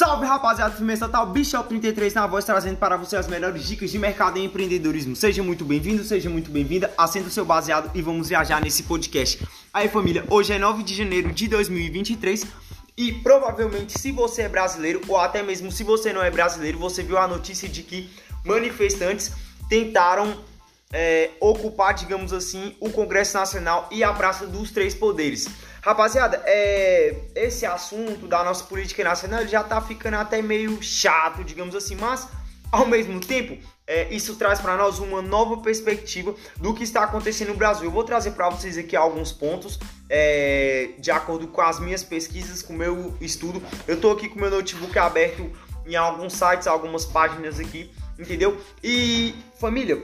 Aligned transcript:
Salve 0.00 0.24
rapaziada, 0.24 0.74
firmeza 0.74 1.04
total, 1.04 1.26
Bichel 1.26 1.62
33 1.62 2.14
na 2.14 2.26
voz 2.26 2.42
trazendo 2.42 2.78
para 2.78 2.96
você 2.96 3.18
as 3.18 3.28
melhores 3.28 3.66
dicas 3.66 3.90
de 3.90 3.98
mercado 3.98 4.38
e 4.38 4.44
empreendedorismo. 4.46 5.14
Seja 5.14 5.42
muito 5.42 5.62
bem-vindo, 5.62 6.02
seja 6.02 6.30
muito 6.30 6.50
bem-vinda, 6.50 6.90
acenda 6.96 7.28
o 7.28 7.30
seu 7.30 7.44
baseado 7.44 7.90
e 7.94 8.00
vamos 8.00 8.30
viajar 8.30 8.62
nesse 8.62 8.84
podcast. 8.84 9.46
Aí 9.74 9.90
família, 9.90 10.24
hoje 10.30 10.54
é 10.54 10.58
9 10.58 10.84
de 10.84 10.94
janeiro 10.94 11.30
de 11.30 11.46
2023 11.48 12.46
e 12.96 13.12
provavelmente 13.12 14.00
se 14.00 14.10
você 14.10 14.40
é 14.40 14.48
brasileiro 14.48 15.02
ou 15.06 15.18
até 15.18 15.42
mesmo 15.42 15.70
se 15.70 15.84
você 15.84 16.14
não 16.14 16.22
é 16.22 16.30
brasileiro, 16.30 16.78
você 16.78 17.02
viu 17.02 17.18
a 17.18 17.28
notícia 17.28 17.68
de 17.68 17.82
que 17.82 18.08
manifestantes 18.42 19.32
tentaram 19.68 20.34
é, 20.94 21.32
ocupar, 21.40 21.92
digamos 21.92 22.32
assim, 22.32 22.74
o 22.80 22.88
Congresso 22.88 23.36
Nacional 23.36 23.86
e 23.90 24.02
a 24.02 24.14
Praça 24.14 24.46
dos 24.46 24.70
Três 24.70 24.94
Poderes. 24.94 25.46
Rapaziada, 25.82 26.42
é, 26.44 27.16
esse 27.34 27.64
assunto 27.64 28.26
da 28.26 28.44
nossa 28.44 28.64
política 28.64 29.02
nacional 29.02 29.46
já 29.46 29.64
tá 29.64 29.80
ficando 29.80 30.16
até 30.16 30.42
meio 30.42 30.82
chato, 30.82 31.42
digamos 31.42 31.74
assim, 31.74 31.96
mas 31.96 32.28
ao 32.70 32.86
mesmo 32.86 33.18
tempo, 33.18 33.58
é, 33.86 34.12
isso 34.14 34.36
traz 34.36 34.60
para 34.60 34.76
nós 34.76 35.00
uma 35.00 35.20
nova 35.20 35.56
perspectiva 35.56 36.32
do 36.56 36.72
que 36.72 36.84
está 36.84 37.02
acontecendo 37.02 37.48
no 37.48 37.56
Brasil. 37.56 37.86
Eu 37.86 37.90
vou 37.90 38.04
trazer 38.04 38.30
para 38.32 38.48
vocês 38.48 38.78
aqui 38.78 38.94
alguns 38.94 39.32
pontos 39.32 39.80
é, 40.08 40.90
de 40.98 41.10
acordo 41.10 41.48
com 41.48 41.60
as 41.60 41.80
minhas 41.80 42.04
pesquisas, 42.04 42.62
com 42.62 42.72
o 42.72 42.76
meu 42.76 43.16
estudo. 43.20 43.60
Eu 43.88 43.96
estou 43.96 44.12
aqui 44.12 44.28
com 44.28 44.38
meu 44.38 44.50
notebook 44.50 44.96
aberto 44.96 45.50
em 45.84 45.96
alguns 45.96 46.34
sites, 46.34 46.68
algumas 46.68 47.04
páginas 47.04 47.58
aqui, 47.58 47.90
entendeu? 48.16 48.60
E 48.84 49.34
família, 49.58 50.00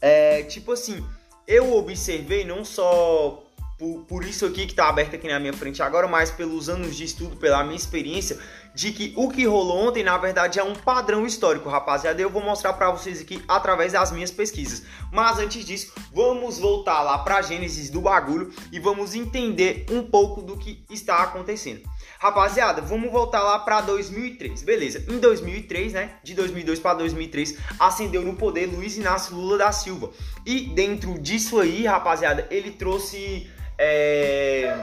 é, 0.00 0.42
tipo 0.42 0.72
assim, 0.72 1.06
eu 1.46 1.72
observei 1.76 2.44
não 2.44 2.64
só 2.64 3.45
por, 3.78 4.04
por, 4.04 4.24
isso 4.24 4.46
aqui 4.46 4.64
que 4.64 4.72
está 4.72 4.88
aberto 4.88 5.16
aqui 5.16 5.28
na 5.28 5.38
minha 5.38 5.52
frente 5.52 5.82
agora, 5.82 6.08
mas 6.08 6.30
pelos 6.30 6.68
anos 6.68 6.96
de 6.96 7.04
estudo, 7.04 7.36
pela 7.36 7.62
minha 7.62 7.76
experiência, 7.76 8.38
de 8.74 8.90
que 8.90 9.12
o 9.16 9.30
que 9.30 9.46
rolou 9.46 9.88
ontem, 9.88 10.02
na 10.02 10.16
verdade, 10.16 10.58
é 10.58 10.62
um 10.62 10.74
padrão 10.74 11.26
histórico, 11.26 11.68
rapaziada. 11.68 12.20
Eu 12.20 12.30
vou 12.30 12.42
mostrar 12.42 12.72
para 12.72 12.90
vocês 12.90 13.20
aqui 13.20 13.42
através 13.46 13.92
das 13.92 14.12
minhas 14.12 14.30
pesquisas. 14.30 14.82
Mas 15.12 15.38
antes 15.38 15.64
disso, 15.64 15.92
vamos 16.12 16.58
voltar 16.58 17.02
lá 17.02 17.18
para 17.18 17.36
a 17.36 17.42
gênesis 17.42 17.90
do 17.90 18.00
bagulho 18.00 18.50
e 18.72 18.78
vamos 18.78 19.14
entender 19.14 19.86
um 19.90 20.02
pouco 20.02 20.40
do 20.40 20.56
que 20.56 20.84
está 20.90 21.22
acontecendo. 21.22 21.82
Rapaziada, 22.18 22.80
vamos 22.80 23.10
voltar 23.10 23.42
lá 23.42 23.58
para 23.58 23.82
2003. 23.82 24.62
Beleza. 24.62 25.04
Em 25.06 25.18
2003, 25.18 25.92
né, 25.92 26.16
de 26.22 26.34
2002 26.34 26.78
para 26.78 26.98
2003, 26.98 27.58
ascendeu 27.78 28.22
no 28.22 28.36
poder 28.36 28.66
Luiz 28.66 28.96
Inácio 28.96 29.34
Lula 29.36 29.58
da 29.58 29.72
Silva. 29.72 30.10
E 30.46 30.60
dentro 30.74 31.18
disso 31.18 31.60
aí, 31.60 31.84
rapaziada, 31.84 32.46
ele 32.50 32.70
trouxe 32.70 33.50
é, 33.78 34.74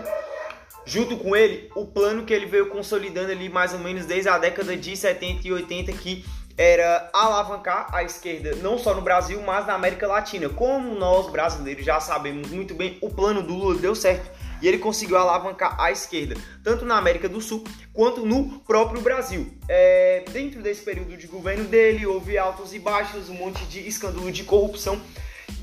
junto 0.86 1.18
com 1.18 1.36
ele 1.36 1.70
o 1.76 1.86
plano 1.86 2.26
que 2.26 2.34
ele 2.34 2.46
veio 2.46 2.70
consolidando 2.70 3.32
ali 3.32 3.50
mais 3.50 3.74
ou 3.74 3.80
menos 3.80 4.06
desde 4.06 4.30
a 4.30 4.38
década 4.38 4.76
de 4.76 4.96
70 4.96 5.48
e 5.48 5.52
80 5.52 5.92
que 5.94 6.26
era 6.58 7.10
alavancar 7.14 7.88
a 7.94 8.04
esquerda 8.04 8.56
não 8.58 8.78
só 8.78 8.94
no 8.94 9.02
Brasil, 9.02 9.42
mas 9.42 9.66
na 9.66 9.74
América 9.74 10.08
Latina. 10.08 10.50
Como 10.50 10.94
nós 10.96 11.32
brasileiros 11.32 11.84
já 11.84 12.00
sabemos 12.00 12.50
muito 12.52 12.76
bem, 12.76 12.98
o 13.02 13.10
plano 13.10 13.42
do 13.42 13.56
Lula 13.56 13.80
deu 13.80 13.96
certo 13.96 14.30
e 14.62 14.68
ele 14.68 14.78
conseguiu 14.78 15.18
alavancar 15.18 15.76
a 15.80 15.92
esquerda, 15.92 16.36
tanto 16.64 16.86
na 16.86 16.98
América 16.98 17.28
do 17.28 17.42
Sul 17.42 17.64
quanto 17.92 18.26
no 18.26 18.60
próprio 18.60 19.02
Brasil. 19.02 19.52
É, 19.68 20.24
dentro 20.32 20.62
desse 20.62 20.84
período 20.84 21.18
de 21.18 21.28
governo 21.28 21.66
dele, 21.66 22.06
houve 22.06 22.38
altos 22.38 22.74
e 22.74 22.80
baixos, 22.80 23.30
um 23.30 23.34
monte 23.34 23.66
de 23.66 23.86
escândalo 23.86 24.32
de 24.32 24.44
corrupção 24.44 25.02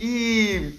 e 0.00 0.74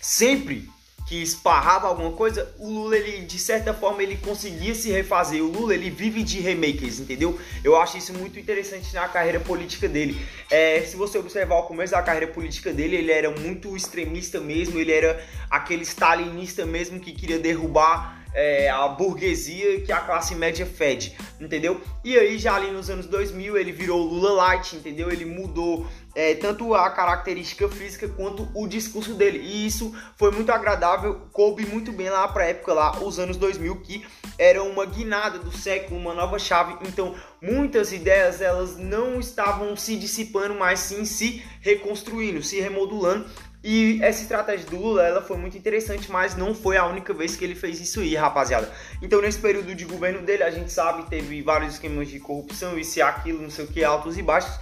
sempre 0.00 0.68
que 1.06 1.22
esparrava 1.22 1.86
alguma 1.86 2.10
coisa, 2.12 2.52
o 2.58 2.68
Lula, 2.68 2.96
ele, 2.96 3.24
de 3.24 3.38
certa 3.38 3.72
forma, 3.72 4.02
ele 4.02 4.16
conseguia 4.16 4.74
se 4.74 4.90
refazer. 4.90 5.40
O 5.40 5.46
Lula, 5.46 5.72
ele 5.72 5.88
vive 5.88 6.24
de 6.24 6.40
remakes, 6.40 6.98
entendeu? 6.98 7.38
Eu 7.62 7.80
acho 7.80 7.96
isso 7.96 8.12
muito 8.12 8.38
interessante 8.40 8.92
na 8.92 9.08
carreira 9.08 9.38
política 9.38 9.88
dele. 9.88 10.20
É, 10.50 10.80
se 10.82 10.96
você 10.96 11.16
observar 11.16 11.58
o 11.60 11.62
começo 11.62 11.92
da 11.92 12.02
carreira 12.02 12.26
política 12.26 12.72
dele, 12.72 12.96
ele 12.96 13.12
era 13.12 13.30
muito 13.30 13.76
extremista 13.76 14.40
mesmo, 14.40 14.80
ele 14.80 14.90
era 14.90 15.24
aquele 15.48 15.84
stalinista 15.84 16.66
mesmo 16.66 16.98
que 16.98 17.12
queria 17.12 17.38
derrubar 17.38 18.26
é, 18.36 18.68
a 18.68 18.86
burguesia 18.86 19.80
que 19.80 19.90
a 19.90 20.00
classe 20.00 20.34
média 20.34 20.66
fede, 20.66 21.16
entendeu? 21.40 21.80
E 22.04 22.18
aí 22.18 22.36
já 22.36 22.54
ali 22.54 22.70
nos 22.70 22.90
anos 22.90 23.06
2000 23.06 23.56
ele 23.56 23.72
virou 23.72 24.02
Lula 24.02 24.32
Light, 24.32 24.76
entendeu? 24.76 25.10
Ele 25.10 25.24
mudou 25.24 25.86
é, 26.16 26.34
tanto 26.34 26.74
a 26.74 26.88
característica 26.88 27.68
física 27.68 28.08
quanto 28.08 28.48
o 28.54 28.66
discurso 28.66 29.12
dele. 29.12 29.38
E 29.38 29.66
isso 29.66 29.94
foi 30.16 30.30
muito 30.30 30.50
agradável, 30.50 31.28
coube 31.30 31.66
muito 31.66 31.92
bem 31.92 32.08
lá 32.08 32.26
para 32.26 32.46
época 32.46 32.72
lá, 32.72 32.98
os 33.02 33.18
anos 33.18 33.36
2000, 33.36 33.82
que 33.82 34.06
era 34.38 34.62
uma 34.62 34.86
guinada 34.86 35.38
do 35.38 35.52
século, 35.52 36.00
uma 36.00 36.14
nova 36.14 36.38
chave. 36.38 36.74
Então, 36.88 37.14
muitas 37.40 37.92
ideias 37.92 38.40
elas 38.40 38.78
não 38.78 39.20
estavam 39.20 39.76
se 39.76 39.94
dissipando, 39.96 40.54
mas 40.54 40.80
sim 40.80 41.04
se 41.04 41.44
reconstruindo, 41.60 42.42
se 42.42 42.58
remodulando 42.60 43.26
e 43.68 43.98
essa 44.00 44.22
estratégia 44.22 44.64
do 44.70 44.76
Lula, 44.76 45.04
ela 45.04 45.20
foi 45.20 45.36
muito 45.36 45.58
interessante, 45.58 46.08
mas 46.08 46.36
não 46.36 46.54
foi 46.54 46.76
a 46.76 46.86
única 46.86 47.12
vez 47.12 47.34
que 47.34 47.44
ele 47.44 47.56
fez 47.56 47.80
isso 47.80 47.98
aí, 47.98 48.14
rapaziada. 48.14 48.70
Então, 49.02 49.20
nesse 49.20 49.40
período 49.40 49.74
de 49.74 49.84
governo 49.84 50.22
dele, 50.22 50.44
a 50.44 50.50
gente 50.52 50.70
sabe, 50.70 51.10
teve 51.10 51.42
vários 51.42 51.72
esquemas 51.72 52.06
de 52.06 52.20
corrupção, 52.20 52.78
isso 52.78 53.00
e 53.00 53.02
aquilo, 53.02 53.42
não 53.42 53.50
sei 53.50 53.64
o 53.64 53.68
que, 53.68 53.82
altos 53.82 54.16
e 54.16 54.22
baixos. 54.22 54.56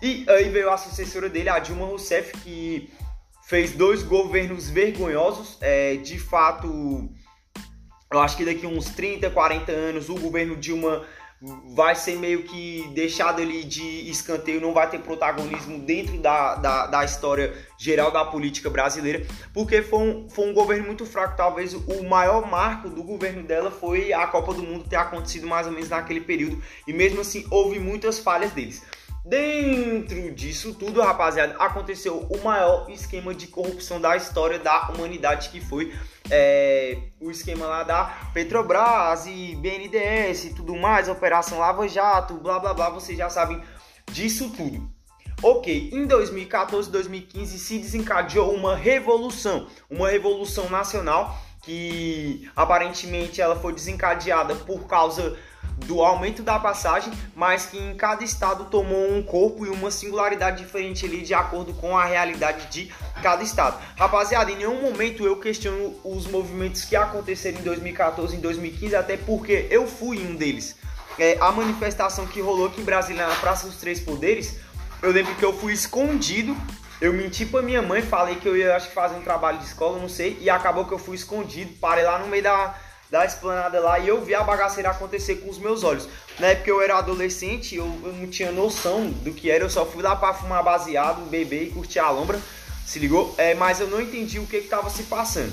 E 0.00 0.24
aí 0.28 0.48
veio 0.48 0.70
a 0.70 0.76
sucessora 0.76 1.28
dele, 1.28 1.48
a 1.48 1.58
Dilma 1.58 1.86
Rousseff, 1.86 2.32
que 2.38 2.90
fez 3.48 3.72
dois 3.72 4.02
governos 4.02 4.68
vergonhosos. 4.68 5.58
É, 5.60 5.96
de 5.96 6.18
fato, 6.18 7.08
eu 8.12 8.20
acho 8.20 8.36
que 8.36 8.44
daqui 8.44 8.66
uns 8.66 8.90
30, 8.90 9.28
40 9.30 9.72
anos, 9.72 10.08
o 10.08 10.14
governo 10.14 10.56
Dilma 10.56 11.04
vai 11.74 11.94
ser 11.94 12.16
meio 12.16 12.42
que 12.42 12.88
deixado 12.94 13.40
ali 13.40 13.62
de 13.62 14.10
escanteio, 14.10 14.60
não 14.60 14.72
vai 14.72 14.90
ter 14.90 14.98
protagonismo 14.98 15.78
dentro 15.78 16.18
da, 16.18 16.56
da, 16.56 16.86
da 16.88 17.04
história 17.04 17.54
geral 17.78 18.10
da 18.10 18.24
política 18.24 18.68
brasileira, 18.68 19.24
porque 19.54 19.80
foi 19.80 20.00
um, 20.00 20.28
foi 20.28 20.48
um 20.48 20.52
governo 20.52 20.86
muito 20.86 21.06
fraco. 21.06 21.36
Talvez 21.36 21.74
o 21.74 22.02
maior 22.04 22.48
marco 22.48 22.88
do 22.88 23.02
governo 23.04 23.42
dela 23.44 23.70
foi 23.70 24.12
a 24.12 24.26
Copa 24.26 24.52
do 24.52 24.62
Mundo 24.62 24.88
ter 24.88 24.96
acontecido 24.96 25.46
mais 25.46 25.66
ou 25.66 25.72
menos 25.72 25.88
naquele 25.88 26.20
período, 26.20 26.60
e 26.86 26.92
mesmo 26.92 27.20
assim 27.20 27.46
houve 27.50 27.78
muitas 27.78 28.18
falhas 28.18 28.50
deles. 28.52 28.82
Dentro 29.24 30.32
disso 30.32 30.74
tudo, 30.74 31.02
rapaziada, 31.02 31.56
aconteceu 31.58 32.26
o 32.30 32.42
maior 32.42 32.88
esquema 32.88 33.34
de 33.34 33.46
corrupção 33.46 34.00
da 34.00 34.16
história 34.16 34.58
da 34.58 34.88
humanidade, 34.88 35.50
que 35.50 35.60
foi 35.60 35.92
é, 36.30 36.98
o 37.20 37.30
esquema 37.30 37.66
lá 37.66 37.82
da 37.82 38.04
Petrobras 38.32 39.26
e 39.26 39.54
BNDES 39.56 40.44
e 40.44 40.54
tudo 40.54 40.74
mais, 40.76 41.08
Operação 41.08 41.58
Lava 41.58 41.86
Jato, 41.88 42.34
blá 42.34 42.58
blá 42.58 42.72
blá, 42.72 42.90
vocês 42.90 43.18
já 43.18 43.28
sabem 43.28 43.60
disso 44.10 44.50
tudo. 44.56 44.88
Ok, 45.42 45.90
em 45.92 46.06
2014, 46.06 46.90
2015 46.90 47.58
se 47.58 47.78
desencadeou 47.78 48.52
uma 48.52 48.74
revolução, 48.74 49.68
uma 49.88 50.08
revolução 50.08 50.68
nacional 50.68 51.38
que 51.62 52.50
aparentemente 52.56 53.40
ela 53.40 53.54
foi 53.54 53.72
desencadeada 53.72 54.54
por 54.54 54.86
causa 54.86 55.36
do 55.86 56.02
aumento 56.02 56.42
da 56.42 56.58
passagem, 56.58 57.12
mas 57.34 57.66
que 57.66 57.78
em 57.78 57.94
cada 57.94 58.24
estado 58.24 58.66
tomou 58.66 59.10
um 59.12 59.22
corpo 59.22 59.64
e 59.64 59.68
uma 59.68 59.90
singularidade 59.90 60.58
diferente 60.58 61.06
ali 61.06 61.22
de 61.22 61.34
acordo 61.34 61.72
com 61.74 61.96
a 61.96 62.04
realidade 62.04 62.66
de 62.70 62.92
cada 63.22 63.42
estado. 63.42 63.78
Rapaziada, 63.96 64.50
em 64.50 64.56
nenhum 64.56 64.82
momento 64.82 65.24
eu 65.24 65.36
questiono 65.36 65.94
os 66.04 66.26
movimentos 66.26 66.84
que 66.84 66.96
aconteceram 66.96 67.58
em 67.58 67.62
2014 67.62 68.36
e 68.36 68.38
2015, 68.38 68.96
até 68.96 69.16
porque 69.16 69.66
eu 69.70 69.86
fui 69.86 70.18
um 70.18 70.36
deles. 70.36 70.76
É, 71.18 71.36
a 71.40 71.50
manifestação 71.50 72.26
que 72.26 72.40
rolou 72.40 72.66
aqui 72.66 72.80
em 72.80 72.84
Brasília 72.84 73.26
na 73.26 73.34
Praça 73.36 73.66
dos 73.66 73.76
Três 73.76 73.98
Poderes, 73.98 74.56
eu 75.02 75.10
lembro 75.10 75.34
que 75.34 75.44
eu 75.44 75.52
fui 75.52 75.72
escondido 75.72 76.56
eu 77.00 77.12
menti 77.12 77.46
pra 77.46 77.62
minha 77.62 77.80
mãe, 77.80 78.02
falei 78.02 78.36
que 78.36 78.48
eu 78.48 78.56
ia 78.56 78.74
acho 78.74 78.88
que 78.88 78.94
fazer 78.94 79.14
um 79.14 79.22
trabalho 79.22 79.58
de 79.58 79.66
escola, 79.66 80.00
não 80.00 80.08
sei, 80.08 80.36
e 80.40 80.50
acabou 80.50 80.84
que 80.84 80.92
eu 80.92 80.98
fui 80.98 81.14
escondido, 81.14 81.72
parei 81.80 82.02
lá 82.02 82.18
no 82.18 82.26
meio 82.26 82.42
da, 82.42 82.74
da 83.10 83.24
esplanada 83.24 83.80
lá 83.80 83.98
e 83.98 84.08
eu 84.08 84.22
vi 84.22 84.34
a 84.34 84.42
bagaceira 84.42 84.90
acontecer 84.90 85.36
com 85.36 85.48
os 85.50 85.58
meus 85.58 85.82
olhos. 85.82 86.08
Na 86.38 86.48
época 86.48 86.70
eu 86.70 86.82
era 86.82 86.98
adolescente, 86.98 87.74
eu, 87.74 87.84
eu 88.04 88.12
não 88.12 88.28
tinha 88.28 88.52
noção 88.52 89.10
do 89.10 89.32
que 89.32 89.50
era, 89.50 89.64
eu 89.64 89.70
só 89.70 89.86
fui 89.86 90.02
lá 90.02 90.14
para 90.14 90.34
fumar 90.34 90.62
baseado, 90.62 91.28
beber 91.28 91.64
e 91.64 91.70
curtir 91.70 91.98
a 91.98 92.10
lombra, 92.10 92.40
se 92.86 92.98
ligou? 92.98 93.34
É, 93.38 93.54
mas 93.54 93.80
eu 93.80 93.88
não 93.88 94.00
entendi 94.00 94.38
o 94.38 94.46
que 94.46 94.56
estava 94.56 94.90
se 94.90 95.04
passando. 95.04 95.52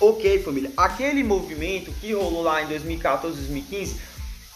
Ok, 0.00 0.42
família, 0.42 0.72
aquele 0.76 1.22
movimento 1.22 1.92
que 2.00 2.12
rolou 2.12 2.42
lá 2.42 2.60
em 2.60 2.66
2014, 2.66 3.36
2015, 3.36 4.00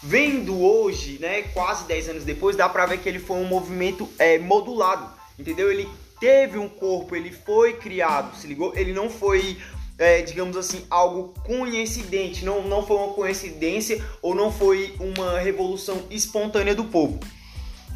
vendo 0.03 0.61
hoje, 0.61 1.17
né, 1.21 1.43
quase 1.53 1.85
10 1.85 2.09
anos 2.09 2.23
depois, 2.25 2.57
dá 2.57 2.67
pra 2.67 2.85
ver 2.85 2.99
que 2.99 3.07
ele 3.07 3.19
foi 3.19 3.37
um 3.37 3.45
movimento 3.45 4.09
é, 4.19 4.37
modulado, 4.37 5.09
entendeu? 5.39 5.71
Ele 5.71 5.87
teve 6.19 6.57
um 6.57 6.67
corpo, 6.67 7.15
ele 7.15 7.31
foi 7.31 7.73
criado, 7.73 8.35
se 8.35 8.45
ligou? 8.45 8.73
Ele 8.75 8.91
não 8.91 9.09
foi 9.09 9.57
é, 9.97 10.21
digamos 10.21 10.55
assim, 10.55 10.85
algo 10.89 11.33
coincidente, 11.45 12.45
não, 12.45 12.61
não 12.63 12.85
foi 12.85 12.97
uma 12.97 13.13
coincidência 13.13 14.03
ou 14.21 14.35
não 14.35 14.51
foi 14.51 14.95
uma 14.99 15.39
revolução 15.39 16.03
espontânea 16.09 16.75
do 16.75 16.85
povo. 16.85 17.19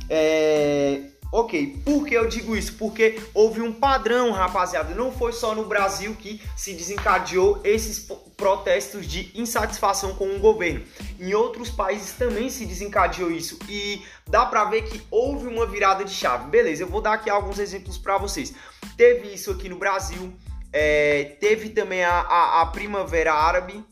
É, 0.10 1.04
ok, 1.32 1.82
por 1.86 2.06
que 2.06 2.16
eu 2.16 2.28
digo 2.28 2.56
isso? 2.56 2.74
Porque 2.74 3.22
houve 3.34 3.62
um 3.62 3.72
padrão, 3.72 4.32
rapaziada. 4.32 4.94
Não 4.94 5.12
foi 5.12 5.32
só 5.32 5.56
no 5.56 5.66
Brasil 5.66 6.16
que 6.16 6.42
se 6.58 6.74
desencadeou 6.74 7.62
esses 7.64 8.12
protestos 8.36 9.08
de 9.08 9.32
insatisfação 9.34 10.16
com 10.16 10.36
o 10.36 10.40
governo. 10.40 10.84
Em 11.20 11.34
outros 11.34 11.70
países 11.70 12.14
também 12.14 12.50
se 12.50 12.66
desencadeou 12.66 13.32
isso 13.32 13.58
e 13.70 14.02
dá 14.28 14.46
para 14.46 14.66
ver 14.66 14.82
que 14.82 15.02
houve 15.10 15.48
uma 15.48 15.66
virada 15.66 16.04
de 16.04 16.12
chave. 16.12 16.50
Beleza, 16.50 16.84
eu 16.84 16.88
vou 16.88 17.02
dar 17.02 17.14
aqui 17.14 17.30
alguns 17.30 17.60
exemplos 17.60 17.98
para 17.98 18.18
vocês. 18.18 18.54
Teve 18.98 19.34
isso 19.34 19.52
aqui 19.52 19.70
no 19.70 19.78
Brasil, 19.78 20.34
é, 20.74 21.36
teve 21.40 21.70
também 21.70 22.04
a, 22.04 22.22
a, 22.22 22.62
a 22.62 22.66
Primavera 22.68 23.34
Árabe. 23.34 23.84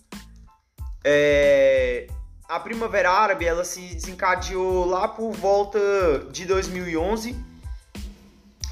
É, 1.03 2.07
a 2.47 2.59
Primavera 2.59 3.11
Árabe 3.11 3.45
ela 3.45 3.63
se 3.63 3.81
desencadeou 3.81 4.85
lá 4.85 5.07
por 5.07 5.31
volta 5.33 5.79
de 6.31 6.45
2011. 6.45 7.35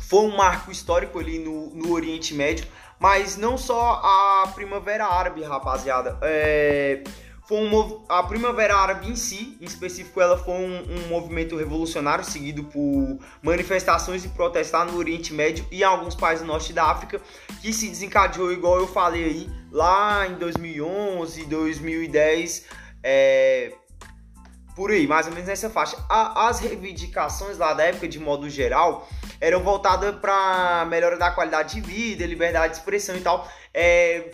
Foi 0.04 0.26
um 0.26 0.36
marco 0.36 0.72
histórico 0.72 1.20
ali 1.20 1.38
no, 1.38 1.70
no 1.76 1.92
Oriente 1.92 2.34
Médio, 2.34 2.66
mas 2.98 3.36
não 3.36 3.58
só 3.58 4.02
a 4.04 4.48
Primavera 4.56 5.06
Árabe, 5.06 5.44
rapaziada. 5.44 6.18
É, 6.22 7.04
foi 7.48 7.58
um, 7.60 8.04
a 8.10 8.22
Primavera 8.24 8.76
Árabe 8.76 9.10
em 9.10 9.16
si, 9.16 9.58
em 9.62 9.64
específico, 9.64 10.20
ela 10.20 10.38
foi 10.38 10.54
um, 10.54 10.84
um, 10.84 11.08
movimento 11.08 11.56
revolucionário 11.56 12.26
seguido 12.26 12.66
por 12.66 13.20
manifestações 13.42 14.26
e 14.26 14.30
protestos 14.30 14.74
lá 14.74 14.84
no 14.84 14.98
Oriente 14.98 15.34
Médio 15.34 15.66
e 15.72 15.80
em 15.80 15.84
alguns 15.84 16.14
países 16.14 16.46
do 16.46 16.48
norte 16.48 16.74
da 16.74 16.84
África, 16.84 17.22
que 17.62 17.72
se 17.72 17.88
desencadeou, 17.88 18.52
igual 18.52 18.78
eu 18.78 18.88
falei 18.88 19.24
aí, 19.24 19.50
lá 19.72 20.28
em 20.28 20.34
2011, 20.34 21.46
2010, 21.46 22.66
é, 23.02 23.72
por 24.76 24.92
aí, 24.92 25.08
mais 25.08 25.26
ou 25.28 25.32
menos 25.32 25.48
nessa 25.48 25.70
faixa. 25.70 25.98
A, 26.10 26.50
as 26.50 26.60
reivindicações 26.60 27.58
lá 27.58 27.74
da 27.74 27.84
época, 27.86 28.10
de 28.10 28.20
modo 28.20 28.50
geral, 28.50 29.08
eram 29.40 29.64
voltadas 29.64 30.14
para 30.18 30.86
melhora 30.90 31.18
da 31.18 31.32
qualidade 31.32 31.76
de 31.76 31.82
vida, 31.82 32.26
liberdade 32.26 32.74
de 32.74 32.80
expressão 32.80 33.16
e 33.16 33.22
tal. 33.22 33.50
É, 33.74 34.32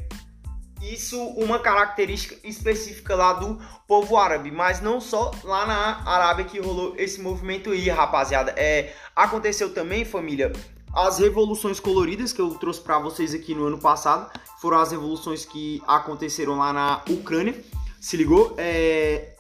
isso 0.91 1.21
uma 1.38 1.59
característica 1.59 2.35
específica 2.44 3.15
lá 3.15 3.33
do 3.33 3.59
povo 3.88 4.18
árabe, 4.18 4.51
mas 4.51 4.81
não 4.81 5.00
só 5.00 5.31
lá 5.44 5.65
na 5.65 6.09
Arábia 6.09 6.45
que 6.45 6.59
rolou 6.59 6.95
esse 6.97 7.21
movimento 7.21 7.71
aí, 7.71 7.89
rapaziada. 7.89 8.53
É, 8.57 8.94
aconteceu 9.15 9.74
também, 9.74 10.03
família, 10.03 10.51
as 10.94 11.19
revoluções 11.19 11.80
coloridas 11.80 12.33
que 12.33 12.41
eu 12.41 12.51
trouxe 12.56 12.81
para 12.81 13.00
vocês 13.00 13.33
aqui 13.33 13.56
no 13.56 13.65
ano 13.65 13.80
passado, 13.80 14.30
foram 14.59 14.80
as 14.80 14.91
revoluções 14.91 15.44
que 15.44 15.81
aconteceram 15.88 16.57
lá 16.57 16.71
na 16.71 17.01
Ucrânia. 17.09 17.63
Se 18.00 18.15
ligou? 18.15 18.53
É... 18.57 19.35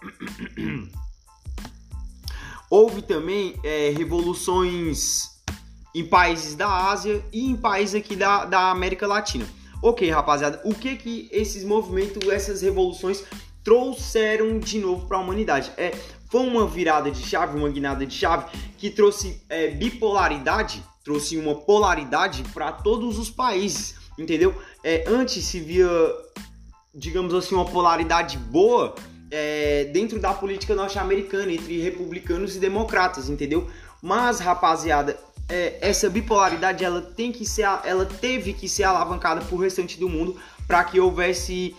Houve 2.69 3.03
também 3.03 3.59
é, 3.63 3.89
revoluções 3.95 5.33
em 5.93 6.05
países 6.05 6.55
da 6.55 6.89
Ásia 6.89 7.23
e 7.31 7.45
em 7.45 7.55
países 7.55 7.93
aqui 7.93 8.15
da, 8.15 8.45
da 8.45 8.71
América 8.71 9.05
Latina. 9.05 9.45
Ok, 9.83 10.09
rapaziada, 10.09 10.61
o 10.63 10.73
que 10.73 10.95
que 10.95 11.27
esses 11.29 11.61
movimentos, 11.65 12.25
essas 12.29 12.61
revoluções 12.61 13.25
trouxeram 13.65 14.57
de 14.57 14.79
novo 14.79 15.05
para 15.07 15.17
a 15.17 15.19
humanidade? 15.19 15.73
É, 15.75 15.91
foi 16.31 16.39
uma 16.39 16.65
virada 16.65 17.11
de 17.11 17.21
chave, 17.21 17.57
uma 17.57 17.67
guinada 17.67 18.05
de 18.05 18.13
chave 18.13 18.45
que 18.77 18.89
trouxe 18.89 19.43
é, 19.49 19.71
bipolaridade, 19.71 20.81
trouxe 21.03 21.35
uma 21.35 21.53
polaridade 21.53 22.45
para 22.53 22.71
todos 22.71 23.19
os 23.19 23.29
países, 23.29 23.95
entendeu? 24.17 24.55
É, 24.85 25.03
antes 25.05 25.43
se 25.43 25.59
via, 25.59 25.89
digamos 26.95 27.33
assim, 27.33 27.53
uma 27.53 27.65
polaridade 27.65 28.37
boa 28.37 28.95
é, 29.29 29.83
dentro 29.91 30.17
da 30.17 30.33
política 30.33 30.73
norte-americana 30.73 31.51
entre 31.51 31.81
republicanos 31.81 32.55
e 32.55 32.59
democratas, 32.59 33.27
entendeu? 33.27 33.69
Mas, 34.01 34.39
rapaziada, 34.39 35.19
é, 35.53 35.77
essa 35.81 36.09
bipolaridade 36.09 36.83
ela 36.83 36.99
tem 36.99 37.31
que 37.31 37.45
ser, 37.45 37.61
ela 37.83 38.05
teve 38.05 38.53
que 38.53 38.67
ser 38.67 38.85
alavancada 38.85 39.41
por 39.41 39.57
restante 39.57 39.99
do 39.99 40.09
mundo 40.09 40.35
para 40.67 40.83
que 40.83 40.99
houvesse 40.99 41.75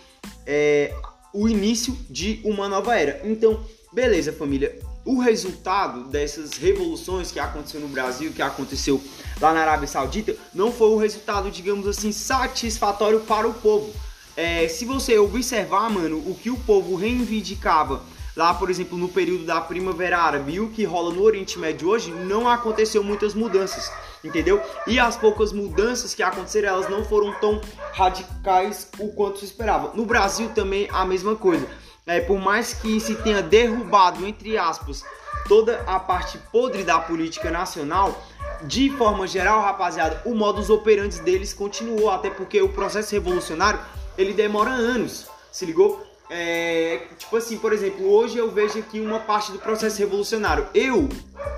é, 0.47 0.95
o 1.33 1.49
início 1.49 1.93
de 2.09 2.39
uma 2.45 2.69
nova 2.69 2.97
era. 2.97 3.19
Então, 3.25 3.59
beleza, 3.91 4.31
família. 4.31 4.79
O 5.03 5.19
resultado 5.19 6.05
dessas 6.05 6.53
revoluções 6.53 7.33
que 7.33 7.39
aconteceu 7.39 7.81
no 7.81 7.89
Brasil, 7.89 8.31
que 8.31 8.41
aconteceu 8.41 9.03
lá 9.41 9.53
na 9.53 9.59
Arábia 9.59 9.87
Saudita, 9.87 10.33
não 10.53 10.71
foi 10.71 10.87
o 10.87 10.97
resultado, 10.97 11.51
digamos 11.51 11.85
assim, 11.85 12.13
satisfatório 12.13 13.19
para 13.19 13.45
o 13.45 13.53
povo. 13.53 13.93
É, 14.37 14.69
se 14.69 14.85
você 14.85 15.17
observar, 15.17 15.89
mano, 15.89 16.17
o 16.17 16.33
que 16.33 16.49
o 16.49 16.57
povo 16.57 16.95
reivindicava 16.95 18.01
Lá, 18.35 18.53
por 18.53 18.69
exemplo, 18.69 18.97
no 18.97 19.07
período 19.07 19.45
da 19.45 19.61
Primavera 19.61 20.17
Árabe 20.17 20.55
e 20.55 20.59
o 20.59 20.69
que 20.69 20.83
rola 20.83 21.13
no 21.13 21.23
Oriente 21.23 21.57
Médio 21.57 21.87
hoje, 21.87 22.11
não 22.11 22.49
aconteceu 22.49 23.01
muitas 23.01 23.33
mudanças, 23.33 23.89
entendeu? 24.21 24.61
E 24.85 24.99
as 24.99 25.15
poucas 25.15 25.53
mudanças 25.53 26.13
que 26.13 26.21
aconteceram, 26.21 26.67
elas 26.67 26.89
não 26.89 27.05
foram 27.05 27.31
tão 27.39 27.61
radicais 27.93 28.89
o 28.99 29.07
quanto 29.13 29.39
se 29.39 29.45
esperava. 29.45 29.93
No 29.95 30.05
Brasil 30.05 30.49
também 30.49 30.89
a 30.91 31.05
mesma 31.05 31.35
coisa. 31.35 31.65
É, 32.05 32.19
por 32.19 32.37
mais 32.37 32.73
que 32.73 32.99
se 32.99 33.15
tenha 33.15 33.41
derrubado, 33.41 34.25
entre 34.25 34.57
aspas, 34.57 35.03
toda 35.47 35.81
a 35.87 35.97
parte 35.97 36.37
podre 36.51 36.83
da 36.83 36.99
política 36.99 37.49
nacional, 37.49 38.21
de 38.63 38.89
forma 38.91 39.25
geral, 39.27 39.61
rapaziada, 39.61 40.21
o 40.25 40.35
modus 40.35 40.69
operandi 40.69 41.21
deles 41.21 41.53
continuou, 41.53 42.11
até 42.11 42.29
porque 42.29 42.61
o 42.61 42.69
processo 42.69 43.13
revolucionário 43.13 43.79
ele 44.17 44.33
demora 44.33 44.71
anos, 44.71 45.25
se 45.51 45.65
ligou? 45.65 46.04
É, 46.29 47.01
tipo 47.17 47.37
assim, 47.37 47.57
por 47.57 47.71
exemplo, 47.71 48.09
hoje 48.09 48.37
eu 48.37 48.49
vejo 48.51 48.79
aqui 48.79 48.99
uma 48.99 49.19
parte 49.19 49.51
do 49.51 49.59
processo 49.59 49.99
revolucionário. 49.99 50.67
Eu, 50.73 51.07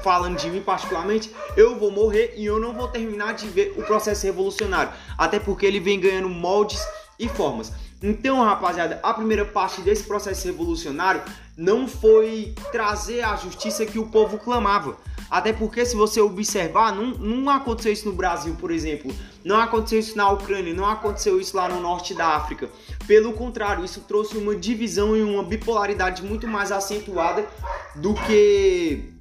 falando 0.03 0.37
de 0.37 0.49
mim 0.49 0.61
particularmente, 0.61 1.33
eu 1.55 1.77
vou 1.77 1.89
morrer 1.89 2.33
e 2.35 2.45
eu 2.45 2.59
não 2.59 2.73
vou 2.73 2.87
terminar 2.87 3.33
de 3.33 3.47
ver 3.47 3.73
o 3.77 3.83
processo 3.83 4.25
revolucionário. 4.25 4.91
Até 5.17 5.39
porque 5.39 5.65
ele 5.65 5.79
vem 5.79 5.99
ganhando 5.99 6.29
moldes 6.29 6.85
e 7.17 7.29
formas. 7.29 7.71
Então, 8.01 8.43
rapaziada, 8.43 8.99
a 9.01 9.13
primeira 9.13 9.45
parte 9.45 9.81
desse 9.81 10.03
processo 10.03 10.45
revolucionário 10.45 11.21
não 11.55 11.87
foi 11.87 12.53
trazer 12.71 13.21
a 13.21 13.35
justiça 13.35 13.85
que 13.85 13.97
o 13.97 14.07
povo 14.07 14.37
clamava. 14.37 14.97
Até 15.29 15.51
porque, 15.51 15.85
se 15.85 15.95
você 15.95 16.21
observar, 16.21 16.95
não, 16.95 17.07
não 17.17 17.49
aconteceu 17.49 17.91
isso 17.91 18.07
no 18.07 18.15
Brasil, 18.15 18.55
por 18.59 18.71
exemplo. 18.71 19.13
Não 19.43 19.59
aconteceu 19.59 19.99
isso 19.99 20.17
na 20.17 20.29
Ucrânia, 20.29 20.73
não 20.73 20.85
aconteceu 20.85 21.39
isso 21.39 21.55
lá 21.55 21.67
no 21.67 21.81
norte 21.81 22.13
da 22.13 22.27
África. 22.35 22.69
Pelo 23.05 23.33
contrário, 23.33 23.83
isso 23.83 24.01
trouxe 24.01 24.37
uma 24.37 24.55
divisão 24.55 25.15
e 25.15 25.21
uma 25.21 25.43
bipolaridade 25.43 26.23
muito 26.23 26.47
mais 26.47 26.71
acentuada 26.71 27.45
do 27.95 28.13
que 28.13 29.13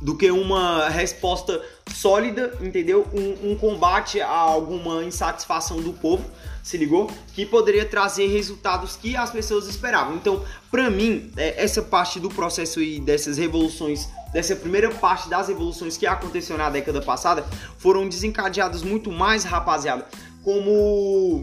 do 0.00 0.16
que 0.16 0.30
uma 0.30 0.88
resposta 0.88 1.62
sólida, 1.92 2.56
entendeu? 2.62 3.06
Um, 3.12 3.50
um, 3.50 3.54
combate 3.54 4.18
a 4.20 4.30
alguma 4.30 5.04
insatisfação 5.04 5.80
do 5.82 5.92
povo, 5.92 6.24
se 6.62 6.78
ligou? 6.78 7.10
Que 7.34 7.44
poderia 7.44 7.84
trazer 7.84 8.26
resultados 8.28 8.96
que 8.96 9.14
as 9.14 9.30
pessoas 9.30 9.68
esperavam. 9.68 10.16
Então, 10.16 10.42
para 10.70 10.88
mim, 10.88 11.30
é, 11.36 11.62
essa 11.62 11.82
parte 11.82 12.18
do 12.18 12.30
processo 12.30 12.80
e 12.80 12.98
dessas 12.98 13.36
revoluções 13.36 14.08
dessa 14.32 14.54
primeira 14.56 14.90
parte 14.90 15.28
das 15.28 15.48
evoluções 15.48 15.96
que 15.96 16.06
aconteceu 16.06 16.56
na 16.56 16.70
década 16.70 17.00
passada 17.00 17.44
foram 17.78 18.08
desencadeadas 18.08 18.82
muito 18.82 19.10
mais, 19.10 19.44
rapaziada, 19.44 20.06
como 20.44 21.42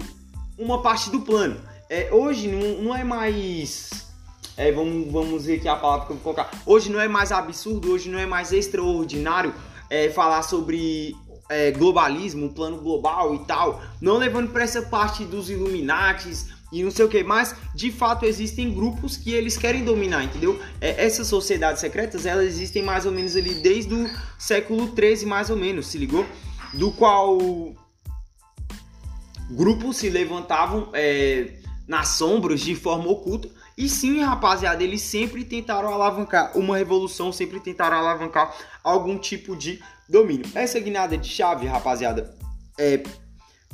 uma 0.57 0.81
parte 0.81 1.09
do 1.09 1.21
plano. 1.21 1.59
É, 1.89 2.09
hoje 2.11 2.47
não, 2.47 2.83
não 2.83 2.95
é 2.95 3.03
mais. 3.03 4.07
É, 4.55 4.71
vamos, 4.71 5.11
vamos 5.11 5.45
ver 5.45 5.57
aqui 5.57 5.67
a 5.67 5.75
palavra 5.75 6.07
que 6.07 6.11
eu 6.11 6.15
vou 6.15 6.23
colocar. 6.23 6.49
Hoje 6.65 6.91
não 6.91 6.99
é 6.99 7.07
mais 7.07 7.31
absurdo, 7.31 7.91
hoje 7.91 8.09
não 8.09 8.17
é 8.17 8.25
mais 8.25 8.51
extraordinário 8.51 9.53
é, 9.89 10.09
falar 10.09 10.41
sobre 10.41 11.15
é, 11.49 11.71
globalismo, 11.71 12.49
plano 12.49 12.77
global 12.77 13.35
e 13.35 13.39
tal, 13.45 13.81
não 14.01 14.17
levando 14.17 14.51
para 14.51 14.63
essa 14.63 14.81
parte 14.81 15.23
dos 15.23 15.49
Illuminatis, 15.49 16.49
e 16.71 16.83
não 16.83 16.91
sei 16.91 17.05
o 17.05 17.09
que, 17.09 17.23
mas 17.23 17.55
de 17.73 17.91
fato 17.91 18.25
existem 18.25 18.73
grupos 18.73 19.15
que 19.15 19.31
eles 19.33 19.57
querem 19.57 19.83
dominar, 19.83 20.23
entendeu? 20.23 20.59
É, 20.81 21.05
essas 21.05 21.27
sociedades 21.27 21.79
secretas, 21.79 22.25
elas 22.25 22.45
existem 22.45 22.83
mais 22.83 23.05
ou 23.05 23.11
menos 23.11 23.35
ali 23.35 23.55
desde 23.55 23.93
o 23.93 24.09
século 24.37 24.87
13, 24.87 25.25
mais 25.25 25.49
ou 25.49 25.55
menos, 25.55 25.87
se 25.87 25.97
ligou? 25.97 26.25
Do 26.73 26.91
qual 26.91 27.37
grupos 29.49 29.97
se 29.97 30.09
levantavam 30.09 30.89
é, 30.93 31.53
nas 31.87 32.09
sombras 32.09 32.59
de 32.59 32.75
forma 32.75 33.09
oculta. 33.09 33.49
E 33.77 33.87
sim, 33.87 34.21
rapaziada, 34.21 34.83
eles 34.83 35.01
sempre 35.01 35.45
tentaram 35.45 35.93
alavancar 35.93 36.57
uma 36.57 36.77
revolução, 36.77 37.31
sempre 37.31 37.59
tentaram 37.59 37.97
alavancar 37.97 38.53
algum 38.83 39.17
tipo 39.17 39.55
de 39.55 39.81
domínio. 40.09 40.45
Essa 40.55 40.79
guinada 40.79 41.17
de 41.17 41.29
chave, 41.29 41.67
rapaziada, 41.67 42.35
é 42.77 43.03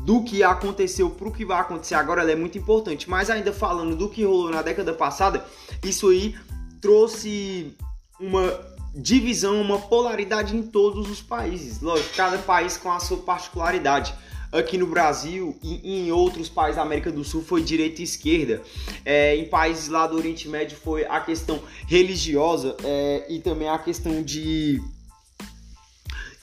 do 0.02 0.24
que 0.24 0.44
aconteceu 0.44 1.10
para 1.10 1.28
o 1.28 1.32
que 1.32 1.46
vai 1.46 1.60
acontecer 1.60 1.96
agora, 1.96 2.22
ela 2.22 2.32
é 2.32 2.36
muito 2.36 2.58
importante. 2.58 3.10
Mas 3.10 3.30
ainda 3.30 3.54
falando 3.54 3.96
do 3.96 4.10
que 4.10 4.24
rolou 4.24 4.50
na 4.50 4.62
década 4.62 4.94
passada, 4.94 5.46
isso 5.84 6.10
aí 6.10 6.36
trouxe 6.82 7.74
uma 8.20 8.60
divisão, 8.96 9.60
uma 9.62 9.80
polaridade 9.80 10.56
em 10.56 10.62
todos 10.62 11.10
os 11.10 11.22
países. 11.22 11.82
Lógico, 11.82 12.16
cada 12.16 12.38
país 12.38 12.78
com 12.78 12.92
a 12.92 13.00
sua 13.00 13.18
particularidade. 13.18 14.14
Aqui 14.52 14.78
no 14.78 14.86
Brasil 14.86 15.58
e 15.64 16.02
em 16.02 16.12
outros 16.12 16.48
países 16.48 16.76
da 16.76 16.84
América 16.84 17.12
do 17.12 17.24
Sul 17.24 17.42
foi 17.42 17.64
direita 17.64 18.02
e 18.02 18.04
esquerda. 18.04 18.62
É, 19.04 19.36
em 19.36 19.46
países 19.46 19.88
lá 19.88 20.06
do 20.06 20.16
Oriente 20.16 20.48
Médio 20.48 20.78
foi 20.78 21.06
a 21.06 21.20
questão 21.22 21.60
religiosa 21.88 22.78
é, 22.84 23.26
e 23.30 23.40
também 23.40 23.68
a 23.68 23.80
questão 23.80 24.22
de 24.22 24.80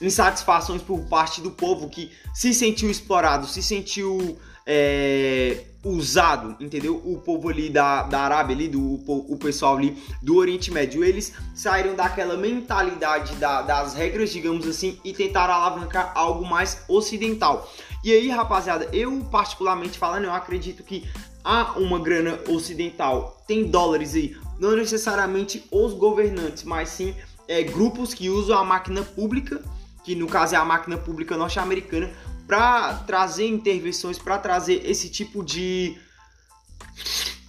insatisfações 0.01 0.81
por 0.81 0.99
parte 1.01 1.41
do 1.41 1.51
povo 1.51 1.89
que 1.89 2.11
se 2.33 2.53
sentiu 2.53 2.89
explorado, 2.89 3.47
se 3.47 3.61
sentiu 3.61 4.37
é, 4.65 5.65
usado, 5.83 6.55
entendeu? 6.59 7.01
O 7.03 7.19
povo 7.19 7.49
ali 7.49 7.69
da, 7.69 8.03
da 8.03 8.21
Arábia, 8.21 8.55
ali, 8.55 8.67
do, 8.67 8.79
o, 8.81 9.33
o 9.33 9.37
pessoal 9.37 9.77
ali 9.77 9.97
do 10.21 10.37
Oriente 10.37 10.71
Médio, 10.71 11.03
eles 11.03 11.33
saíram 11.55 11.95
daquela 11.95 12.37
mentalidade 12.37 13.35
da, 13.35 13.61
das 13.61 13.93
regras, 13.93 14.31
digamos 14.31 14.67
assim, 14.67 14.99
e 15.03 15.13
tentaram 15.13 15.53
alavancar 15.53 16.11
algo 16.15 16.45
mais 16.45 16.83
ocidental. 16.87 17.71
E 18.03 18.11
aí, 18.11 18.29
rapaziada, 18.29 18.89
eu 18.93 19.19
particularmente 19.31 19.97
falando, 19.97 20.25
eu 20.25 20.33
acredito 20.33 20.83
que 20.83 21.07
há 21.43 21.73
uma 21.77 21.99
grana 21.99 22.39
ocidental, 22.47 23.43
tem 23.47 23.65
dólares 23.65 24.13
aí, 24.13 24.35
não 24.59 24.75
necessariamente 24.75 25.63
os 25.71 25.93
governantes, 25.93 26.63
mas 26.63 26.89
sim 26.89 27.15
é, 27.47 27.63
grupos 27.63 28.13
que 28.13 28.29
usam 28.29 28.57
a 28.57 28.63
máquina 28.63 29.01
pública, 29.01 29.61
que 30.03 30.15
no 30.15 30.27
caso 30.27 30.55
é 30.55 30.57
a 30.57 30.65
máquina 30.65 30.97
pública 30.97 31.37
norte-americana, 31.37 32.11
para 32.47 32.95
trazer 33.07 33.47
intervenções, 33.47 34.17
para 34.17 34.37
trazer 34.37 34.81
esse 34.85 35.09
tipo 35.09 35.43
de, 35.43 35.97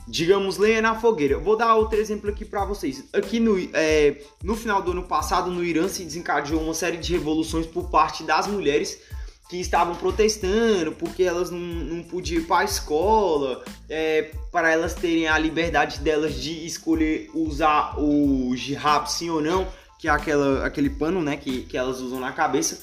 digamos, 0.06 0.58
lenha 0.58 0.80
na 0.80 0.94
fogueira. 0.94 1.38
vou 1.38 1.56
dar 1.56 1.74
outro 1.74 1.98
exemplo 1.98 2.30
aqui 2.30 2.44
para 2.44 2.64
vocês. 2.64 3.04
Aqui 3.12 3.40
no, 3.40 3.58
é, 3.72 4.22
no 4.42 4.54
final 4.54 4.80
do 4.80 4.92
ano 4.92 5.02
passado, 5.02 5.50
no 5.50 5.64
Irã, 5.64 5.88
se 5.88 6.04
desencadeou 6.04 6.62
uma 6.62 6.74
série 6.74 6.98
de 6.98 7.12
revoluções 7.12 7.66
por 7.66 7.90
parte 7.90 8.22
das 8.22 8.46
mulheres 8.46 9.00
que 9.52 9.60
estavam 9.60 9.94
protestando 9.94 10.92
porque 10.92 11.22
elas 11.22 11.50
não, 11.50 11.58
não 11.58 12.02
podiam 12.02 12.40
ir 12.40 12.46
para 12.46 12.60
a 12.60 12.64
escola, 12.64 13.62
é, 13.86 14.30
para 14.50 14.72
elas 14.72 14.94
terem 14.94 15.28
a 15.28 15.36
liberdade 15.36 15.98
delas 15.98 16.36
de 16.36 16.64
escolher 16.64 17.28
usar 17.34 18.00
o 18.00 18.56
jihad 18.56 19.06
sim 19.10 19.28
ou 19.28 19.42
não, 19.42 19.68
que 20.02 20.08
é 20.08 20.10
aquela, 20.10 20.66
aquele 20.66 20.90
pano 20.90 21.22
né, 21.22 21.36
que, 21.36 21.62
que 21.62 21.78
elas 21.78 22.00
usam 22.00 22.18
na 22.18 22.32
cabeça. 22.32 22.80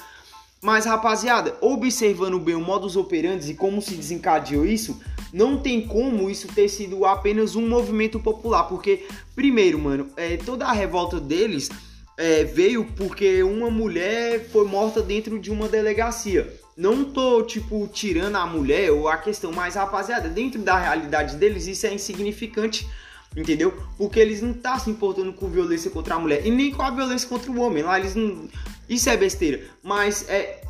Mas 0.62 0.86
rapaziada, 0.86 1.54
observando 1.60 2.40
bem 2.40 2.56
o 2.56 2.62
modus 2.62 2.96
operandi 2.96 3.52
e 3.52 3.56
como 3.56 3.82
se 3.82 3.94
desencadeou 3.94 4.66
isso, 4.66 5.02
não 5.34 5.58
tem 5.58 5.86
como 5.86 6.30
isso 6.30 6.48
ter 6.48 6.70
sido 6.70 7.06
apenas 7.06 7.58
um 7.58 7.68
movimento 7.68 8.22
popular, 8.22 8.64
porque 8.64 9.06
primeiro, 9.36 9.78
mano, 9.78 10.08
é, 10.16 10.38
toda 10.38 10.66
a 10.66 10.72
revolta 10.72 11.20
deles 11.20 11.70
é, 12.18 12.46
veio 12.46 12.86
porque 12.96 13.44
uma 13.44 13.70
mulher 13.70 14.48
foi 14.50 14.66
morta 14.66 15.02
dentro 15.02 15.38
de 15.38 15.52
uma 15.52 15.68
delegacia. 15.68 16.58
Não 16.78 17.04
tô, 17.04 17.44
tipo, 17.44 17.86
tirando 17.92 18.38
a 18.38 18.46
mulher 18.46 18.92
ou 18.92 19.10
a 19.10 19.18
questão, 19.18 19.52
mas, 19.52 19.76
rapaziada, 19.76 20.30
dentro 20.30 20.62
da 20.62 20.80
realidade 20.80 21.36
deles, 21.36 21.68
isso 21.68 21.86
é 21.86 21.94
insignificante, 21.94 22.88
entendeu? 23.36 23.78
Porque 23.98 24.20
eles 24.20 24.42
não 24.42 24.54
tá 24.54 24.78
se 24.80 24.90
importando 24.90 25.34
com 25.34 25.50
violência 25.50 25.92
contra 25.92 26.16
a 26.16 26.20
mulher 26.20 26.46
e 26.46 26.52
nem 26.52 26.72
com 26.72 26.82
a 26.82 26.92
violência 26.92 27.28
contra 27.28 27.52
o 27.52 27.60
homem. 27.60 27.84
Lá 27.84 28.00
eles 28.00 28.16
não. 28.16 28.48
Isso 28.88 29.10
é 29.10 29.18
besteira. 29.18 29.62
Mas 29.84 30.28
é. 30.28 30.62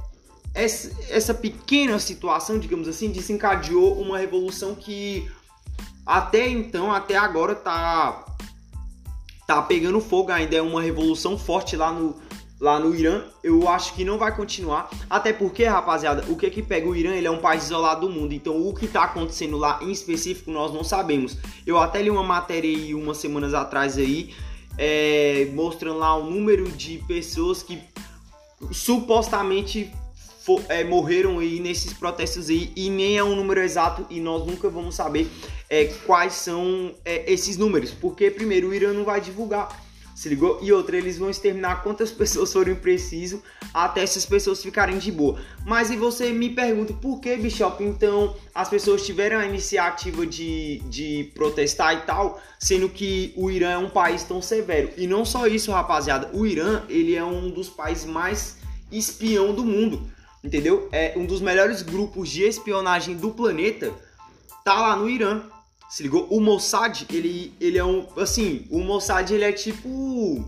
Essa, 0.52 0.92
essa 1.12 1.32
pequena 1.32 2.00
situação, 2.00 2.58
digamos 2.58 2.88
assim, 2.88 3.12
desencadeou 3.12 4.02
uma 4.02 4.18
revolução 4.18 4.74
que 4.74 5.30
até 6.04 6.50
então, 6.50 6.92
até 6.92 7.16
agora, 7.16 7.54
tá 7.54 8.26
tá 9.46 9.62
pegando 9.62 10.00
fogo 10.00 10.32
ainda, 10.32 10.56
é 10.56 10.62
uma 10.62 10.82
revolução 10.82 11.38
forte 11.38 11.76
lá 11.76 11.92
no, 11.92 12.16
lá 12.60 12.80
no 12.80 12.96
Irã. 12.96 13.24
Eu 13.44 13.68
acho 13.70 13.94
que 13.94 14.04
não 14.04 14.18
vai 14.18 14.36
continuar, 14.36 14.90
até 15.10 15.32
porque, 15.32 15.64
rapaziada, 15.64 16.26
o 16.30 16.36
que 16.36 16.50
que 16.50 16.62
pega 16.62 16.88
o 16.88 16.96
Irã? 16.96 17.12
Ele 17.12 17.28
é 17.28 17.32
um 17.32 17.40
país 17.40 17.66
isolado 17.66 18.08
do 18.08 18.14
mundo, 18.14 18.34
então 18.34 18.68
o 18.68 18.74
que 18.74 18.88
tá 18.88 19.04
acontecendo 19.04 19.58
lá 19.58 19.80
em 19.82 19.92
específico 19.92 20.52
nós 20.52 20.74
não 20.74 20.84
sabemos. 20.84 21.38
Eu 21.66 21.78
até 21.78 22.02
li 22.02 22.10
uma 22.10 22.24
matéria 22.24 22.70
aí 22.70 22.94
umas 22.94 23.18
semanas 23.18 23.54
atrás 23.54 23.98
aí, 23.98 24.34
é, 24.78 25.48
mostrando 25.54 26.00
lá 26.00 26.16
o 26.16 26.30
número 26.30 26.70
de 26.70 26.98
pessoas 27.08 27.64
que 27.64 27.80
supostamente 28.72 29.92
for, 30.50 30.62
é, 30.68 30.84
morreram 30.84 31.40
aí 31.40 31.60
nesses 31.60 31.94
protestos 31.94 32.50
aí 32.50 32.72
e 32.76 32.90
nem 32.90 33.18
é 33.18 33.24
um 33.24 33.36
número 33.36 33.62
exato 33.62 34.06
e 34.10 34.20
nós 34.20 34.46
nunca 34.46 34.70
vamos 34.70 34.96
saber 34.96 35.30
é, 35.70 35.86
quais 36.06 36.34
são 36.34 36.94
é, 37.06 37.32
esses 37.32 37.56
números, 37.56 37.92
porque 37.92 38.32
primeiro 38.32 38.70
o 38.70 38.74
Irã 38.74 38.92
não 38.92 39.06
vai 39.06 39.22
divulgar, 39.22 39.70
se 40.20 40.28
ligou? 40.28 40.60
E 40.62 40.74
outra, 40.74 40.98
eles 40.98 41.18
vão 41.18 41.30
exterminar 41.30 41.82
quantas 41.82 42.12
pessoas 42.12 42.52
forem 42.52 42.76
preciso 42.76 43.42
até 43.74 44.04
essas 44.04 44.26
pessoas 44.26 44.62
ficarem 44.62 44.98
de 44.98 45.14
boa. 45.14 45.40
Mas 45.66 45.90
e 45.90 45.96
você 45.96 46.34
me 46.34 46.50
pergunta 46.50 46.92
por 46.92 47.22
que, 47.22 47.38
Bishop, 47.38 47.82
então 47.82 48.36
as 48.54 48.68
pessoas 48.68 49.06
tiveram 49.06 49.40
a 49.40 49.46
iniciativa 49.46 50.28
de, 50.28 50.80
de 50.90 51.32
protestar 51.34 51.94
e 51.94 52.02
tal, 52.02 52.42
sendo 52.60 52.90
que 52.90 53.32
o 53.38 53.50
Irã 53.50 53.70
é 53.70 53.78
um 53.78 53.90
país 53.90 54.22
tão 54.24 54.42
severo. 54.42 54.92
E 54.98 55.08
não 55.08 55.24
só 55.24 55.48
isso, 55.48 55.72
rapaziada, 55.72 56.30
o 56.34 56.46
Irã 56.46 56.84
ele 56.90 57.16
é 57.16 57.24
um 57.24 57.50
dos 57.50 57.70
países 57.70 58.04
mais 58.04 58.58
espião 58.92 59.54
do 59.54 59.64
mundo, 59.64 60.02
entendeu? 60.44 60.90
É 60.92 61.14
um 61.16 61.26
dos 61.26 61.40
melhores 61.40 61.82
grupos 61.82 62.28
de 62.28 62.44
espionagem 62.44 63.16
do 63.16 63.30
planeta, 63.32 63.94
tá 64.66 64.74
lá 64.82 64.98
no 64.98 65.10
Irã. 65.10 65.44
Se 65.90 66.04
ligou? 66.04 66.28
O 66.30 66.40
Mossad, 66.40 67.06
ele, 67.12 67.52
ele 67.60 67.78
é 67.80 67.84
um. 67.84 68.06
Assim, 68.16 68.68
o 68.70 68.80
Mossad 68.80 69.34
ele 69.34 69.44
é 69.44 69.52
tipo. 69.52 70.46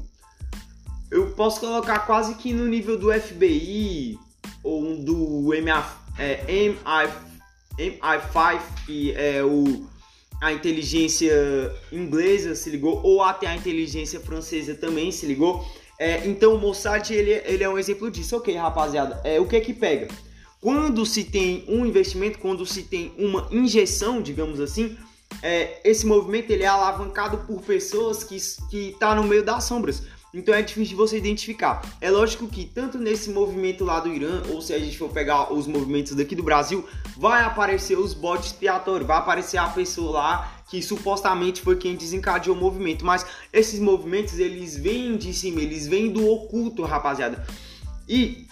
Eu 1.09 1.31
posso 1.31 1.59
colocar 1.59 1.99
quase 1.99 2.35
que 2.35 2.53
no 2.53 2.67
nível 2.67 2.97
do 2.97 3.11
FBI 3.11 4.17
ou 4.63 4.95
do 4.97 5.49
MI, 5.49 5.83
é, 6.17 6.45
MI, 6.47 7.11
MI5, 7.77 8.61
que 8.85 9.11
é 9.13 9.43
o, 9.43 9.85
a 10.39 10.53
inteligência 10.53 11.33
inglesa, 11.91 12.55
se 12.55 12.69
ligou? 12.69 13.01
Ou 13.03 13.23
até 13.23 13.47
a 13.47 13.55
inteligência 13.55 14.19
francesa 14.19 14.75
também, 14.75 15.11
se 15.11 15.25
ligou? 15.25 15.65
É, 15.99 16.25
então 16.27 16.55
o 16.55 16.59
Mossad 16.59 17.11
ele, 17.11 17.31
ele 17.45 17.63
é 17.63 17.69
um 17.69 17.79
exemplo 17.79 18.09
disso. 18.11 18.37
Ok, 18.37 18.55
rapaziada, 18.55 19.19
é, 19.23 19.39
o 19.39 19.47
que 19.47 19.55
é 19.55 19.59
que 19.59 19.73
pega? 19.73 20.07
Quando 20.61 21.03
se 21.05 21.23
tem 21.23 21.65
um 21.67 21.83
investimento, 21.83 22.37
quando 22.37 22.63
se 22.65 22.83
tem 22.83 23.11
uma 23.17 23.47
injeção, 23.51 24.21
digamos 24.21 24.59
assim, 24.59 24.95
é, 25.41 25.79
esse 25.83 26.05
movimento 26.05 26.51
ele 26.51 26.63
é 26.63 26.67
alavancado 26.67 27.39
por 27.39 27.61
pessoas 27.61 28.23
que 28.23 28.37
que 28.69 28.95
tá 28.99 29.15
no 29.15 29.23
meio 29.23 29.43
das 29.43 29.63
sombras. 29.63 30.03
Então 30.33 30.55
é 30.55 30.61
difícil 30.61 30.91
de 30.91 30.95
você 30.95 31.17
identificar. 31.17 31.81
É 31.99 32.09
lógico 32.09 32.47
que 32.47 32.63
tanto 32.63 32.97
nesse 32.97 33.29
movimento 33.29 33.83
lá 33.83 33.99
do 33.99 34.13
Irã, 34.13 34.41
ou 34.49 34.61
se 34.61 34.73
a 34.73 34.79
gente 34.79 34.97
for 34.97 35.09
pegar 35.09 35.51
os 35.51 35.67
movimentos 35.67 36.15
daqui 36.15 36.35
do 36.35 36.43
Brasil, 36.43 36.87
vai 37.17 37.43
aparecer 37.43 37.97
os 37.97 38.13
bots 38.13 38.47
expiatórios, 38.47 39.05
vai 39.05 39.17
aparecer 39.17 39.57
a 39.57 39.67
pessoa 39.67 40.11
lá 40.11 40.61
que 40.69 40.81
supostamente 40.81 41.61
foi 41.61 41.75
quem 41.75 41.97
desencadeou 41.97 42.55
o 42.55 42.59
movimento. 42.59 43.03
Mas 43.03 43.25
esses 43.51 43.77
movimentos 43.77 44.39
eles 44.39 44.77
vêm 44.77 45.17
de 45.17 45.33
cima, 45.33 45.59
eles 45.59 45.85
vêm 45.85 46.09
do 46.09 46.25
oculto, 46.25 46.83
rapaziada. 46.83 47.45
E 48.07 48.47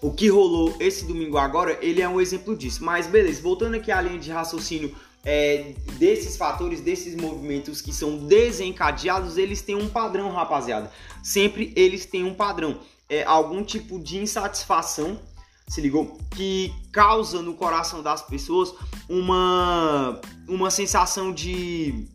o 0.00 0.10
que 0.10 0.28
rolou 0.28 0.74
esse 0.80 1.04
domingo 1.04 1.36
agora, 1.36 1.76
ele 1.82 2.00
é 2.00 2.08
um 2.08 2.18
exemplo 2.18 2.56
disso. 2.56 2.82
Mas 2.82 3.06
beleza, 3.06 3.42
voltando 3.42 3.74
aqui 3.74 3.92
à 3.92 4.00
linha 4.00 4.18
de 4.18 4.30
raciocínio 4.30 4.96
é, 5.30 5.74
desses 5.98 6.38
fatores, 6.38 6.80
desses 6.80 7.14
movimentos 7.14 7.82
que 7.82 7.92
são 7.92 8.16
desencadeados, 8.16 9.36
eles 9.36 9.60
têm 9.60 9.74
um 9.74 9.86
padrão, 9.86 10.32
rapaziada. 10.32 10.90
Sempre 11.22 11.70
eles 11.76 12.06
têm 12.06 12.24
um 12.24 12.32
padrão. 12.32 12.80
É 13.10 13.24
algum 13.24 13.62
tipo 13.62 13.98
de 13.98 14.16
insatisfação, 14.16 15.20
se 15.68 15.82
ligou? 15.82 16.16
Que 16.34 16.72
causa 16.90 17.42
no 17.42 17.52
coração 17.52 18.02
das 18.02 18.22
pessoas 18.22 18.72
uma, 19.06 20.18
uma 20.48 20.70
sensação 20.70 21.30
de. 21.30 22.06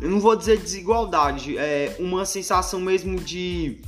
Eu 0.00 0.10
não 0.10 0.18
vou 0.18 0.34
dizer 0.34 0.58
desigualdade, 0.58 1.56
é 1.56 1.94
uma 2.00 2.24
sensação 2.24 2.80
mesmo 2.80 3.20
de 3.20 3.80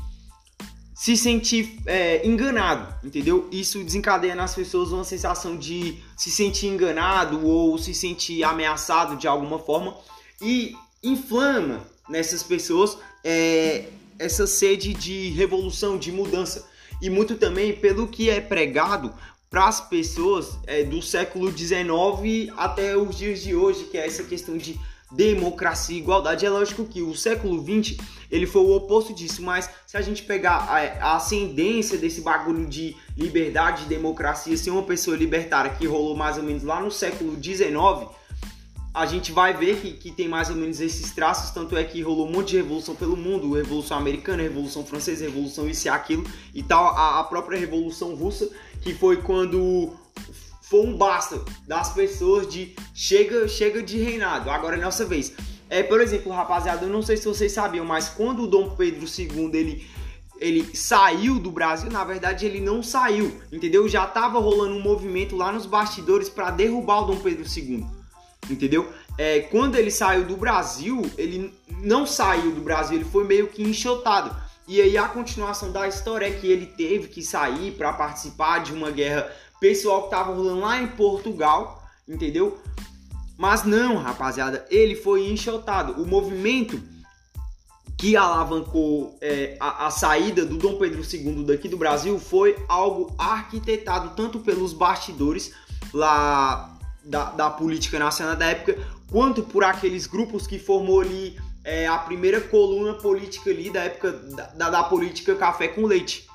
se 1.02 1.16
sentir 1.16 1.80
é, 1.84 2.24
enganado, 2.24 2.94
entendeu? 3.04 3.48
Isso 3.50 3.82
desencadeia 3.82 4.36
nas 4.36 4.54
pessoas 4.54 4.92
uma 4.92 5.02
sensação 5.02 5.56
de 5.56 5.98
se 6.16 6.30
sentir 6.30 6.68
enganado 6.68 7.44
ou 7.44 7.76
se 7.76 7.92
sentir 7.92 8.44
ameaçado 8.44 9.16
de 9.16 9.26
alguma 9.26 9.58
forma 9.58 9.96
e 10.40 10.76
inflama 11.02 11.80
nessas 12.08 12.44
pessoas 12.44 12.96
é, 13.24 13.86
essa 14.16 14.46
sede 14.46 14.94
de 14.94 15.30
revolução, 15.30 15.98
de 15.98 16.12
mudança 16.12 16.70
e 17.00 17.10
muito 17.10 17.34
também 17.34 17.72
pelo 17.72 18.06
que 18.06 18.30
é 18.30 18.40
pregado 18.40 19.12
para 19.50 19.66
as 19.66 19.80
pessoas 19.80 20.56
é, 20.68 20.84
do 20.84 21.02
século 21.02 21.50
XIX 21.50 22.52
até 22.56 22.96
os 22.96 23.18
dias 23.18 23.42
de 23.42 23.56
hoje, 23.56 23.86
que 23.86 23.98
é 23.98 24.06
essa 24.06 24.22
questão 24.22 24.56
de 24.56 24.78
democracia 25.14 25.96
e 25.96 25.98
igualdade. 25.98 26.46
É 26.46 26.50
lógico 26.50 26.84
que 26.84 27.02
o 27.02 27.14
século 27.14 27.62
XX 27.62 27.96
ele 28.30 28.46
foi 28.46 28.62
o 28.62 28.74
oposto 28.74 29.12
disso, 29.12 29.42
mas 29.42 29.68
se 29.86 29.96
a 29.96 30.00
gente 30.00 30.22
pegar 30.22 30.56
a, 30.68 30.78
a 31.06 31.16
ascendência 31.16 31.98
desse 31.98 32.22
bagulho 32.22 32.66
de 32.66 32.96
liberdade 33.16 33.84
e 33.84 33.86
democracia, 33.86 34.56
ser 34.56 34.70
uma 34.70 34.82
pessoa 34.82 35.16
libertária 35.16 35.70
que 35.70 35.86
rolou 35.86 36.16
mais 36.16 36.38
ou 36.38 36.42
menos 36.42 36.62
lá 36.62 36.80
no 36.80 36.90
século 36.90 37.36
XIX, 37.42 38.10
a 38.94 39.06
gente 39.06 39.32
vai 39.32 39.54
ver 39.54 39.80
que, 39.80 39.92
que 39.92 40.10
tem 40.10 40.28
mais 40.28 40.50
ou 40.50 40.56
menos 40.56 40.80
esses 40.80 41.10
traços, 41.12 41.50
tanto 41.50 41.76
é 41.76 41.84
que 41.84 42.02
rolou 42.02 42.26
um 42.26 42.32
monte 42.32 42.50
de 42.50 42.56
revolução 42.56 42.94
pelo 42.94 43.16
mundo, 43.16 43.52
revolução 43.52 43.96
americana, 43.96 44.42
revolução 44.42 44.84
francesa, 44.84 45.24
revolução 45.24 45.68
isso 45.68 45.86
e 45.86 45.90
aquilo, 45.90 46.24
e 46.54 46.62
tal, 46.62 46.86
a, 46.86 47.20
a 47.20 47.24
própria 47.24 47.58
revolução 47.58 48.14
russa, 48.14 48.50
que 48.82 48.94
foi 48.94 49.18
quando 49.18 49.92
foi 50.72 50.86
um 50.86 50.96
basta 50.96 51.38
das 51.68 51.92
pessoas 51.92 52.48
de 52.48 52.74
chega, 52.94 53.46
chega 53.46 53.82
de 53.82 53.98
reinado, 53.98 54.48
agora 54.48 54.78
é 54.78 54.80
nossa 54.80 55.04
vez. 55.04 55.34
É, 55.68 55.82
por 55.82 56.00
exemplo, 56.00 56.32
rapaziada, 56.32 56.86
eu 56.86 56.88
não 56.88 57.02
sei 57.02 57.18
se 57.18 57.28
vocês 57.28 57.52
sabiam, 57.52 57.84
mas 57.84 58.08
quando 58.08 58.44
o 58.44 58.46
Dom 58.46 58.70
Pedro 58.70 59.04
II 59.06 59.50
ele 59.52 59.86
ele 60.40 60.74
saiu 60.74 61.38
do 61.38 61.52
Brasil, 61.52 61.90
na 61.90 62.02
verdade 62.04 62.46
ele 62.46 62.58
não 62.58 62.82
saiu, 62.82 63.38
entendeu? 63.52 63.86
Já 63.86 64.06
tava 64.06 64.40
rolando 64.40 64.74
um 64.74 64.80
movimento 64.80 65.36
lá 65.36 65.52
nos 65.52 65.66
bastidores 65.66 66.30
para 66.30 66.50
derrubar 66.50 67.02
o 67.02 67.06
Dom 67.08 67.16
Pedro 67.18 67.44
II, 67.46 67.86
entendeu? 68.50 68.90
É, 69.18 69.40
quando 69.40 69.76
ele 69.76 69.90
saiu 69.90 70.24
do 70.24 70.38
Brasil, 70.38 71.02
ele 71.18 71.52
não 71.68 72.06
saiu 72.06 72.50
do 72.50 72.62
Brasil, 72.62 72.96
ele 72.96 73.04
foi 73.04 73.24
meio 73.24 73.46
que 73.48 73.62
enxotado. 73.62 74.34
E 74.66 74.80
aí 74.80 74.96
a 74.96 75.06
continuação 75.06 75.70
da 75.70 75.86
história 75.86 76.26
é 76.26 76.30
que 76.30 76.46
ele 76.46 76.66
teve 76.66 77.08
que 77.08 77.22
sair 77.22 77.72
para 77.72 77.92
participar 77.92 78.60
de 78.60 78.72
uma 78.72 78.90
guerra 78.90 79.30
pessoal 79.62 80.02
que 80.02 80.10
tava 80.10 80.34
rolando 80.34 80.58
lá 80.58 80.82
em 80.82 80.88
Portugal, 80.88 81.84
entendeu? 82.08 82.58
Mas 83.38 83.62
não, 83.62 83.96
rapaziada, 83.96 84.66
ele 84.68 84.96
foi 84.96 85.30
enxotado. 85.30 86.02
O 86.02 86.06
movimento 86.06 86.82
que 87.96 88.16
alavancou 88.16 89.16
é, 89.20 89.56
a, 89.60 89.86
a, 89.86 89.90
saída 89.92 90.44
do 90.44 90.58
Dom 90.58 90.78
Pedro 90.78 91.00
II 91.08 91.44
daqui 91.44 91.68
do 91.68 91.76
Brasil 91.76 92.18
foi 92.18 92.56
algo 92.68 93.14
arquitetado 93.16 94.16
tanto 94.16 94.40
pelos 94.40 94.72
bastidores 94.72 95.52
lá 95.94 96.76
da, 97.04 97.30
da 97.30 97.48
política 97.48 98.00
nacional 98.00 98.34
da 98.34 98.46
época, 98.46 98.76
quanto 99.08 99.44
por 99.44 99.62
aqueles 99.62 100.08
grupos 100.08 100.44
que 100.44 100.58
formou 100.58 101.00
ali 101.00 101.38
é, 101.62 101.86
a 101.86 101.98
primeira 101.98 102.40
coluna 102.40 102.94
política 102.94 103.50
ali 103.50 103.70
da 103.70 103.84
época 103.84 104.10
da, 104.56 104.70
da, 104.70 104.82
política 104.82 105.36
café 105.36 105.68
com 105.68 105.86
leite. 105.86 106.26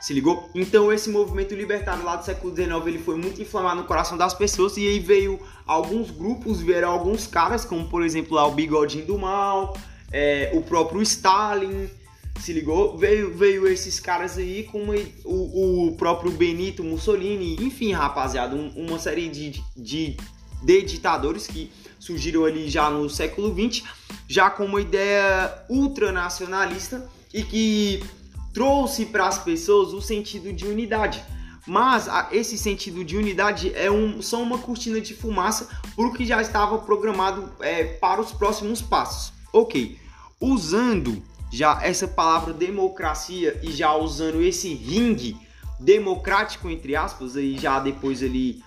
Se 0.00 0.14
ligou? 0.14 0.48
Então 0.54 0.92
esse 0.92 1.10
movimento 1.10 1.54
libertário 1.54 2.04
lá 2.04 2.14
do 2.14 2.24
século 2.24 2.54
XIX 2.54 2.86
ele 2.86 2.98
foi 2.98 3.16
muito 3.16 3.42
inflamado 3.42 3.80
no 3.80 3.86
coração 3.86 4.16
das 4.16 4.32
pessoas 4.32 4.76
e 4.76 4.86
aí 4.86 5.00
veio 5.00 5.40
alguns 5.66 6.10
grupos, 6.10 6.60
vieram 6.60 6.90
alguns 6.90 7.26
caras, 7.26 7.64
como 7.64 7.88
por 7.88 8.04
exemplo 8.04 8.36
lá 8.36 8.46
o 8.46 8.52
Bigodinho 8.52 9.04
do 9.04 9.18
Mal, 9.18 9.76
é, 10.12 10.52
o 10.54 10.62
próprio 10.62 11.02
Stalin, 11.02 11.90
se 12.40 12.52
ligou? 12.52 12.96
Veio, 12.96 13.36
veio 13.36 13.66
esses 13.66 13.98
caras 13.98 14.38
aí 14.38 14.62
com 14.64 14.84
uma, 14.84 14.94
o, 15.24 15.88
o 15.88 15.96
próprio 15.96 16.30
Benito 16.30 16.84
Mussolini, 16.84 17.56
enfim, 17.60 17.92
rapaziada, 17.92 18.54
um, 18.54 18.68
uma 18.76 18.98
série 18.98 19.28
de, 19.28 19.62
de, 19.76 20.16
de 20.62 20.82
ditadores 20.82 21.46
que 21.46 21.72
surgiram 21.98 22.44
ali 22.44 22.70
já 22.70 22.88
no 22.88 23.10
século 23.10 23.52
XX, 23.52 23.82
já 24.28 24.48
com 24.48 24.64
uma 24.64 24.80
ideia 24.80 25.52
ultranacionalista 25.68 27.08
e 27.34 27.42
que 27.42 28.02
trouxe 28.52 29.06
para 29.06 29.26
as 29.26 29.38
pessoas 29.38 29.92
o 29.92 30.00
sentido 30.00 30.52
de 30.52 30.66
unidade. 30.66 31.22
Mas 31.66 32.08
esse 32.32 32.56
sentido 32.56 33.04
de 33.04 33.16
unidade 33.16 33.72
é 33.74 33.90
um, 33.90 34.22
só 34.22 34.42
uma 34.42 34.58
cortina 34.58 35.00
de 35.00 35.14
fumaça 35.14 35.68
para 35.94 36.06
o 36.06 36.12
que 36.12 36.24
já 36.24 36.40
estava 36.40 36.78
programado 36.78 37.50
é, 37.60 37.84
para 37.84 38.20
os 38.20 38.32
próximos 38.32 38.80
passos. 38.80 39.34
Ok, 39.52 39.98
usando 40.40 41.22
já 41.52 41.78
essa 41.82 42.06
palavra 42.06 42.52
democracia 42.52 43.58
e 43.62 43.70
já 43.70 43.94
usando 43.94 44.42
esse 44.42 44.72
ringue 44.72 45.36
democrático 45.80 46.68
entre 46.68 46.96
aspas 46.96 47.36
aí 47.36 47.58
já 47.58 47.78
depois 47.78 48.22
ali 48.22 48.62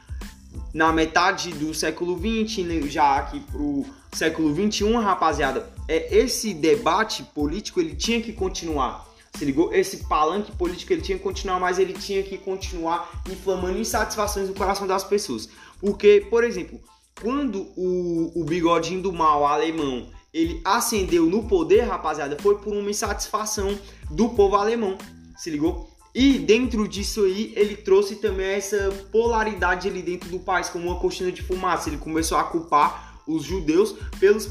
na 0.74 0.92
metade 0.92 1.52
do 1.52 1.74
século 1.74 2.16
20 2.16 2.64
né, 2.64 2.82
já 2.88 3.18
aqui 3.18 3.40
pro 3.40 3.86
século 4.12 4.54
21 4.54 5.00
rapaziada 5.00 5.70
é 5.88 6.18
esse 6.18 6.54
debate 6.54 7.24
político 7.24 7.80
ele 7.80 7.96
tinha 7.96 8.22
que 8.22 8.34
continuar 8.34 9.11
se 9.36 9.46
ligou 9.46 9.74
esse 9.74 10.06
palanque 10.08 10.52
político 10.54 10.94
ele 10.94 11.02
tinha 11.02 11.18
que 11.18 11.24
continuar 11.24 11.60
mas 11.60 11.80
ele 11.80 11.94
tinha 11.94 12.22
que 12.24 12.38
continuar 12.38 13.24
inflamando 13.30 13.78
insatisfações 13.78 14.48
no 14.48 14.56
coração 14.56 14.86
das 14.86 15.04
pessoas 15.04 15.50
porque 15.80 16.26
por 16.30 16.44
exemplo 16.44 16.80
quando 17.22 17.68
o, 17.76 18.32
o 18.36 18.44
bigodinho 18.44 19.02
do 19.02 19.14
mal 19.14 19.46
alemão 19.46 20.08
ele 20.34 20.62
ascendeu 20.64 21.26
no 21.26 21.44
poder, 21.44 21.82
rapaziada, 21.82 22.38
foi 22.42 22.58
por 22.58 22.74
uma 22.74 22.90
insatisfação 22.90 23.78
do 24.10 24.30
povo 24.30 24.56
alemão. 24.56 24.98
Se 25.38 25.50
ligou? 25.50 25.90
E 26.16 26.38
dentro 26.38 26.88
disso 26.88 27.24
aí, 27.24 27.54
ele 27.56 27.76
trouxe 27.76 28.16
também 28.16 28.48
essa 28.48 28.90
polaridade 29.12 29.88
ali 29.88 30.02
dentro 30.02 30.30
do 30.30 30.40
país, 30.40 30.70
como 30.70 30.88
uma 30.88 31.00
cortina 31.00 31.32
de 31.32 31.42
fumaça. 31.42 31.90
Ele 31.90 31.98
começou 31.98 32.38
a 32.38 32.44
culpar 32.44 33.22
os 33.28 33.44
judeus 33.44 33.96
pelos, 34.20 34.50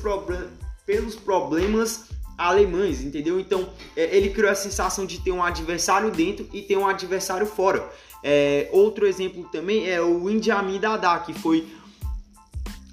pelos 0.87 1.14
problemas 1.14 2.09
alemães, 2.40 3.03
entendeu? 3.03 3.38
Então, 3.38 3.68
é, 3.94 4.16
ele 4.16 4.31
criou 4.31 4.50
a 4.50 4.55
sensação 4.55 5.05
de 5.05 5.20
ter 5.20 5.31
um 5.31 5.42
adversário 5.42 6.11
dentro 6.11 6.48
e 6.53 6.62
ter 6.62 6.76
um 6.76 6.87
adversário 6.87 7.46
fora. 7.46 7.87
É, 8.22 8.68
outro 8.72 9.07
exemplo 9.07 9.44
também 9.44 9.88
é 9.88 10.00
o 10.00 10.29
Idi 10.31 10.50
Dada, 10.81 11.18
que 11.20 11.35
foi 11.35 11.68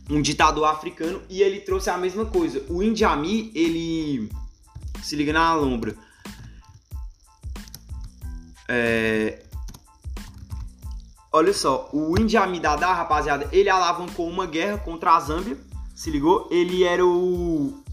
um 0.10 0.22
ditador 0.22 0.66
africano 0.66 1.22
e 1.30 1.42
ele 1.42 1.62
trouxe 1.62 1.90
a 1.90 1.98
mesma 1.98 2.26
coisa. 2.26 2.64
O 2.70 2.84
Idi 2.84 3.04
ele 3.56 4.30
se 5.02 5.16
liga 5.16 5.32
na 5.32 5.54
lombra. 5.54 5.96
É... 8.68 9.44
Olha 11.32 11.54
só, 11.54 11.90
o 11.94 12.18
Idi 12.20 12.38
Dada, 12.60 12.94
rapaziada, 12.94 13.48
ele 13.52 13.70
alavancou 13.70 14.28
uma 14.28 14.46
guerra 14.46 14.78
contra 14.78 15.16
a 15.16 15.20
Zâmbia, 15.20 15.58
se 15.96 16.10
ligou? 16.10 16.48
Ele 16.52 16.84
era 16.84 17.06
o 17.06 17.84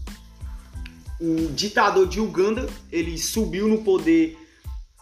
o 1.19 1.51
ditador 1.53 2.07
de 2.07 2.19
Uganda, 2.19 2.67
ele 2.91 3.17
subiu 3.17 3.67
no 3.67 3.79
poder 3.79 4.37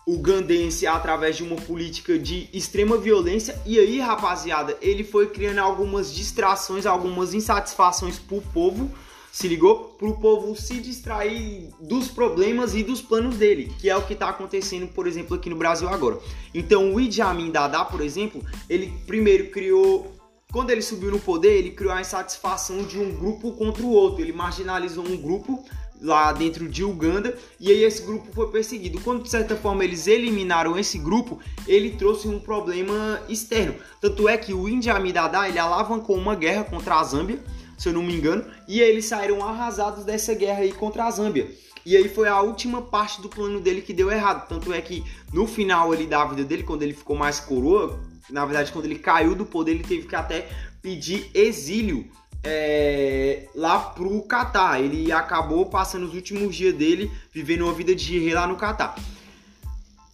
ugandense 0.05 0.85
através 0.85 1.37
de 1.37 1.43
uma 1.43 1.55
política 1.55 2.19
de 2.19 2.49
extrema 2.53 2.97
violência. 2.97 3.59
E 3.65 3.79
aí, 3.79 3.99
rapaziada, 3.99 4.77
ele 4.81 5.03
foi 5.03 5.27
criando 5.27 5.59
algumas 5.59 6.13
distrações, 6.13 6.85
algumas 6.85 7.33
insatisfações 7.33 8.19
pro 8.19 8.41
povo. 8.53 8.91
Se 9.31 9.47
ligou? 9.47 9.95
Pro 9.97 10.15
povo 10.17 10.55
se 10.55 10.79
distrair 10.79 11.69
dos 11.79 12.07
problemas 12.07 12.75
e 12.75 12.83
dos 12.83 13.01
planos 13.01 13.37
dele, 13.37 13.73
que 13.79 13.89
é 13.89 13.97
o 13.97 14.03
que 14.03 14.13
está 14.13 14.29
acontecendo, 14.29 14.87
por 14.87 15.07
exemplo, 15.07 15.35
aqui 15.35 15.49
no 15.49 15.55
Brasil 15.55 15.89
agora. 15.89 16.19
Então, 16.53 16.93
o 16.93 16.99
Idi 16.99 17.19
Amin 17.19 17.49
Dada, 17.49 17.83
por 17.83 18.01
exemplo, 18.01 18.43
ele 18.69 18.93
primeiro 19.07 19.49
criou 19.49 20.13
quando 20.51 20.69
ele 20.69 20.83
subiu 20.83 21.09
no 21.09 21.19
poder, 21.19 21.57
ele 21.57 21.71
criou 21.71 21.91
a 21.91 21.99
insatisfação 21.99 22.83
de 22.83 22.99
um 22.99 23.11
grupo 23.11 23.53
contra 23.53 23.81
o 23.81 23.89
outro. 23.89 24.21
Ele 24.21 24.31
marginalizou 24.31 25.03
um 25.03 25.17
grupo 25.17 25.65
lá 26.03 26.33
dentro 26.33 26.67
de 26.67 26.83
Uganda 26.83 27.35
e 27.57 27.71
aí 27.71 27.83
esse 27.83 28.01
grupo 28.03 28.27
foi 28.33 28.51
perseguido. 28.51 28.99
Quando 28.99 29.23
de 29.23 29.29
certa 29.29 29.55
forma 29.55 29.85
eles 29.85 30.05
eliminaram 30.05 30.77
esse 30.77 30.97
grupo, 30.97 31.39
ele 31.65 31.91
trouxe 31.91 32.27
um 32.27 32.39
problema 32.39 33.21
externo. 33.29 33.75
Tanto 34.01 34.27
é 34.27 34.37
que 34.37 34.53
o 34.53 34.67
Idi 34.67 34.89
Amin 34.89 35.13
Dada 35.13 35.47
ele 35.47 35.57
alavancou 35.57 36.17
uma 36.17 36.35
guerra 36.35 36.65
contra 36.65 36.99
a 36.99 37.03
Zâmbia, 37.03 37.41
se 37.77 37.87
eu 37.87 37.93
não 37.93 38.03
me 38.03 38.13
engano, 38.13 38.43
e 38.67 38.81
eles 38.81 39.05
saíram 39.05 39.43
arrasados 39.43 40.03
dessa 40.03 40.33
guerra 40.33 40.59
aí 40.59 40.73
contra 40.73 41.05
a 41.05 41.11
Zâmbia. 41.11 41.49
E 41.85 41.95
aí 41.97 42.07
foi 42.07 42.27
a 42.27 42.41
última 42.41 42.81
parte 42.81 43.21
do 43.21 43.29
plano 43.29 43.59
dele 43.59 43.81
que 43.81 43.93
deu 43.93 44.11
errado. 44.11 44.47
Tanto 44.47 44.73
é 44.73 44.81
que 44.81 45.03
no 45.31 45.47
final 45.47 45.91
ali 45.91 46.05
da 46.05 46.23
vida 46.25 46.43
dele, 46.43 46.63
quando 46.63 46.83
ele 46.83 46.93
ficou 46.93 47.15
mais 47.15 47.39
coroa, 47.39 47.99
na 48.29 48.45
verdade 48.45 48.71
quando 48.71 48.85
ele 48.85 48.99
caiu 48.99 49.35
do 49.35 49.45
poder, 49.45 49.71
ele 49.71 49.83
teve 49.83 50.07
que 50.07 50.15
até 50.15 50.49
pedir 50.81 51.29
exílio 51.33 52.09
é, 52.43 53.47
lá 53.55 53.79
pro 53.79 54.21
Catar. 54.23 54.81
Ele 54.81 55.11
acabou 55.11 55.65
passando 55.67 56.05
os 56.05 56.13
últimos 56.13 56.55
dias 56.55 56.73
dele 56.73 57.11
vivendo 57.31 57.61
uma 57.61 57.73
vida 57.73 57.95
de 57.95 58.19
rei 58.19 58.33
lá 58.33 58.45
no 58.45 58.55
Catar. 58.55 58.95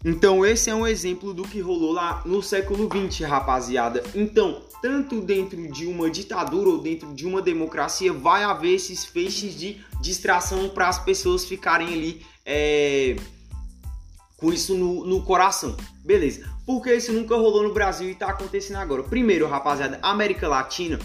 Então 0.04 0.46
esse 0.46 0.70
é 0.70 0.76
um 0.76 0.88
exemplo 0.88 1.34
do 1.34 1.44
que 1.44 1.60
rolou 1.60 1.92
lá 1.92 2.22
no 2.26 2.42
século 2.42 2.88
20, 2.88 3.24
rapaziada. 3.24 4.02
Então, 4.16 4.62
tanto 4.82 5.20
dentro 5.20 5.70
de 5.72 5.86
uma 5.86 6.10
ditadura 6.10 6.70
ou 6.70 6.80
dentro 6.80 7.14
de 7.14 7.26
uma 7.26 7.42
democracia, 7.42 8.14
vai 8.14 8.44
haver 8.44 8.76
esses 8.76 9.06
feixes 9.06 9.56
de 9.58 9.82
distração 10.02 10.70
para 10.70 10.88
as 10.88 11.00
pessoas 11.00 11.44
ficarem 11.44 11.88
ali 11.88 12.26
é, 12.46 13.18
com 14.38 14.54
isso 14.54 14.76
no, 14.76 15.06
no, 15.06 15.22
coração. 15.24 15.76
Beleza. 16.04 16.50
Porque 16.66 16.94
isso 16.94 17.12
nunca 17.12 17.36
rolou 17.36 17.64
no 17.64 17.74
Brasil 17.74 18.08
e 18.08 18.12
está 18.12 18.30
acontecendo 18.30 18.78
agora. 18.78 19.04
Primeiro, 19.04 19.48
rapaziada, 19.48 20.00
a 20.02 20.12
América 20.12 20.48
Latina, 20.48 20.98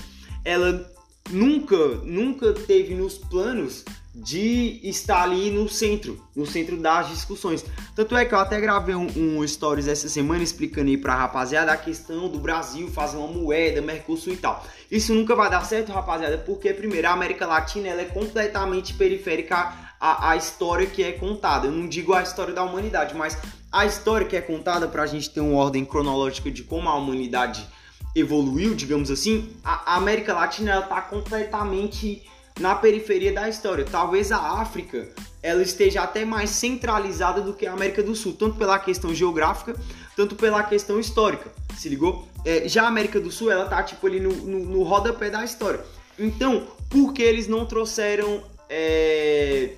ela 0.45 0.89
nunca, 1.31 1.77
nunca 2.05 2.53
teve 2.53 2.95
nos 2.95 3.19
planos 3.19 3.85
de 4.15 4.81
estar 4.85 5.25
ali 5.25 5.51
no 5.51 5.69
centro, 5.69 6.23
no 6.37 6.47
centro 6.47 6.77
das 6.77 7.09
discussões. 7.09 7.65
Tanto 7.97 8.17
é 8.17 8.25
que 8.25 8.33
eu 8.33 8.39
até 8.39 8.61
gravei 8.61 8.95
um, 8.95 9.09
um 9.17 9.47
stories 9.47 9.89
essa 9.89 10.09
semana 10.09 10.43
explicando 10.43 10.89
aí 10.89 10.97
pra 10.97 11.17
rapaziada 11.17 11.73
a 11.73 11.77
questão 11.77 12.29
do 12.29 12.39
Brasil 12.39 12.89
fazer 12.89 13.17
uma 13.17 13.27
moeda, 13.27 13.83
Mercosul 13.83 14.35
e 14.35 14.37
tal. 14.37 14.65
Isso 14.89 15.13
nunca 15.13 15.35
vai 15.35 15.51
dar 15.51 15.65
certo, 15.65 15.91
rapaziada, 15.91 16.39
porque 16.39 16.73
primeiro 16.73 17.09
a 17.09 17.13
América 17.13 17.45
Latina 17.45 17.89
ela 17.89 18.03
é 18.03 18.05
completamente 18.05 18.95
periférica 18.95 19.73
à, 20.01 20.31
à 20.31 20.37
história 20.37 20.87
que 20.87 21.03
é 21.03 21.11
contada. 21.11 21.67
Eu 21.67 21.73
não 21.73 21.89
digo 21.89 22.15
a 22.15 22.23
história 22.23 22.55
da 22.55 22.63
humanidade, 22.63 23.17
mas 23.17 23.37
a 23.73 23.85
história 23.85 24.29
que 24.29 24.37
é 24.37 24.41
contada 24.41 24.87
pra 24.87 25.07
gente 25.07 25.29
ter 25.31 25.41
uma 25.41 25.59
ordem 25.59 25.85
cronológica 25.85 26.53
de 26.53 26.63
como 26.63 26.89
a 26.89 26.95
humanidade 26.95 27.67
evoluiu, 28.15 28.75
digamos 28.75 29.11
assim, 29.11 29.51
a 29.65 29.97
América 29.97 30.33
Latina 30.33 30.81
está 30.81 31.01
completamente 31.01 32.23
na 32.61 32.75
periferia 32.75 33.33
da 33.33 33.49
história. 33.49 33.85
Talvez 33.85 34.31
a 34.31 34.61
África 34.61 35.09
ela 35.43 35.63
esteja 35.63 36.03
até 36.03 36.25
mais 36.25 36.51
centralizada 36.51 37.41
do 37.41 37.53
que 37.53 37.67
a 37.67 37.73
América 37.73 38.03
do 38.03 38.15
Sul, 38.15 38.33
tanto 38.33 38.57
pela 38.57 38.79
questão 38.79 39.15
geográfica, 39.15 39.77
tanto 40.17 40.37
pela 40.37 40.63
questão 40.63 40.99
histórica. 40.99 41.51
Se 41.77 41.89
ligou? 41.89 42.27
É, 42.45 42.69
já 42.69 42.85
a 42.85 42.89
América 42.89 43.21
do 43.21 43.31
Sul 43.31 43.51
ela 43.51 43.67
tá 43.67 43.83
tipo 43.83 44.07
ali 44.07 44.21
no, 44.21 44.33
no, 44.33 44.65
no 44.65 44.83
rodapé 44.83 45.29
da 45.29 45.45
história. 45.45 45.81
Então, 46.19 46.69
por 46.89 47.13
que 47.13 47.23
eles 47.23 47.49
não 47.49 47.67
trouxeram 47.67 48.43
é, 48.71 49.75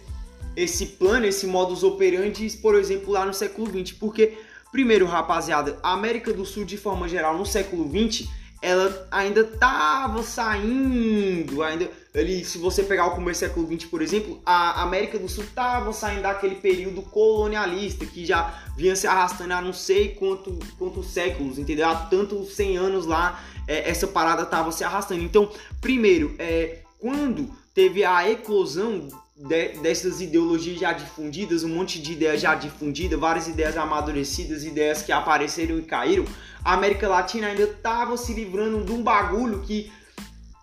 esse 0.57 0.87
plano, 0.87 1.27
esse 1.27 1.47
modus 1.47 1.83
operandi, 1.83 2.49
por 2.63 2.75
exemplo, 2.75 3.13
lá 3.13 3.27
no 3.27 3.35
século 3.35 3.69
XX. 3.69 3.97
Porque, 3.99 4.39
primeiro, 4.77 5.07
rapaziada, 5.07 5.79
a 5.83 5.95
América 5.95 6.35
do 6.35 6.45
Sul, 6.45 6.67
de 6.67 6.77
forma 6.77 7.09
geral, 7.09 7.39
no 7.39 7.47
século 7.47 7.89
XX, 7.89 8.29
ela 8.61 9.09
ainda 9.11 9.41
estava 9.41 10.23
saindo, 10.23 11.63
ainda 11.63 11.91
ali, 12.15 12.45
se 12.45 12.59
você 12.59 12.83
pegar 12.83 13.07
o 13.07 13.13
começo 13.13 13.41
do 13.41 13.49
século 13.49 13.67
XX, 13.67 13.89
por 13.89 14.03
exemplo, 14.03 14.39
a 14.45 14.83
América 14.83 15.19
do 15.19 15.31
Sul 15.31 15.45
estava 15.45 15.95
saindo 15.95 16.21
daquele 16.21 16.57
período 16.57 17.01
colonialista 17.01 18.05
que 18.05 18.27
já 18.27 18.53
vinha 18.77 18.95
se 18.95 19.07
arrastando 19.07 19.55
há 19.55 19.63
não 19.63 19.73
sei 19.73 20.11
quanto, 20.11 20.59
quantos 20.79 21.07
séculos, 21.07 21.59
entendeu? 21.59 21.89
Há 21.89 21.95
tantos 21.95 22.55
100 22.55 22.77
anos 22.77 23.07
lá, 23.07 23.43
é, 23.67 23.89
essa 23.89 24.07
parada 24.07 24.43
estava 24.43 24.71
se 24.73 24.85
arrastando. 24.85 25.23
Então, 25.23 25.51
primeiro, 25.81 26.35
é, 26.39 26.81
quando 26.99 27.51
teve 27.75 28.05
a 28.05 28.29
eclosão 28.31 29.09
de, 29.37 29.69
dessas 29.81 30.21
ideologias 30.21 30.81
já 30.81 30.93
difundidas, 30.93 31.63
um 31.63 31.69
monte 31.69 32.01
de 32.01 32.13
ideias 32.13 32.41
já 32.41 32.55
difundidas, 32.55 33.19
várias 33.19 33.49
ideias 33.49 33.77
amadurecidas, 33.77 34.65
ideias 34.65 35.03
que 35.03 35.13
apareceram 35.13 35.79
e 35.79 35.83
caíram, 35.83 36.25
a 36.65 36.73
América 36.73 37.09
Latina 37.09 37.49
ainda 37.49 37.65
estava 37.65 38.17
se 38.17 38.33
livrando 38.33 38.85
de 38.85 38.93
um 38.93 39.03
bagulho 39.03 39.61
que 39.61 39.93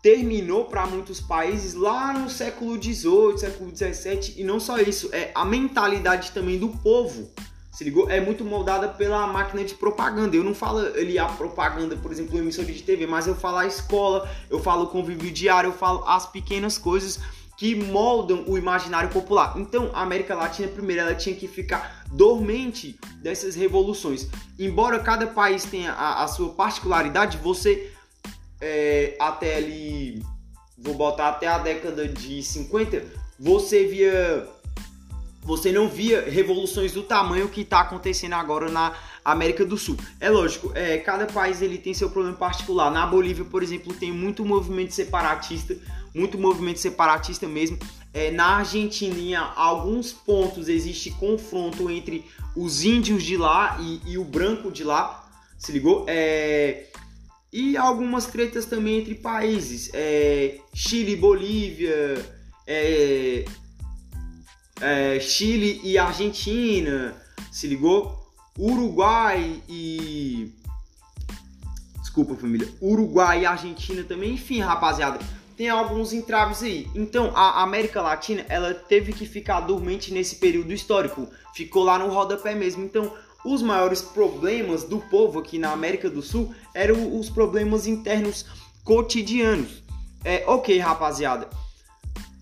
terminou 0.02 0.66
para 0.66 0.86
muitos 0.86 1.22
países 1.22 1.74
lá 1.74 2.12
no 2.12 2.30
século 2.30 2.82
XVIII, 2.82 3.38
século 3.38 3.72
XVII, 3.74 4.34
e 4.36 4.44
não 4.44 4.60
só 4.60 4.78
isso, 4.78 5.10
é 5.14 5.32
a 5.34 5.46
mentalidade 5.46 6.32
também 6.32 6.60
do 6.60 6.68
povo. 6.68 7.32
Se 7.74 7.84
ligou? 7.84 8.08
É 8.08 8.22
muito 8.22 8.46
moldada 8.46 8.88
pela 8.88 9.26
máquina 9.26 9.64
de 9.64 9.74
propaganda. 9.74 10.36
Eu 10.36 10.44
não 10.44 10.54
falo 10.54 10.78
ali 10.80 11.18
a 11.18 11.26
propaganda, 11.26 11.96
por 11.96 12.12
exemplo, 12.12 12.38
emissora 12.38 12.72
de 12.72 12.84
TV, 12.84 13.08
mas 13.08 13.26
eu 13.26 13.34
falo 13.34 13.58
a 13.58 13.66
escola, 13.66 14.30
eu 14.48 14.60
falo 14.60 14.84
o 14.84 14.88
convívio 14.88 15.32
diário, 15.32 15.70
eu 15.70 15.74
falo 15.74 16.04
as 16.06 16.28
pequenas 16.28 16.78
coisas 16.78 17.20
que 17.58 17.74
moldam 17.74 18.44
o 18.48 18.60
imaginário 18.60 19.10
popular. 19.10 19.56
Então, 19.58 19.90
a 19.94 20.04
América 20.04 20.36
Latina, 20.36 20.68
primeiro, 20.68 21.02
ela 21.02 21.16
tinha 21.16 21.36
que 21.36 21.48
ficar 21.48 22.06
dormente 22.12 23.00
dessas 23.22 23.56
revoluções. 23.56 24.28
Embora 24.60 25.00
cada 25.00 25.26
país 25.26 25.64
tenha 25.64 25.94
a, 25.94 26.24
a 26.24 26.28
sua 26.28 26.50
particularidade, 26.50 27.38
você 27.38 27.92
é, 28.62 29.16
até 29.20 29.56
ali, 29.56 30.24
vou 30.78 30.94
botar 30.94 31.30
até 31.30 31.48
a 31.48 31.58
década 31.58 32.08
de 32.08 32.44
50, 32.44 33.04
você 33.40 33.88
via 33.88 34.48
você 35.44 35.72
não 35.72 35.88
via 35.88 36.22
revoluções 36.30 36.94
do 36.94 37.04
tamanho 37.04 37.50
que 37.50 37.62
está 37.62 37.82
acontecendo 37.82 38.34
agora 38.34 38.70
na 38.70 38.94
América 39.24 39.66
do 39.66 39.78
Sul. 39.78 39.98
É 40.20 40.30
lógico, 40.30 40.72
é, 40.74 40.98
cada 40.98 41.26
país 41.26 41.62
ele 41.62 41.78
tem 41.78 41.94
seu 41.94 42.10
problema 42.10 42.38
particular. 42.38 42.90
Na 42.92 43.06
Bolívia, 43.06 43.46
por 43.46 43.62
exemplo, 43.62 43.94
tem 43.94 44.12
muito 44.12 44.46
movimento 44.46 44.94
separatista, 44.94 45.78
muito 46.14 46.38
movimento 46.38 46.80
separatista 46.80 47.48
mesmo. 47.48 47.78
É, 48.14 48.32
na 48.32 48.58
Argentina, 48.58 49.18
em 49.18 49.36
alguns 49.36 50.12
pontos 50.12 50.70
existe 50.70 51.12
confronto 51.12 51.90
entre 51.90 52.26
os 52.56 52.84
índios 52.84 53.24
de 53.24 53.36
lá 53.36 53.78
e, 53.82 54.02
e 54.14 54.18
o 54.18 54.24
branco 54.24 54.72
de 54.72 54.84
lá. 54.84 55.20
Se 55.58 55.72
ligou? 55.72 56.06
É, 56.08 56.88
e 57.52 57.78
algumas 57.78 58.26
tretas 58.26 58.66
também 58.66 59.00
entre 59.00 59.16
países. 59.16 59.90
É, 59.94 60.58
Chile, 60.74 61.16
Bolívia, 61.16 62.24
é, 64.84 65.20
Chile 65.20 65.80
e 65.84 65.98
Argentina, 65.98 67.16
se 67.52 67.68
ligou? 67.68 68.22
Uruguai 68.60 69.62
e. 69.68 70.52
Desculpa, 72.00 72.36
família. 72.36 72.68
Uruguai 72.82 73.42
e 73.42 73.46
Argentina 73.46 74.04
também. 74.04 74.34
Enfim, 74.34 74.60
rapaziada, 74.60 75.20
tem 75.58 75.70
alguns 75.70 76.14
entraves 76.14 76.62
aí. 76.62 76.88
Então, 76.94 77.32
a 77.36 77.64
América 77.64 78.02
Latina, 78.02 78.46
ela 78.50 78.74
teve 78.74 79.14
que 79.14 79.26
ficar 79.26 79.62
dormente 79.62 80.14
nesse 80.14 80.36
período 80.36 80.74
histórico. 80.74 81.28
Ficou 81.56 81.84
lá 81.84 81.98
no 81.98 82.10
rodapé 82.10 82.54
mesmo. 82.54 82.84
Então, 82.84 83.12
os 83.46 83.62
maiores 83.62 84.02
problemas 84.02 84.84
do 84.84 85.00
povo 85.00 85.40
aqui 85.40 85.58
na 85.58 85.72
América 85.72 86.10
do 86.10 86.22
Sul 86.22 86.54
eram 86.74 87.18
os 87.18 87.30
problemas 87.30 87.88
internos 87.88 88.46
cotidianos. 88.84 89.84
É, 90.24 90.44
ok, 90.48 90.78
rapaziada. 90.80 91.50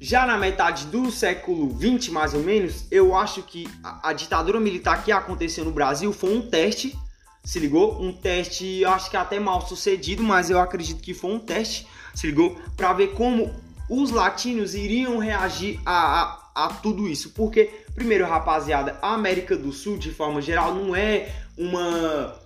Já 0.04 0.26
na 0.26 0.36
metade 0.36 0.88
do 0.88 1.12
século 1.12 1.70
20, 1.70 2.10
mais 2.10 2.34
ou 2.34 2.42
menos, 2.42 2.86
eu 2.90 3.16
acho 3.16 3.44
que 3.44 3.70
a, 3.84 4.10
a, 4.10 4.14
ditadura 4.14 4.60
militar 4.60 5.04
que 5.04 5.12
aconteceu 5.12 5.64
no 5.64 5.72
Brasil 5.72 6.12
foi 6.12 6.36
um 6.36 6.42
teste, 6.42 6.98
se 7.44 7.60
ligou? 7.60 8.02
Um 8.02 8.12
teste, 8.12 8.84
acho 8.84 9.12
que 9.12 9.16
até 9.16 9.40
mal 9.40 9.62
sucedido, 9.68 10.24
mas 10.24 10.50
eu 10.50 10.60
acredito 10.60 11.04
que 11.04 11.14
foi 11.14 11.32
um 11.32 11.40
teste, 11.40 11.88
se 12.16 12.26
ligou? 12.26 12.60
Para 12.76 12.94
ver 12.94 13.14
como 13.14 13.54
os 13.88 14.10
latinos 14.10 14.74
iriam 14.74 15.20
reagir 15.20 15.80
a, 15.86 16.24
a 16.24 16.42
a 16.56 16.68
tudo 16.70 17.08
isso. 17.08 17.32
Porque, 17.32 17.70
primeiro, 17.94 18.26
rapaziada, 18.26 18.98
a 19.02 19.14
América 19.14 19.56
do 19.56 19.72
Sul, 19.72 19.98
de 19.98 20.12
forma 20.12 20.42
geral, 20.42 20.74
não 20.74 20.96
é 20.96 21.34
uma. 21.58 22.40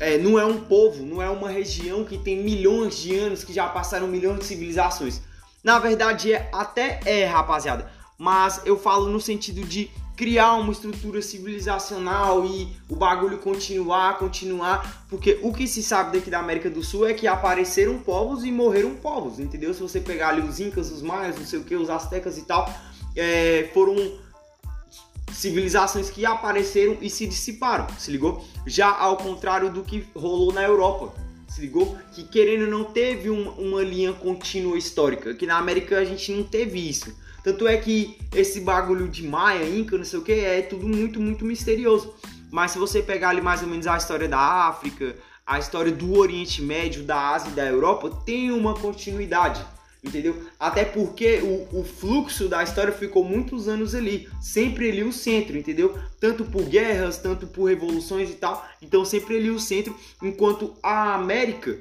É, 0.00 0.16
não 0.16 0.38
é 0.38 0.46
um 0.46 0.60
povo, 0.60 1.04
não 1.04 1.20
é 1.20 1.28
uma 1.28 1.50
região 1.50 2.04
que 2.04 2.16
tem 2.18 2.40
milhões 2.42 2.98
de 2.98 3.16
anos, 3.16 3.42
que 3.42 3.52
já 3.52 3.68
passaram 3.68 4.06
milhões 4.06 4.38
de 4.38 4.44
civilizações. 4.44 5.20
Na 5.62 5.78
verdade, 5.78 6.32
é, 6.32 6.48
até 6.52 7.00
é, 7.04 7.24
rapaziada. 7.24 7.90
Mas 8.16 8.62
eu 8.64 8.78
falo 8.78 9.08
no 9.08 9.20
sentido 9.20 9.64
de 9.64 9.90
criar 10.16 10.54
uma 10.54 10.72
estrutura 10.72 11.22
civilizacional 11.22 12.44
e 12.44 12.68
o 12.88 12.96
bagulho 12.96 13.38
continuar, 13.38 14.18
continuar, 14.18 15.06
porque 15.08 15.38
o 15.42 15.52
que 15.52 15.68
se 15.68 15.80
sabe 15.80 16.18
daqui 16.18 16.28
da 16.28 16.40
América 16.40 16.68
do 16.68 16.82
Sul 16.82 17.06
é 17.06 17.14
que 17.14 17.28
apareceram 17.28 17.98
povos 17.98 18.42
e 18.42 18.50
morreram 18.50 18.96
povos, 18.96 19.38
entendeu? 19.38 19.72
Se 19.72 19.80
você 19.80 20.00
pegar 20.00 20.30
ali 20.30 20.40
os 20.40 20.58
incas, 20.58 20.90
os 20.90 21.02
maias, 21.02 21.38
não 21.38 21.46
sei 21.46 21.60
o 21.60 21.64
que, 21.64 21.76
os 21.76 21.88
astecas 21.88 22.36
e 22.36 22.42
tal, 22.42 22.68
é, 23.14 23.70
foram 23.72 23.94
civilizações 25.32 26.10
que 26.10 26.26
apareceram 26.26 26.96
e 27.00 27.08
se 27.08 27.24
dissiparam, 27.24 27.86
se 27.96 28.10
ligou? 28.10 28.44
Já 28.66 28.90
ao 28.90 29.16
contrário 29.16 29.70
do 29.70 29.84
que 29.84 30.04
rolou 30.16 30.52
na 30.52 30.64
Europa, 30.64 31.14
se 31.48 31.60
ligou? 31.60 31.98
Que 32.12 32.22
querendo 32.24 32.70
não 32.70 32.84
teve 32.84 33.30
uma, 33.30 33.50
uma 33.52 33.82
linha 33.82 34.12
contínua 34.12 34.76
histórica, 34.76 35.34
que 35.34 35.46
na 35.46 35.58
América 35.58 35.98
a 35.98 36.04
gente 36.04 36.30
não 36.32 36.44
teve 36.44 36.88
isso. 36.88 37.16
Tanto 37.42 37.66
é 37.66 37.76
que 37.76 38.18
esse 38.34 38.60
bagulho 38.60 39.08
de 39.08 39.26
Maia, 39.26 39.64
Inca, 39.68 39.96
não 39.96 40.04
sei 40.04 40.18
o 40.18 40.22
que, 40.22 40.32
é 40.32 40.62
tudo 40.62 40.86
muito, 40.86 41.18
muito 41.18 41.44
misterioso. 41.44 42.14
Mas 42.50 42.72
se 42.72 42.78
você 42.78 43.02
pegar 43.02 43.30
ali 43.30 43.40
mais 43.40 43.62
ou 43.62 43.68
menos 43.68 43.86
a 43.86 43.96
história 43.96 44.28
da 44.28 44.38
África, 44.38 45.16
a 45.46 45.58
história 45.58 45.90
do 45.90 46.18
Oriente 46.18 46.60
Médio, 46.60 47.02
da 47.02 47.30
Ásia 47.30 47.50
e 47.50 47.54
da 47.54 47.64
Europa, 47.64 48.10
tem 48.26 48.50
uma 48.50 48.74
continuidade, 48.74 49.64
entendeu? 50.02 50.46
Até 50.58 50.84
porque 50.84 51.38
o, 51.38 51.80
o 51.80 51.84
fluxo 51.84 52.48
da 52.48 52.62
história 52.62 52.92
ficou 52.92 53.24
muitos 53.24 53.68
anos 53.68 53.94
ali, 53.94 54.28
sempre 54.40 54.90
ali 54.90 55.02
o 55.02 55.12
centro, 55.12 55.56
entendeu? 55.56 55.98
Tanto 56.20 56.44
por 56.44 56.64
guerras, 56.64 57.18
tanto 57.18 57.46
por 57.46 57.64
revoluções 57.64 58.30
e 58.30 58.34
tal, 58.34 58.66
então 58.80 59.04
sempre 59.04 59.36
ali 59.36 59.50
o 59.50 59.58
centro, 59.58 59.94
enquanto 60.22 60.76
a 60.82 61.14
América, 61.14 61.78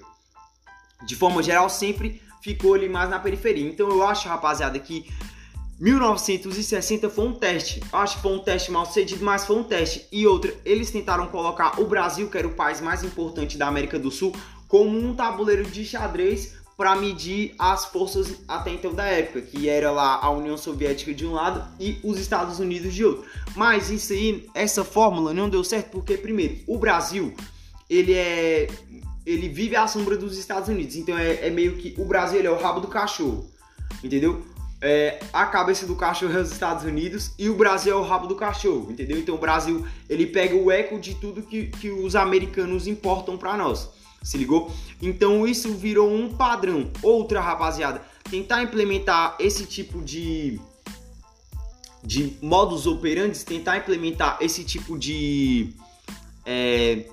de 1.05 1.15
forma 1.15 1.43
geral, 1.43 1.69
sempre 1.69 2.21
ficou 2.41 2.73
ali 2.73 2.89
mais 2.89 3.09
na 3.09 3.19
periferia. 3.19 3.67
Então 3.67 3.89
eu 3.89 4.03
acho, 4.03 4.27
rapaziada, 4.27 4.79
que 4.79 5.05
1960 5.79 7.09
foi 7.09 7.27
um 7.27 7.33
teste. 7.33 7.81
Acho 7.93 8.15
que 8.15 8.21
foi 8.23 8.31
um 8.33 8.39
teste 8.39 8.71
mal 8.71 8.85
sucedido, 8.85 9.23
mas 9.23 9.45
foi 9.45 9.57
um 9.57 9.63
teste. 9.63 10.07
E 10.11 10.25
outra, 10.25 10.53
eles 10.65 10.89
tentaram 10.89 11.27
colocar 11.27 11.79
o 11.79 11.85
Brasil, 11.85 12.29
que 12.29 12.37
era 12.37 12.47
o 12.47 12.53
país 12.53 12.81
mais 12.81 13.03
importante 13.03 13.57
da 13.57 13.67
América 13.67 13.99
do 13.99 14.09
Sul, 14.09 14.33
como 14.67 14.97
um 14.97 15.15
tabuleiro 15.15 15.63
de 15.63 15.85
xadrez 15.85 16.56
para 16.77 16.95
medir 16.95 17.55
as 17.57 17.85
forças 17.85 18.35
até 18.47 18.69
então 18.69 18.93
da 18.93 19.05
época, 19.05 19.41
que 19.41 19.67
era 19.67 19.91
lá 19.91 20.19
a 20.21 20.29
União 20.29 20.55
Soviética 20.55 21.11
de 21.11 21.25
um 21.25 21.33
lado 21.33 21.67
e 21.79 21.99
os 22.03 22.19
Estados 22.19 22.59
Unidos 22.59 22.93
de 22.93 23.03
outro. 23.03 23.25
Mas 23.55 23.89
isso 23.89 24.13
aí, 24.13 24.47
essa 24.53 24.83
fórmula 24.83 25.33
não 25.33 25.49
deu 25.49 25.63
certo 25.63 25.89
porque 25.89 26.15
primeiro, 26.15 26.59
o 26.67 26.77
Brasil, 26.77 27.33
ele 27.89 28.13
é 28.13 28.67
ele 29.25 29.49
vive 29.49 29.75
à 29.75 29.87
sombra 29.87 30.15
dos 30.15 30.37
Estados 30.37 30.69
Unidos. 30.69 30.95
Então 30.95 31.17
é, 31.17 31.47
é 31.47 31.49
meio 31.49 31.75
que 31.75 31.93
o 31.97 32.05
Brasil 32.05 32.39
é 32.45 32.49
o 32.49 32.57
rabo 32.57 32.79
do 32.79 32.87
cachorro. 32.87 33.49
Entendeu? 34.01 34.45
é, 34.81 35.19
a 35.33 35.45
cabeça 35.45 35.85
do 35.85 35.95
cachorro 35.95 36.37
é 36.37 36.41
os 36.41 36.51
Estados 36.51 36.83
Unidos 36.83 37.31
e 37.37 37.49
o 37.49 37.55
Brasil 37.55 37.93
é 37.93 37.95
o 37.95 38.03
rabo 38.03 38.27
do 38.27 38.35
cachorro, 38.35 38.91
entendeu? 38.91 39.17
Então 39.17 39.35
o 39.35 39.39
Brasil 39.39 39.85
ele 40.09 40.27
pega 40.27 40.55
o 40.55 40.71
eco 40.71 40.99
de 40.99 41.15
tudo 41.15 41.41
que, 41.41 41.67
que 41.67 41.89
os 41.89 42.15
americanos 42.15 42.85
importam 42.85 43.37
para 43.37 43.57
nós, 43.57 43.89
se 44.27 44.37
ligou? 44.37 44.71
Então 45.01 45.47
isso 45.47 45.73
virou 45.73 46.13
um 46.13 46.35
padrão. 46.35 46.91
Outra 47.01 47.39
rapaziada, 47.39 48.01
tentar 48.29 48.61
implementar 48.61 49.35
esse 49.39 49.65
tipo 49.65 50.01
de 50.01 50.59
de 52.03 52.37
modus 52.41 52.85
operandi, 52.85 53.43
tentar 53.43 53.77
implementar 53.77 54.37
esse 54.39 54.63
tipo 54.63 54.97
de 54.97 55.73
é, 56.45 57.05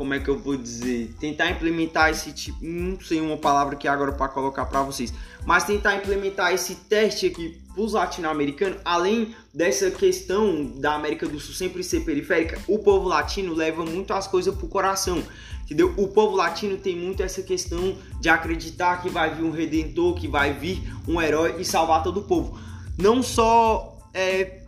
como 0.00 0.14
é 0.14 0.18
que 0.18 0.30
eu 0.30 0.38
vou 0.38 0.56
dizer, 0.56 1.14
tentar 1.20 1.50
implementar 1.50 2.08
esse 2.08 2.32
tipo, 2.32 2.56
não 2.64 2.98
sei 3.02 3.20
uma 3.20 3.36
palavra 3.36 3.76
que 3.76 3.86
agora 3.86 4.10
para 4.10 4.28
colocar 4.28 4.64
para 4.64 4.80
vocês, 4.80 5.12
mas 5.44 5.64
tentar 5.64 5.94
implementar 5.94 6.54
esse 6.54 6.74
teste 6.74 7.26
aqui 7.26 7.60
para 7.74 7.82
os 7.82 7.92
latino-americanos, 7.92 8.78
além 8.82 9.34
dessa 9.52 9.90
questão 9.90 10.64
da 10.64 10.94
América 10.94 11.28
do 11.28 11.38
Sul 11.38 11.54
sempre 11.54 11.84
ser 11.84 12.00
periférica, 12.00 12.58
o 12.66 12.78
povo 12.78 13.08
latino 13.08 13.52
leva 13.52 13.84
muito 13.84 14.14
as 14.14 14.26
coisas 14.26 14.54
pro 14.54 14.68
coração, 14.68 15.22
entendeu? 15.64 15.92
O 15.98 16.08
povo 16.08 16.34
latino 16.34 16.78
tem 16.78 16.96
muito 16.96 17.22
essa 17.22 17.42
questão 17.42 17.94
de 18.18 18.30
acreditar 18.30 19.02
que 19.02 19.10
vai 19.10 19.34
vir 19.34 19.42
um 19.42 19.50
redentor, 19.50 20.14
que 20.14 20.26
vai 20.26 20.54
vir 20.54 20.82
um 21.06 21.20
herói 21.20 21.56
e 21.58 21.64
salvar 21.64 22.02
todo 22.02 22.20
o 22.20 22.22
povo. 22.22 22.58
Não 22.96 23.22
só 23.22 23.98
é, 24.14 24.62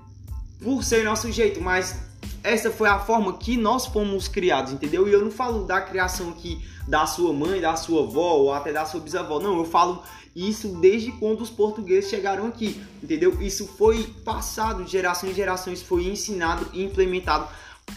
por 0.60 0.84
ser 0.84 1.02
nosso 1.04 1.32
jeito, 1.32 1.58
mas 1.58 2.11
essa 2.42 2.70
foi 2.70 2.88
a 2.88 2.98
forma 2.98 3.36
que 3.38 3.56
nós 3.56 3.86
fomos 3.86 4.28
criados, 4.28 4.72
entendeu? 4.72 5.08
E 5.08 5.12
eu 5.12 5.24
não 5.24 5.30
falo 5.30 5.64
da 5.64 5.80
criação 5.80 6.30
aqui 6.30 6.60
da 6.86 7.06
sua 7.06 7.32
mãe, 7.32 7.60
da 7.60 7.76
sua 7.76 8.02
avó 8.02 8.34
ou 8.34 8.52
até 8.52 8.72
da 8.72 8.84
sua 8.84 9.00
bisavó, 9.00 9.38
não, 9.38 9.58
eu 9.58 9.64
falo 9.64 10.02
isso 10.34 10.68
desde 10.80 11.12
quando 11.12 11.42
os 11.42 11.50
portugueses 11.50 12.10
chegaram 12.10 12.46
aqui, 12.46 12.82
entendeu? 13.02 13.40
Isso 13.40 13.66
foi 13.66 14.04
passado 14.24 14.84
de 14.84 14.90
geração 14.90 15.28
em 15.28 15.34
geração, 15.34 15.72
isso 15.72 15.84
foi 15.84 16.06
ensinado 16.06 16.66
e 16.72 16.82
implementado 16.82 17.46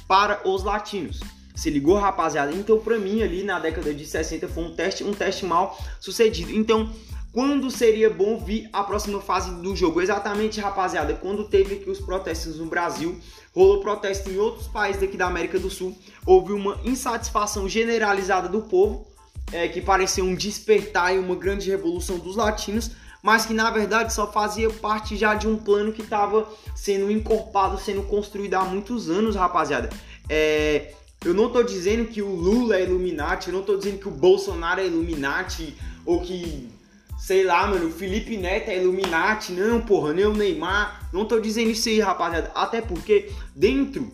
para 0.07 0.47
os 0.47 0.63
latinos. 0.63 1.19
Se 1.55 1.69
ligou, 1.69 1.97
rapaziada? 1.97 2.51
Então, 2.51 2.77
para 2.79 2.99
mim 2.99 3.23
ali 3.23 3.43
na 3.43 3.59
década 3.59 3.93
de 3.93 4.05
60 4.05 4.47
foi 4.49 4.63
um 4.63 4.75
teste, 4.75 5.03
um 5.05 5.13
teste 5.13 5.45
mal 5.45 5.79
sucedido. 6.01 6.51
Então, 6.51 6.91
quando 7.31 7.71
seria 7.71 8.09
bom 8.09 8.37
vir 8.37 8.69
a 8.71 8.83
próxima 8.83 9.21
fase 9.21 9.51
do 9.55 9.75
jogo? 9.75 10.01
Exatamente, 10.01 10.59
rapaziada, 10.59 11.13
quando 11.13 11.45
teve 11.45 11.75
aqui 11.75 11.89
os 11.89 11.99
protestos 11.99 12.57
no 12.57 12.65
Brasil, 12.65 13.19
rolou 13.55 13.79
protesto 13.79 14.29
em 14.29 14.37
outros 14.37 14.67
países 14.67 15.01
aqui 15.01 15.15
da 15.15 15.27
América 15.27 15.57
do 15.57 15.69
Sul, 15.69 15.97
houve 16.25 16.51
uma 16.51 16.77
insatisfação 16.83 17.69
generalizada 17.69 18.49
do 18.49 18.61
povo, 18.61 19.07
é, 19.51 19.67
que 19.67 19.79
parecia 19.79 20.23
um 20.23 20.35
despertar 20.35 21.15
e 21.15 21.19
uma 21.19 21.35
grande 21.35 21.69
revolução 21.69 22.19
dos 22.19 22.35
latinos, 22.35 22.91
mas 23.23 23.45
que 23.45 23.53
na 23.53 23.71
verdade 23.71 24.13
só 24.13 24.31
fazia 24.31 24.69
parte 24.69 25.15
já 25.15 25.33
de 25.33 25.47
um 25.47 25.55
plano 25.55 25.93
que 25.93 26.01
estava 26.01 26.47
sendo 26.75 27.09
encorpado, 27.09 27.79
sendo 27.79 28.03
construído 28.03 28.55
há 28.55 28.65
muitos 28.65 29.09
anos, 29.09 29.35
rapaziada. 29.35 29.89
É, 30.29 30.93
eu 31.23 31.33
não 31.33 31.47
estou 31.47 31.63
dizendo 31.63 32.05
que 32.05 32.21
o 32.21 32.29
Lula 32.29 32.75
é 32.75 32.83
Illuminati, 32.83 33.47
eu 33.47 33.53
não 33.53 33.61
estou 33.61 33.77
dizendo 33.77 33.99
que 33.99 34.07
o 34.07 34.11
Bolsonaro 34.11 34.81
é 34.81 34.85
Illuminati, 34.85 35.75
ou 36.05 36.21
que 36.21 36.69
sei 37.17 37.43
lá, 37.43 37.65
mano, 37.65 37.87
o 37.87 37.91
Felipe 37.91 38.37
Neto 38.37 38.69
é 38.69 38.77
Illuminati, 38.77 39.51
não, 39.53 39.81
porra, 39.81 40.13
nem 40.13 40.25
o 40.25 40.33
Neymar. 40.33 41.04
Não 41.15 41.23
tô 41.23 41.39
dizendo 41.39 41.71
isso 41.71 41.87
aí, 41.87 42.01
rapaziada. 42.01 42.51
Até 42.53 42.81
porque 42.81 43.31
dentro, 43.55 44.11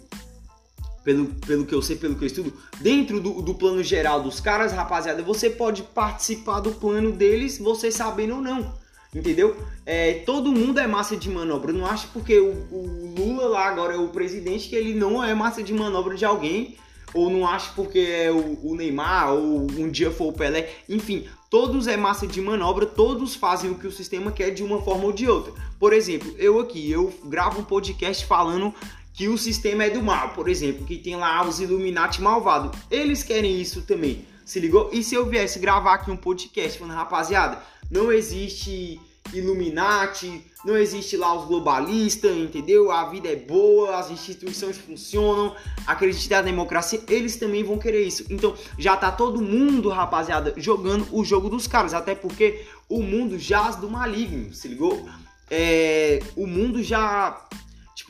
pelo, 1.03 1.25
pelo 1.47 1.65
que 1.65 1.73
eu 1.73 1.81
sei, 1.81 1.95
pelo 1.95 2.13
que 2.13 2.23
eu 2.23 2.27
estudo, 2.27 2.53
dentro 2.79 3.19
do, 3.19 3.41
do 3.41 3.55
plano 3.55 3.81
geral 3.81 4.21
dos 4.21 4.39
caras, 4.39 4.71
rapaziada, 4.71 5.23
você 5.23 5.49
pode 5.49 5.81
participar 5.81 6.59
do 6.59 6.73
plano 6.73 7.11
deles, 7.11 7.57
você 7.57 7.91
sabendo 7.91 8.35
ou 8.35 8.41
não. 8.41 8.79
Entendeu? 9.13 9.57
É, 9.83 10.13
todo 10.25 10.51
mundo 10.51 10.79
é 10.79 10.85
massa 10.85 11.17
de 11.17 11.27
manobra. 11.27 11.73
Não 11.73 11.87
acho 11.87 12.07
porque 12.13 12.39
o, 12.39 12.51
o 12.71 13.15
Lula 13.17 13.47
lá 13.47 13.67
agora 13.67 13.95
é 13.95 13.97
o 13.97 14.09
presidente 14.09 14.69
que 14.69 14.75
ele 14.75 14.93
não 14.93 15.23
é 15.23 15.33
massa 15.33 15.63
de 15.63 15.73
manobra 15.73 16.15
de 16.15 16.23
alguém 16.23 16.77
ou 17.13 17.29
não 17.29 17.47
acho 17.47 17.73
porque 17.73 17.99
é 17.99 18.31
o, 18.31 18.59
o, 18.63 18.75
Neymar, 18.75 19.33
ou 19.33 19.61
um 19.61 19.89
dia 19.89 20.11
for 20.11 20.29
o 20.29 20.33
Pelé, 20.33 20.69
enfim, 20.87 21.27
todos 21.49 21.87
é 21.87 21.97
massa 21.97 22.25
de 22.25 22.41
manobra, 22.41 22.85
todos 22.85 23.35
fazem 23.35 23.71
o 23.71 23.75
que 23.75 23.87
o 23.87 23.91
sistema 23.91 24.31
quer 24.31 24.51
de 24.51 24.63
uma 24.63 24.81
forma 24.81 25.05
ou 25.05 25.11
de 25.11 25.27
outra. 25.27 25.53
Por 25.79 25.93
exemplo, 25.93 26.33
eu 26.37 26.59
aqui, 26.59 26.89
eu 26.89 27.13
gravo 27.25 27.61
um 27.61 27.63
podcast 27.63 28.25
falando 28.25 28.73
que 29.13 29.27
o 29.27 29.37
sistema 29.37 29.83
é 29.83 29.89
do 29.89 30.01
mal, 30.01 30.29
por 30.29 30.47
exemplo, 30.47 30.85
que 30.85 30.97
tem 30.97 31.15
lá 31.15 31.45
os 31.45 31.59
Illuminati 31.59 32.21
malvados. 32.21 32.79
Eles 32.89 33.23
querem 33.23 33.59
isso 33.59 33.81
também, 33.81 34.25
se 34.45 34.59
ligou? 34.59 34.89
E 34.93 35.03
se 35.03 35.15
eu 35.15 35.25
viesse 35.25 35.59
gravar 35.59 35.95
aqui 35.95 36.11
um 36.11 36.17
podcast 36.17 36.79
falando, 36.79 36.95
rapaziada, 36.95 37.61
não 37.89 38.11
existe 38.11 38.99
Illuminati, 39.33 40.45
não 40.63 40.77
existe 40.77 41.17
lá 41.17 41.33
os 41.33 41.45
globalistas, 41.45 42.35
entendeu? 42.35 42.91
A 42.91 43.09
vida 43.09 43.29
é 43.29 43.35
boa, 43.35 43.97
as 43.97 44.11
instituições 44.11 44.77
funcionam, 44.77 45.55
acredita 45.85 46.37
na 46.37 46.43
democracia, 46.43 47.01
eles 47.09 47.35
também 47.35 47.63
vão 47.63 47.77
querer 47.77 48.03
isso. 48.03 48.25
Então 48.29 48.53
já 48.77 48.95
tá 48.95 49.11
todo 49.11 49.41
mundo, 49.41 49.89
rapaziada, 49.89 50.53
jogando 50.57 51.07
o 51.11 51.23
jogo 51.25 51.49
dos 51.49 51.67
caras, 51.67 51.93
até 51.93 52.13
porque 52.13 52.65
o 52.87 53.01
mundo 53.01 53.39
jaz 53.39 53.75
do 53.75 53.89
maligno, 53.89 54.53
se 54.53 54.67
ligou? 54.67 55.07
É, 55.49 56.19
o 56.35 56.47
mundo 56.47 56.81
já 56.81 57.41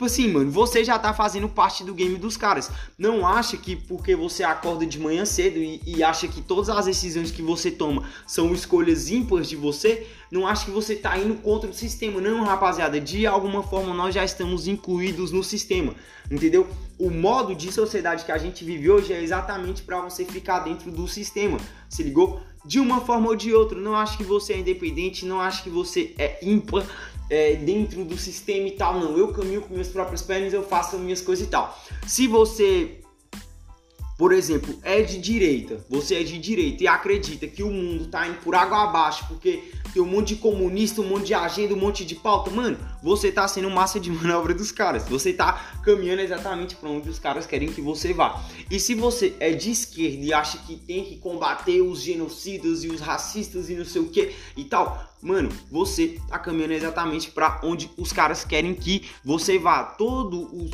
Tipo 0.01 0.07
assim, 0.07 0.29
mano, 0.29 0.49
você 0.49 0.83
já 0.83 0.97
tá 0.97 1.13
fazendo 1.13 1.47
parte 1.47 1.83
do 1.83 1.93
game 1.93 2.17
dos 2.17 2.35
caras. 2.35 2.71
Não 2.97 3.23
acha 3.23 3.55
que 3.55 3.75
porque 3.75 4.15
você 4.15 4.43
acorda 4.43 4.83
de 4.83 4.99
manhã 4.99 5.25
cedo 5.25 5.59
e, 5.59 5.79
e 5.85 6.01
acha 6.01 6.27
que 6.27 6.41
todas 6.41 6.69
as 6.69 6.85
decisões 6.85 7.29
que 7.29 7.43
você 7.43 7.69
toma 7.69 8.01
são 8.25 8.51
escolhas 8.51 9.11
ímpares 9.11 9.47
de 9.47 9.55
você, 9.55 10.07
não 10.31 10.47
acha 10.47 10.65
que 10.65 10.71
você 10.71 10.95
tá 10.95 11.15
indo 11.19 11.35
contra 11.35 11.69
o 11.69 11.73
sistema. 11.73 12.19
Não, 12.19 12.43
rapaziada, 12.43 12.99
de 12.99 13.27
alguma 13.27 13.61
forma 13.61 13.93
nós 13.93 14.15
já 14.15 14.25
estamos 14.25 14.67
incluídos 14.67 15.31
no 15.31 15.43
sistema, 15.43 15.93
entendeu? 16.31 16.67
O 16.97 17.11
modo 17.11 17.53
de 17.53 17.71
sociedade 17.71 18.25
que 18.25 18.31
a 18.31 18.39
gente 18.39 18.63
vive 18.63 18.89
hoje 18.89 19.13
é 19.13 19.21
exatamente 19.21 19.83
para 19.83 20.01
você 20.01 20.25
ficar 20.25 20.61
dentro 20.61 20.89
do 20.89 21.07
sistema, 21.07 21.59
se 21.87 22.01
ligou? 22.01 22.41
De 22.63 22.79
uma 22.79 23.01
forma 23.01 23.27
ou 23.27 23.35
de 23.35 23.53
outra, 23.53 23.79
não 23.79 23.95
acho 23.95 24.17
que 24.17 24.23
você 24.23 24.53
é 24.53 24.59
independente, 24.59 25.25
não 25.25 25.41
acho 25.41 25.63
que 25.63 25.69
você 25.69 26.13
é 26.17 26.39
ímpar, 26.43 26.85
é, 27.31 27.55
dentro 27.55 28.03
do 28.03 28.17
sistema 28.17 28.67
e 28.67 28.71
tal. 28.71 28.99
Não, 28.99 29.17
eu 29.17 29.29
caminho 29.29 29.61
com 29.61 29.69
minhas 29.69 29.87
próprias 29.87 30.21
pernas, 30.21 30.53
eu 30.53 30.63
faço 30.63 30.97
as 30.97 31.01
minhas 31.01 31.21
coisas 31.21 31.47
e 31.47 31.49
tal. 31.49 31.75
Se 32.05 32.27
você, 32.27 32.99
por 34.21 34.33
exemplo, 34.33 34.77
é 34.83 35.01
de 35.01 35.17
direita, 35.17 35.83
você 35.89 36.17
é 36.17 36.23
de 36.23 36.37
direita 36.37 36.83
e 36.83 36.87
acredita 36.87 37.47
que 37.47 37.63
o 37.63 37.71
mundo 37.71 38.05
tá 38.05 38.27
indo 38.27 38.37
por 38.41 38.53
água 38.53 38.83
abaixo 38.83 39.25
porque 39.27 39.63
tem 39.91 39.99
um 39.99 40.05
monte 40.05 40.35
de 40.35 40.39
comunista, 40.39 41.01
um 41.01 41.07
monte 41.07 41.25
de 41.25 41.33
agenda, 41.33 41.73
um 41.73 41.79
monte 41.79 42.05
de 42.05 42.13
pauta, 42.13 42.51
mano, 42.51 42.77
você 43.01 43.31
tá 43.31 43.47
sendo 43.47 43.67
massa 43.71 43.99
de 43.99 44.11
manobra 44.13 44.53
dos 44.53 44.71
caras. 44.71 45.09
Você 45.09 45.33
tá 45.33 45.73
caminhando 45.83 46.21
exatamente 46.21 46.75
para 46.75 46.87
onde 46.87 47.09
os 47.09 47.17
caras 47.17 47.47
querem 47.47 47.69
que 47.69 47.81
você 47.81 48.13
vá. 48.13 48.45
E 48.69 48.79
se 48.79 48.93
você 48.93 49.35
é 49.39 49.53
de 49.53 49.71
esquerda 49.71 50.23
e 50.23 50.31
acha 50.31 50.59
que 50.59 50.75
tem 50.75 51.03
que 51.03 51.17
combater 51.17 51.81
os 51.81 51.99
genocidas 51.99 52.83
e 52.83 52.89
os 52.89 53.01
racistas 53.01 53.71
e 53.71 53.73
não 53.73 53.85
sei 53.85 54.03
o 54.03 54.09
que 54.09 54.35
e 54.55 54.65
tal, 54.65 55.03
mano, 55.19 55.49
você 55.71 56.19
tá 56.29 56.37
caminhando 56.37 56.73
exatamente 56.73 57.31
para 57.31 57.59
onde 57.63 57.89
os 57.97 58.13
caras 58.13 58.45
querem 58.45 58.75
que 58.75 59.01
você 59.25 59.57
vá. 59.57 59.83
Todo 59.83 60.43
o 60.55 60.69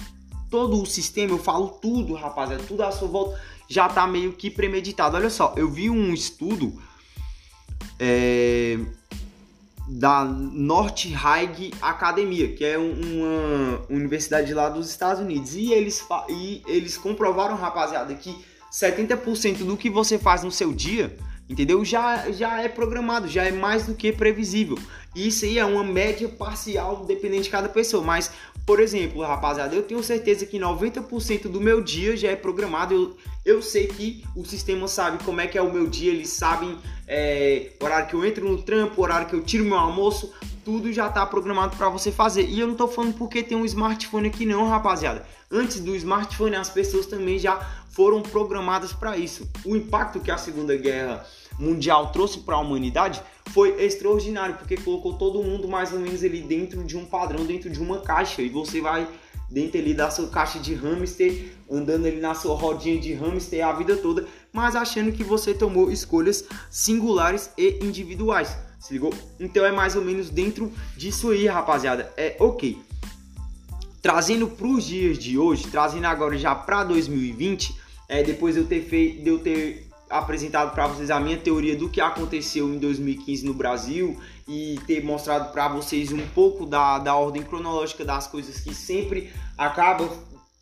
todo 0.49 0.81
o 0.81 0.86
sistema, 0.86 1.33
eu 1.33 1.38
falo 1.38 1.69
tudo, 1.69 2.13
rapaziada, 2.13 2.63
tudo 2.63 2.83
à 2.83 2.91
sua 2.91 3.07
volta 3.07 3.39
já 3.67 3.89
tá 3.89 4.07
meio 4.07 4.33
que 4.33 4.49
premeditado. 4.49 5.17
Olha 5.17 5.29
só, 5.29 5.53
eu 5.57 5.69
vi 5.69 5.89
um 5.89 6.13
estudo 6.13 6.73
é, 7.99 8.79
da 9.88 10.23
High 10.23 11.71
Academia, 11.81 12.53
que 12.53 12.63
é 12.63 12.77
uma 12.77 13.81
universidade 13.89 14.53
lá 14.53 14.69
dos 14.69 14.89
Estados 14.89 15.21
Unidos. 15.21 15.53
E 15.55 15.71
eles, 15.73 16.03
e 16.29 16.63
eles 16.65 16.97
comprovaram, 16.97 17.55
rapaziada, 17.55 18.13
que 18.15 18.33
70% 18.71 19.65
do 19.65 19.75
que 19.75 19.89
você 19.89 20.17
faz 20.17 20.43
no 20.43 20.51
seu 20.51 20.73
dia, 20.73 21.17
entendeu? 21.49 21.83
Já, 21.83 22.31
já 22.31 22.62
é 22.62 22.69
programado, 22.69 23.27
já 23.27 23.43
é 23.43 23.51
mais 23.51 23.86
do 23.86 23.95
que 23.95 24.13
previsível. 24.13 24.77
Isso 25.13 25.45
aí 25.45 25.57
é 25.57 25.65
uma 25.65 25.83
média 25.83 26.29
parcial, 26.29 27.05
dependendo 27.05 27.43
de 27.43 27.49
cada 27.49 27.67
pessoa. 27.67 28.03
Mas, 28.03 28.31
por 28.67 28.82
exemplo, 28.82 29.21
rapaziada, 29.21 29.73
eu 29.73 29.82
tenho 29.82 30.03
certeza 30.03 30.45
que 30.45 30.60
90% 30.60 31.43
do 31.43 31.62
meu 31.62 31.82
dia 31.82 32.17
já 32.17 32.32
é 32.32 32.36
programado. 32.36 32.93
Eu, 32.93 33.17
eu 33.45 33.62
sei 33.62 33.88
que 33.88 34.25
o 34.36 34.43
sistema 34.43 34.89
sabe 34.89 35.23
como 35.23 35.39
é 35.39 35.47
que 35.47 35.58
é 35.58 35.62
o 35.62 35.71
meu 35.71 35.88
dia, 35.88 36.12
eles 36.12 36.32
sabem 36.32 36.77
é, 37.08 37.71
horário 37.82 38.10
que 38.10 38.13
eu 38.13 38.25
entro 38.25 38.45
no 38.45 38.62
trampo, 38.62 39.01
horário 39.01 39.25
que 39.25 39.34
eu 39.34 39.41
tiro 39.41 39.63
meu 39.63 39.77
almoço, 39.77 40.34
tudo 40.65 40.91
já 40.91 41.08
está 41.08 41.25
programado 41.25 41.77
para 41.77 41.88
você 41.88 42.12
fazer. 42.12 42.45
E 42.45 42.60
eu 42.60 42.67
não 42.67 42.73
estou 42.73 42.89
falando 42.89 43.13
porque 43.13 43.41
tem 43.41 43.58
um 43.58 43.63
smartphone 43.63 44.27
aqui 44.27 44.45
não, 44.45 44.67
rapaziada. 44.67 45.25
Antes 45.49 45.80
do 45.80 45.95
smartphone, 45.95 46.58
as 46.58 46.69
pessoas 46.69 47.06
também 47.06 47.39
já 47.39 47.58
foram 47.91 48.21
programadas 48.21 48.91
para 48.91 49.15
isso. 49.15 49.49
O 49.63 49.77
impacto 49.77 50.19
que 50.19 50.30
a 50.30 50.38
Segunda 50.38 50.75
Guerra 50.75 51.25
Mundial 51.58 52.12
trouxe 52.12 52.41
para 52.41 52.56
a 52.56 52.60
humanidade 52.60 53.23
foi 53.49 53.83
extraordinário, 53.83 54.55
porque 54.55 54.77
colocou 54.77 55.13
todo 55.13 55.43
mundo 55.43 55.67
mais 55.67 55.91
ou 55.93 55.99
menos 55.99 56.23
ali 56.23 56.41
dentro 56.41 56.83
de 56.83 56.97
um 56.97 57.05
padrão, 57.05 57.45
dentro 57.45 57.69
de 57.69 57.79
uma 57.79 57.99
caixa, 57.99 58.41
e 58.41 58.49
você 58.49 58.81
vai 58.81 59.07
dentro 59.49 59.79
ali 59.79 59.93
da 59.93 60.10
sua 60.12 60.27
caixa 60.27 60.60
de 60.60 60.73
hamster, 60.73 61.51
andando 61.69 62.05
ali 62.05 62.19
na 62.19 62.33
sua 62.36 62.55
rodinha 62.55 62.99
de 62.99 63.13
hamster 63.13 63.65
a 63.65 63.73
vida 63.73 63.95
toda, 63.97 64.27
mas 64.51 64.75
achando 64.75 65.12
que 65.12 65.23
você 65.23 65.53
tomou 65.53 65.91
escolhas 65.91 66.43
singulares 66.69 67.51
e 67.57 67.79
individuais. 67.81 68.57
Se 68.79 68.93
ligou? 68.93 69.13
Então 69.39 69.65
é 69.65 69.71
mais 69.71 69.95
ou 69.95 70.01
menos 70.03 70.29
dentro 70.29 70.71
disso 70.95 71.31
aí, 71.31 71.47
rapaziada. 71.47 72.13
É 72.15 72.36
ok. 72.39 72.77
Trazendo 74.01 74.47
para 74.47 74.67
os 74.67 74.86
dias 74.86 75.17
de 75.17 75.38
hoje, 75.38 75.67
trazendo 75.67 76.05
agora 76.05 76.38
já 76.38 76.53
para 76.53 76.83
2020, 76.83 77.75
é, 78.07 78.23
depois 78.23 78.55
de 78.55 78.62
eu 78.62 78.67
ter 78.67 78.81
feito, 78.81 79.23
de 79.23 79.29
eu 79.29 79.39
ter 79.39 79.87
apresentado 80.09 80.73
para 80.73 80.87
vocês 80.87 81.09
a 81.11 81.19
minha 81.19 81.37
teoria 81.37 81.75
do 81.75 81.89
que 81.89 81.99
aconteceu 81.99 82.67
em 82.69 82.77
2015 82.77 83.45
no 83.45 83.53
Brasil 83.53 84.19
e 84.47 84.79
ter 84.87 85.03
mostrado 85.03 85.51
para 85.51 85.67
vocês 85.67 86.11
um 86.11 86.25
pouco 86.27 86.65
da, 86.65 86.99
da 86.99 87.15
ordem 87.15 87.43
cronológica 87.43 88.05
das 88.05 88.27
coisas 88.27 88.59
que 88.59 88.73
sempre 88.73 89.31
acaba 89.57 90.09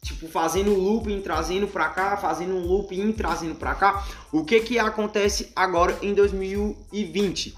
tipo 0.02 0.28
fazendo 0.28 0.74
looping, 0.74 1.22
trazendo 1.22 1.68
para 1.68 1.90
cá, 1.90 2.18
fazendo 2.18 2.54
um 2.56 2.66
looping, 2.66 3.12
trazendo 3.12 3.56
para 3.56 3.74
cá. 3.74 4.06
O 4.32 4.44
que 4.44 4.60
que 4.60 4.78
acontece 4.78 5.52
agora 5.56 5.98
em 6.02 6.14
2020? 6.14 7.56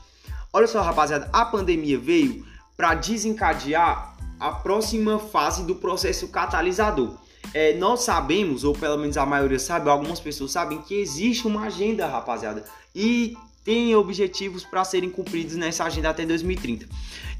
Olha 0.54 0.67
só, 0.67 0.82
rapaziada, 0.82 1.30
a 1.34 1.45
pandemia 1.45 2.00
veio 2.00 2.45
para 2.76 2.95
desencadear 2.95 4.15
a 4.39 4.52
próxima 4.52 5.19
fase 5.19 5.65
do 5.65 5.76
processo 5.76 6.28
catalisador 6.30 7.17
é, 7.54 7.74
nós 7.76 8.02
sabemos, 8.02 8.64
ou 8.64 8.74
pelo 8.74 8.98
menos 8.98 9.18
a 9.18 9.26
maioria 9.26 9.60
sabe, 9.60 9.90
algumas 9.90 10.20
pessoas 10.20 10.52
sabem 10.52 10.82
que 10.82 10.96
existe 10.96 11.48
uma 11.48 11.64
agenda, 11.66 12.08
rapaziada, 12.08 12.64
e 12.94 13.36
tem 13.64 13.96
objetivos 13.96 14.64
para 14.64 14.84
serem 14.84 15.10
cumpridos 15.10 15.56
nessa 15.56 15.84
agenda 15.84 16.10
até 16.10 16.26
2030. 16.26 16.88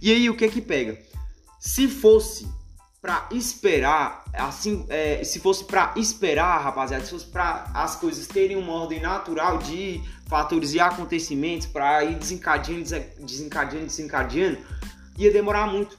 E 0.02 0.12
aí 0.12 0.30
o 0.30 0.36
que 0.36 0.48
que 0.50 0.62
pega? 0.62 0.98
se 1.60 1.88
fosse 1.88 2.48
para 3.02 3.28
esperar, 3.32 4.24
assim, 4.34 4.86
é, 4.90 5.24
se 5.24 5.40
fosse 5.40 5.64
para 5.64 5.94
esperar, 5.96 6.62
rapaziada, 6.62 7.04
se 7.06 7.12
fosse 7.12 7.26
para 7.26 7.70
as 7.74 7.96
coisas 7.96 8.28
terem 8.28 8.58
uma 8.58 8.74
ordem 8.74 9.00
natural 9.00 9.58
de 9.60 10.02
fatores 10.28 10.74
e 10.74 10.80
acontecimentos 10.80 11.68
para 11.68 12.04
ir 12.04 12.16
desencadeando, 12.16 12.84
desencadeando, 13.20 13.86
desencadeando, 13.86 14.58
ia 15.18 15.32
demorar 15.32 15.68
muito. 15.68 15.98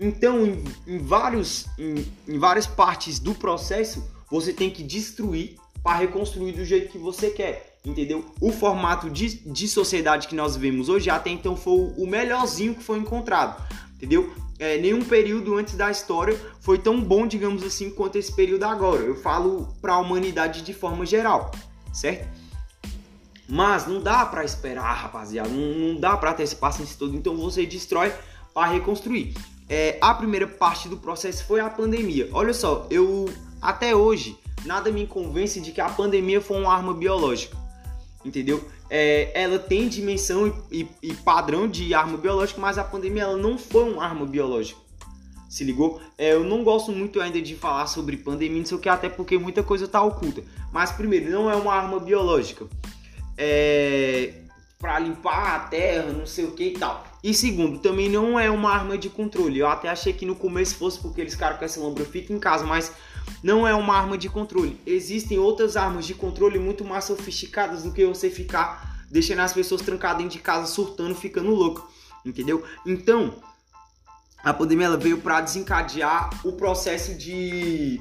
Então, 0.00 0.46
em, 0.46 0.64
em 0.86 0.98
vários, 0.98 1.66
em, 1.78 2.06
em 2.26 2.38
várias 2.38 2.66
partes 2.66 3.18
do 3.18 3.34
processo, 3.34 4.02
você 4.30 4.50
tem 4.50 4.70
que 4.70 4.82
destruir 4.82 5.56
para 5.82 5.98
reconstruir 5.98 6.52
do 6.52 6.64
jeito 6.64 6.90
que 6.90 6.96
você 6.96 7.28
quer, 7.30 7.78
entendeu? 7.84 8.24
O 8.40 8.50
formato 8.50 9.10
de, 9.10 9.40
de 9.50 9.68
sociedade 9.68 10.26
que 10.26 10.34
nós 10.34 10.56
vemos 10.56 10.88
hoje 10.88 11.10
até 11.10 11.28
então 11.28 11.54
foi 11.54 11.92
o 11.98 12.06
melhorzinho 12.06 12.74
que 12.74 12.82
foi 12.82 12.98
encontrado, 12.98 13.62
entendeu? 13.94 14.32
É, 14.58 14.78
nenhum 14.78 15.04
período 15.04 15.56
antes 15.56 15.74
da 15.74 15.90
história 15.90 16.38
foi 16.60 16.78
tão 16.78 17.00
bom, 17.00 17.26
digamos 17.26 17.62
assim, 17.62 17.90
quanto 17.90 18.16
esse 18.16 18.32
período 18.34 18.64
agora. 18.64 19.02
Eu 19.02 19.16
falo 19.16 19.74
para 19.80 19.94
a 19.94 19.98
humanidade 19.98 20.62
de 20.62 20.72
forma 20.72 21.04
geral, 21.04 21.50
certo? 21.92 22.28
Mas 23.48 23.86
não 23.86 24.00
dá 24.00 24.24
para 24.24 24.44
esperar, 24.44 24.94
rapaziada. 24.94 25.48
Não, 25.48 25.92
não 25.92 26.00
dá 26.00 26.16
para 26.16 26.32
ter 26.34 26.44
esse 26.44 26.54
paciência 26.54 26.96
todo. 26.98 27.16
Então 27.16 27.36
você 27.36 27.66
destrói 27.66 28.12
para 28.54 28.70
reconstruir. 28.70 29.34
É, 29.70 29.96
a 30.00 30.12
primeira 30.12 30.46
parte 30.46 30.88
do 30.88 30.96
processo 30.96 31.44
foi 31.44 31.60
a 31.60 31.70
pandemia. 31.70 32.28
Olha 32.32 32.52
só, 32.52 32.86
eu 32.90 33.32
até 33.62 33.94
hoje 33.94 34.36
nada 34.66 34.90
me 34.90 35.06
convence 35.06 35.60
de 35.60 35.70
que 35.70 35.80
a 35.80 35.88
pandemia 35.88 36.40
foi 36.40 36.60
uma 36.60 36.74
arma 36.74 36.92
biológica 36.92 37.56
entendeu? 38.24 38.62
É, 38.88 39.30
ela 39.34 39.58
tem 39.58 39.88
dimensão 39.88 40.52
e, 40.70 40.82
e, 40.82 40.88
e, 41.02 41.14
padrão 41.14 41.68
de 41.68 41.94
arma 41.94 42.18
biológica, 42.18 42.60
mas 42.60 42.78
a 42.78 42.84
pandemia 42.84 43.22
ela 43.22 43.36
não 43.36 43.56
foi 43.56 43.90
uma 43.90 44.04
arma 44.04 44.26
biológica. 44.26 44.80
Se 45.48 45.64
ligou? 45.64 46.00
É, 46.16 46.34
eu 46.34 46.44
não 46.44 46.62
gosto 46.62 46.92
muito 46.92 47.20
ainda 47.20 47.40
de 47.40 47.56
falar 47.56 47.86
sobre 47.86 48.16
pandemia, 48.16 48.58
não 48.58 48.66
sei 48.66 48.76
o 48.76 48.80
que, 48.80 48.88
até 48.88 49.08
porque 49.08 49.38
muita 49.38 49.62
coisa 49.62 49.86
está 49.86 50.02
oculta. 50.02 50.42
Mas 50.72 50.92
primeiro, 50.92 51.30
não 51.30 51.50
é 51.50 51.56
uma 51.56 51.72
arma 51.72 51.98
biológica. 51.98 52.66
É 53.36 54.34
para 54.78 54.98
limpar 54.98 55.56
a 55.56 55.58
terra, 55.60 56.10
não 56.10 56.24
sei 56.24 56.46
o 56.46 56.52
que 56.52 56.64
e 56.64 56.72
tal. 56.72 57.04
E 57.22 57.34
segundo, 57.34 57.78
também 57.78 58.08
não 58.08 58.40
é 58.40 58.50
uma 58.50 58.70
arma 58.70 58.96
de 58.96 59.10
controle. 59.10 59.58
Eu 59.58 59.68
até 59.68 59.88
achei 59.88 60.12
que 60.12 60.24
no 60.24 60.34
começo 60.34 60.76
fosse 60.76 60.98
porque 60.98 61.20
eles 61.20 61.34
caras 61.34 61.58
com 61.58 61.64
essa 61.64 61.78
lombra 61.78 62.04
fica 62.04 62.32
em 62.32 62.38
casa, 62.38 62.64
mas 62.64 62.92
não 63.42 63.68
é 63.68 63.74
uma 63.74 63.94
arma 63.94 64.16
de 64.16 64.28
controle. 64.28 64.80
Existem 64.86 65.38
outras 65.38 65.76
armas 65.76 66.06
de 66.06 66.14
controle 66.14 66.58
muito 66.58 66.84
mais 66.84 67.04
sofisticadas 67.04 67.82
do 67.82 67.92
que 67.92 68.06
você 68.06 68.30
ficar 68.30 69.04
deixando 69.10 69.40
as 69.40 69.52
pessoas 69.52 69.82
trancadas 69.82 70.18
dentro 70.18 70.38
de 70.38 70.42
casa, 70.42 70.66
surtando, 70.66 71.14
ficando 71.14 71.50
louco, 71.50 71.90
entendeu? 72.24 72.64
Então, 72.86 73.34
a 74.42 74.54
pandemia 74.54 74.86
ela 74.86 74.96
veio 74.96 75.18
para 75.18 75.42
desencadear 75.42 76.30
o 76.46 76.52
processo 76.52 77.14
de 77.14 78.00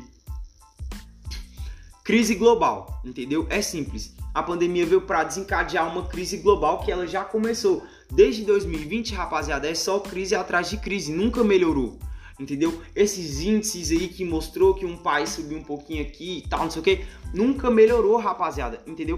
crise 2.05 2.35
global, 2.35 3.01
entendeu? 3.03 3.45
É 3.49 3.61
simples. 3.61 4.15
A 4.33 4.41
pandemia 4.41 4.85
veio 4.85 5.01
para 5.01 5.23
desencadear 5.23 5.91
uma 5.91 6.05
crise 6.07 6.37
global 6.37 6.79
que 6.79 6.91
ela 6.91 7.05
já 7.05 7.25
começou. 7.25 7.85
Desde 8.11 8.43
2020, 8.43 9.13
rapaziada, 9.13 9.69
é 9.69 9.75
só 9.75 9.99
crise 9.99 10.35
atrás 10.35 10.69
de 10.69 10.77
crise, 10.77 11.11
nunca 11.11 11.43
melhorou 11.43 11.97
entendeu? 12.39 12.81
Esses 12.95 13.41
índices 13.41 13.91
aí 13.91 14.07
que 14.07 14.23
mostrou 14.23 14.73
que 14.73 14.85
um 14.85 14.95
país 14.95 15.29
subiu 15.29 15.57
um 15.57 15.63
pouquinho 15.63 16.01
aqui 16.01 16.37
e 16.37 16.47
tal, 16.47 16.61
não 16.61 16.71
sei 16.71 16.81
o 16.81 16.83
que, 16.83 17.05
nunca 17.33 17.69
melhorou, 17.69 18.17
rapaziada, 18.17 18.81
entendeu? 18.87 19.17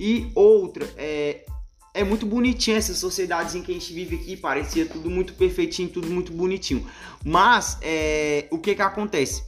E 0.00 0.32
outra, 0.34 0.88
é, 0.96 1.44
é 1.92 2.02
muito 2.02 2.24
bonitinho 2.24 2.76
essas 2.76 2.96
sociedades 2.96 3.54
em 3.54 3.62
que 3.62 3.70
a 3.70 3.74
gente 3.74 3.92
vive 3.92 4.16
aqui, 4.16 4.36
parecia 4.36 4.86
tudo 4.86 5.10
muito 5.10 5.34
perfeitinho, 5.34 5.90
tudo 5.90 6.08
muito 6.08 6.32
bonitinho. 6.32 6.86
Mas, 7.24 7.76
é, 7.82 8.46
o 8.50 8.58
que 8.58 8.74
que 8.74 8.82
acontece? 8.82 9.44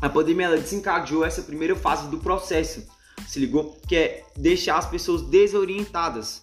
A 0.00 0.08
pandemia 0.08 0.46
ela 0.46 0.58
desencadeou 0.58 1.24
essa 1.24 1.42
primeira 1.42 1.74
fase 1.74 2.08
do 2.08 2.18
processo, 2.18 2.86
se 3.26 3.40
ligou? 3.40 3.78
Que 3.88 3.96
é 3.96 4.24
deixar 4.36 4.76
as 4.76 4.86
pessoas 4.86 5.22
desorientadas, 5.22 6.42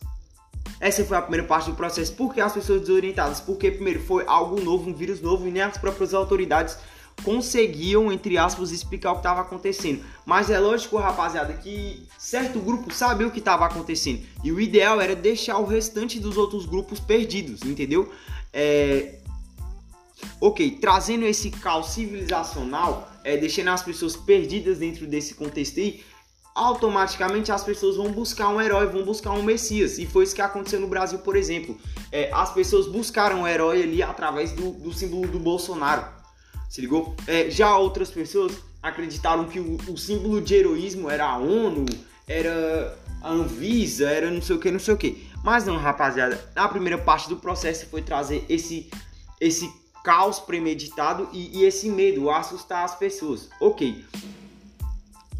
essa 0.81 1.05
foi 1.05 1.15
a 1.15 1.21
primeira 1.21 1.45
parte 1.45 1.69
do 1.69 1.75
processo. 1.75 2.11
Por 2.13 2.33
que 2.33 2.41
as 2.41 2.51
pessoas 2.51 2.81
desorientadas? 2.81 3.39
Porque, 3.39 3.69
primeiro, 3.69 4.01
foi 4.01 4.25
algo 4.25 4.59
novo, 4.59 4.89
um 4.89 4.93
vírus 4.93 5.21
novo, 5.21 5.47
e 5.47 5.51
nem 5.51 5.61
as 5.61 5.77
próprias 5.77 6.11
autoridades 6.11 6.75
conseguiam, 7.23 8.11
entre 8.11 8.35
aspas, 8.35 8.71
explicar 8.71 9.11
o 9.11 9.15
que 9.15 9.19
estava 9.19 9.41
acontecendo. 9.41 10.03
Mas 10.25 10.49
é 10.49 10.59
lógico, 10.59 10.97
rapaziada, 10.97 11.53
que 11.53 12.07
certo 12.17 12.59
grupo 12.59 12.91
sabia 12.91 13.27
o 13.27 13.31
que 13.31 13.37
estava 13.37 13.63
acontecendo. 13.63 14.23
E 14.43 14.51
o 14.51 14.59
ideal 14.59 14.99
era 14.99 15.15
deixar 15.15 15.59
o 15.59 15.65
restante 15.65 16.19
dos 16.19 16.35
outros 16.35 16.65
grupos 16.65 16.99
perdidos, 16.99 17.61
entendeu? 17.61 18.11
É... 18.51 19.19
Ok, 20.39 20.79
trazendo 20.81 21.25
esse 21.25 21.51
caos 21.51 21.91
civilizacional, 21.91 23.11
é, 23.23 23.37
deixando 23.37 23.69
as 23.69 23.83
pessoas 23.83 24.15
perdidas 24.15 24.79
dentro 24.79 25.05
desse 25.05 25.35
contexto 25.35 25.79
aí, 25.79 26.03
automaticamente 26.53 27.51
as 27.51 27.63
pessoas 27.63 27.95
vão 27.95 28.11
buscar 28.11 28.49
um 28.49 28.61
herói, 28.61 28.87
vão 28.87 29.03
buscar 29.03 29.31
um 29.31 29.43
Messias. 29.43 29.97
E 29.97 30.05
foi 30.05 30.23
isso 30.23 30.35
que 30.35 30.41
aconteceu 30.41 30.79
no 30.79 30.87
Brasil, 30.87 31.19
por 31.19 31.35
exemplo. 31.35 31.77
É, 32.11 32.29
as 32.33 32.53
pessoas 32.53 32.87
buscaram 32.87 33.41
um 33.41 33.47
herói 33.47 33.83
ali 33.83 34.03
através 34.03 34.51
do, 34.51 34.71
do 34.71 34.93
símbolo 34.93 35.27
do 35.27 35.39
Bolsonaro. 35.39 36.05
Se 36.69 36.81
ligou? 36.81 37.15
É, 37.27 37.49
já 37.49 37.75
outras 37.77 38.09
pessoas 38.09 38.53
acreditaram 38.81 39.45
que 39.45 39.59
o, 39.59 39.77
o, 39.89 39.97
símbolo 39.97 40.41
de 40.41 40.55
heroísmo 40.55 41.09
era 41.09 41.25
a 41.25 41.37
ONU, 41.37 41.85
era 42.27 42.97
a 43.21 43.31
Anvisa, 43.31 44.09
era 44.09 44.31
não 44.31 44.41
sei 44.41 44.55
o 44.55 44.59
que, 44.59 44.71
não 44.71 44.79
sei 44.79 44.93
o 44.93 44.97
que. 44.97 45.27
Mas 45.43 45.65
não, 45.65 45.77
rapaziada, 45.77 46.51
a 46.55 46.67
primeira 46.67 46.97
parte 46.97 47.29
do 47.29 47.37
processo 47.37 47.85
foi 47.87 48.01
trazer 48.01 48.45
esse, 48.47 48.89
esse 49.39 49.71
caos 50.03 50.39
premeditado 50.39 51.29
e, 51.31 51.59
e 51.59 51.63
esse 51.63 51.89
medo, 51.89 52.29
assustar 52.29 52.83
as 52.83 52.95
pessoas. 52.95 53.49
Ok, 53.59 54.03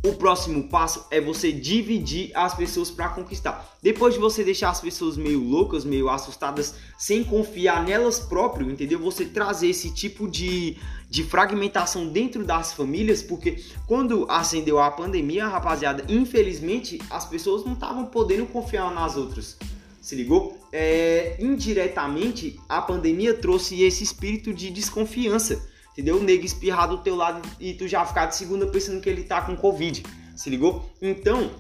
o 0.04 0.14
próximo 0.14 0.68
passo 0.68 1.06
é 1.12 1.22
você 1.22 1.52
dividir 1.52 2.32
as 2.34 2.56
pessoas 2.56 2.90
para 2.90 3.10
conquistar. 3.10 3.78
Depois 3.82 4.16
de 4.16 4.20
você 4.20 4.44
deixar 4.44 4.72
as 4.72 4.82
pessoas 4.82 5.16
meio 5.16 5.40
loucas, 5.40 5.86
meio 5.86 6.10
assustadas, 6.10 6.74
sem 6.98 7.24
confiar 7.24 7.84
nelas 7.84 8.20
próprias, 8.20 8.70
entendeu? 8.70 8.98
Você 9.00 9.26
trazer 9.26 9.68
esse 9.68 9.94
tipo 9.94 10.28
de, 10.28 10.76
de 11.08 11.24
fragmentação 11.24 12.08
dentro 12.08 12.44
das 12.44 12.74
famílias, 12.74 13.22
porque 13.22 13.64
quando 13.86 14.26
acendeu 14.28 14.80
a 14.80 14.90
pandemia, 14.90 15.48
rapaziada, 15.48 16.04
infelizmente 16.10 17.00
as 17.10 17.26
pessoas 17.26 17.64
não 17.64 17.74
estavam 17.74 18.08
podendo 18.08 18.48
confiar 18.48 18.92
nas 18.92 19.16
outras. 19.16 19.56
Se 20.02 20.16
ligou? 20.16 20.58
É, 20.72 21.36
indiretamente, 21.40 22.60
a 22.68 22.82
pandemia 22.82 23.36
trouxe 23.36 23.84
esse 23.84 24.04
espírito 24.04 24.52
de 24.52 24.72
desconfiança 24.72 25.70
entendeu? 25.92 26.18
O 26.18 26.24
nego 26.24 26.46
espirrar 26.46 26.88
do 26.88 26.98
teu 26.98 27.16
lado 27.16 27.42
e 27.60 27.74
tu 27.74 27.88
já 27.88 28.06
ficar 28.06 28.28
de 28.28 28.36
segunda 28.36 28.68
pensando 28.68 29.02
que 29.02 29.10
ele 29.10 29.24
tá 29.24 29.42
com 29.42 29.56
Covid, 29.56 30.04
se 30.36 30.50
ligou? 30.50 30.90
Então, 31.02 31.52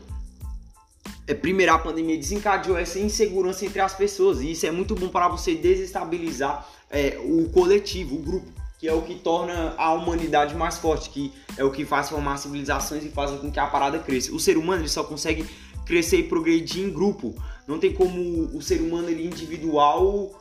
é, 1.27 1.33
primeiro 1.33 1.73
a 1.73 1.79
pandemia 1.79 2.17
desencadeou 2.17 2.77
essa 2.77 2.99
insegurança 2.99 3.65
entre 3.65 3.79
as 3.79 3.93
pessoas 3.93 4.41
e 4.41 4.51
isso 4.51 4.65
é 4.65 4.71
muito 4.71 4.95
bom 4.95 5.09
para 5.09 5.27
você 5.27 5.55
desestabilizar 5.55 6.67
é, 6.89 7.17
o 7.23 7.49
coletivo, 7.49 8.15
o 8.15 8.19
grupo, 8.19 8.51
que 8.79 8.87
é 8.87 8.93
o 8.93 9.01
que 9.01 9.15
torna 9.15 9.75
a 9.77 9.93
humanidade 9.93 10.55
mais 10.55 10.77
forte, 10.77 11.09
que 11.09 11.31
é 11.55 11.63
o 11.63 11.71
que 11.71 11.85
faz 11.85 12.09
formar 12.09 12.37
civilizações 12.37 13.05
e 13.05 13.09
faz 13.09 13.31
com 13.39 13.51
que 13.51 13.59
a 13.59 13.67
parada 13.67 13.99
cresça. 13.99 14.33
O 14.33 14.39
ser 14.39 14.57
humano 14.57 14.81
ele 14.81 14.89
só 14.89 15.03
consegue 15.03 15.47
crescer 15.85 16.17
e 16.17 16.23
progredir 16.23 16.83
em 16.83 16.89
grupo. 16.91 17.35
Não 17.67 17.77
tem 17.77 17.93
como 17.93 18.49
o 18.55 18.61
ser 18.61 18.81
humano 18.81 19.09
ele 19.09 19.25
individual 19.25 20.40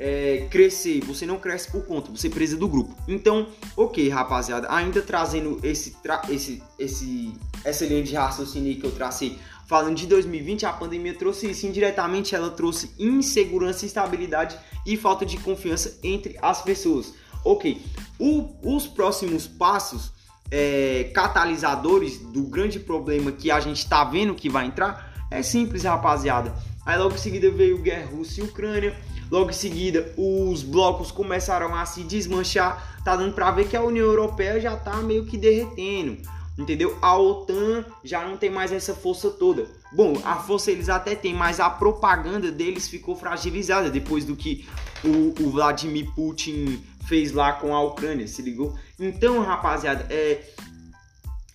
é, 0.00 0.46
crescer, 0.50 1.04
você 1.04 1.26
não 1.26 1.38
cresce 1.38 1.70
por 1.70 1.84
conta, 1.84 2.10
você 2.10 2.30
precisa 2.30 2.56
do 2.56 2.66
grupo. 2.66 2.96
Então, 3.06 3.48
ok, 3.76 4.08
rapaziada, 4.08 4.66
ainda 4.72 5.02
trazendo 5.02 5.60
esse, 5.62 5.90
tra 6.02 6.22
esse, 6.30 6.62
esse, 6.78 7.34
essa 7.62 7.84
linha 7.84 8.02
de 8.02 8.14
raciocínio 8.14 8.80
que 8.80 8.86
eu 8.86 8.92
tracei, 8.92 9.38
falando 9.66 9.96
de 9.96 10.06
2020, 10.06 10.64
a 10.64 10.72
pandemia 10.72 11.12
trouxe 11.12 11.50
isso 11.50 11.66
indiretamente, 11.66 12.34
ela 12.34 12.48
trouxe 12.48 12.92
insegurança, 12.98 13.84
instabilidade 13.84 14.58
e 14.86 14.96
falta 14.96 15.26
de 15.26 15.36
confiança 15.36 15.98
entre 16.02 16.38
as 16.40 16.62
pessoas. 16.62 17.12
Ok, 17.44 17.82
o, 18.18 18.54
os 18.62 18.86
próximos 18.86 19.46
passos 19.46 20.12
é, 20.50 21.10
catalisadores 21.14 22.18
do 22.18 22.44
grande 22.44 22.80
problema 22.80 23.30
que 23.30 23.50
a 23.50 23.60
gente 23.60 23.78
está 23.78 24.02
vendo 24.02 24.34
que 24.34 24.48
vai 24.48 24.64
entrar 24.64 25.28
é 25.30 25.42
simples, 25.42 25.84
rapaziada. 25.84 26.54
Aí 26.86 26.98
logo 26.98 27.14
em 27.14 27.18
seguida 27.18 27.50
veio 27.50 27.78
guerra 27.78 28.10
Rússia 28.10 28.42
e 28.42 28.46
Ucrânia 28.46 28.96
Logo 29.30 29.50
em 29.50 29.54
seguida, 29.54 30.12
os 30.16 30.62
blocos 30.62 31.12
começaram 31.12 31.74
a 31.74 31.86
se 31.86 32.02
desmanchar. 32.02 33.00
Tá 33.04 33.14
dando 33.14 33.32
para 33.32 33.50
ver 33.52 33.68
que 33.68 33.76
a 33.76 33.82
União 33.82 34.06
Europeia 34.06 34.60
já 34.60 34.76
tá 34.76 34.96
meio 34.96 35.24
que 35.24 35.36
derretendo. 35.36 36.18
Entendeu? 36.58 36.98
A 37.00 37.16
OTAN 37.16 37.84
já 38.04 38.26
não 38.26 38.36
tem 38.36 38.50
mais 38.50 38.72
essa 38.72 38.94
força 38.94 39.30
toda. 39.30 39.66
Bom, 39.92 40.20
a 40.24 40.36
força 40.36 40.70
eles 40.70 40.88
até 40.88 41.14
têm, 41.14 41.32
mas 41.32 41.60
a 41.60 41.70
propaganda 41.70 42.50
deles 42.50 42.88
ficou 42.88 43.16
fragilizada 43.16 43.88
depois 43.88 44.24
do 44.24 44.36
que 44.36 44.68
o, 45.02 45.42
o 45.42 45.50
Vladimir 45.50 46.12
Putin 46.14 46.82
fez 47.06 47.32
lá 47.32 47.52
com 47.54 47.74
a 47.74 47.82
Ucrânia, 47.82 48.26
se 48.28 48.42
ligou? 48.42 48.76
Então, 48.98 49.40
rapaziada, 49.42 50.06
é, 50.10 50.42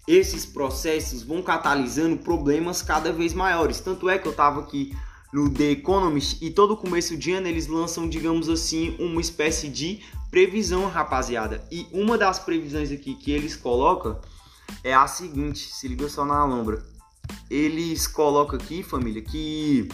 esses 0.08 0.46
processos 0.46 1.24
vão 1.24 1.42
catalisando 1.42 2.18
problemas 2.18 2.82
cada 2.82 3.12
vez 3.12 3.34
maiores. 3.34 3.80
Tanto 3.80 4.10
é 4.10 4.18
que 4.18 4.28
eu 4.28 4.34
tava 4.34 4.62
aqui 4.62 4.96
no 5.36 5.50
The 5.50 5.72
Economist 5.72 6.38
e 6.42 6.50
todo 6.50 6.78
começo 6.78 7.18
de 7.18 7.34
ano 7.34 7.46
eles 7.46 7.68
lançam, 7.68 8.08
digamos 8.08 8.48
assim, 8.48 8.96
uma 8.98 9.20
espécie 9.20 9.68
de 9.68 10.02
previsão, 10.32 10.88
rapaziada. 10.88 11.62
E 11.70 11.86
uma 11.92 12.18
das 12.18 12.40
previsões 12.40 12.90
aqui 12.90 13.16
que 13.16 13.34
eles 13.34 13.54
colocam 13.54 14.18
é 14.82 14.94
a 14.94 15.06
seguinte, 15.08 15.74
se 15.74 15.90
liga 15.90 16.08
só 16.08 16.24
na 16.24 16.46
lombra. 16.46 16.82
Eles 17.50 18.08
colocam 18.08 18.58
aqui, 18.58 18.82
família, 18.82 19.22
que 19.22 19.90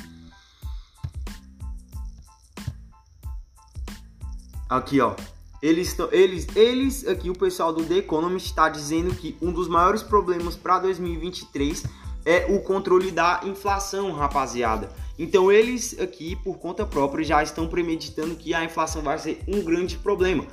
aqui, 4.70 5.02
ó. 5.02 5.16
Eles, 5.60 5.98
eles, 6.12 6.56
eles 6.56 7.08
aqui, 7.08 7.32
o 7.32 7.36
pessoal 7.36 7.74
do 7.74 7.84
The 7.84 7.96
Economist 7.96 8.48
está 8.48 8.70
dizendo 8.70 9.16
que 9.16 9.36
um 9.42 9.52
dos 9.52 9.68
maiores 9.68 10.04
problemas 10.04 10.56
para 10.56 10.78
2023 10.78 11.84
é 12.26 12.46
o 12.50 12.60
controle 12.62 13.12
da 13.12 13.42
inflação, 13.44 14.12
rapaziada. 14.12 14.90
Então 15.18 15.52
eles 15.52 16.00
aqui, 16.00 16.36
por 16.36 16.58
conta 16.58 16.86
própria, 16.86 17.24
já 17.24 17.44
estão 17.44 17.68
premeditando 17.68 18.36
que 18.36 18.54
a 18.54 18.64
inflação 18.64 19.02
vai 19.02 19.18
ser 19.18 19.42
um 19.48 19.62
grande 19.62 19.98
problema. 19.98 20.46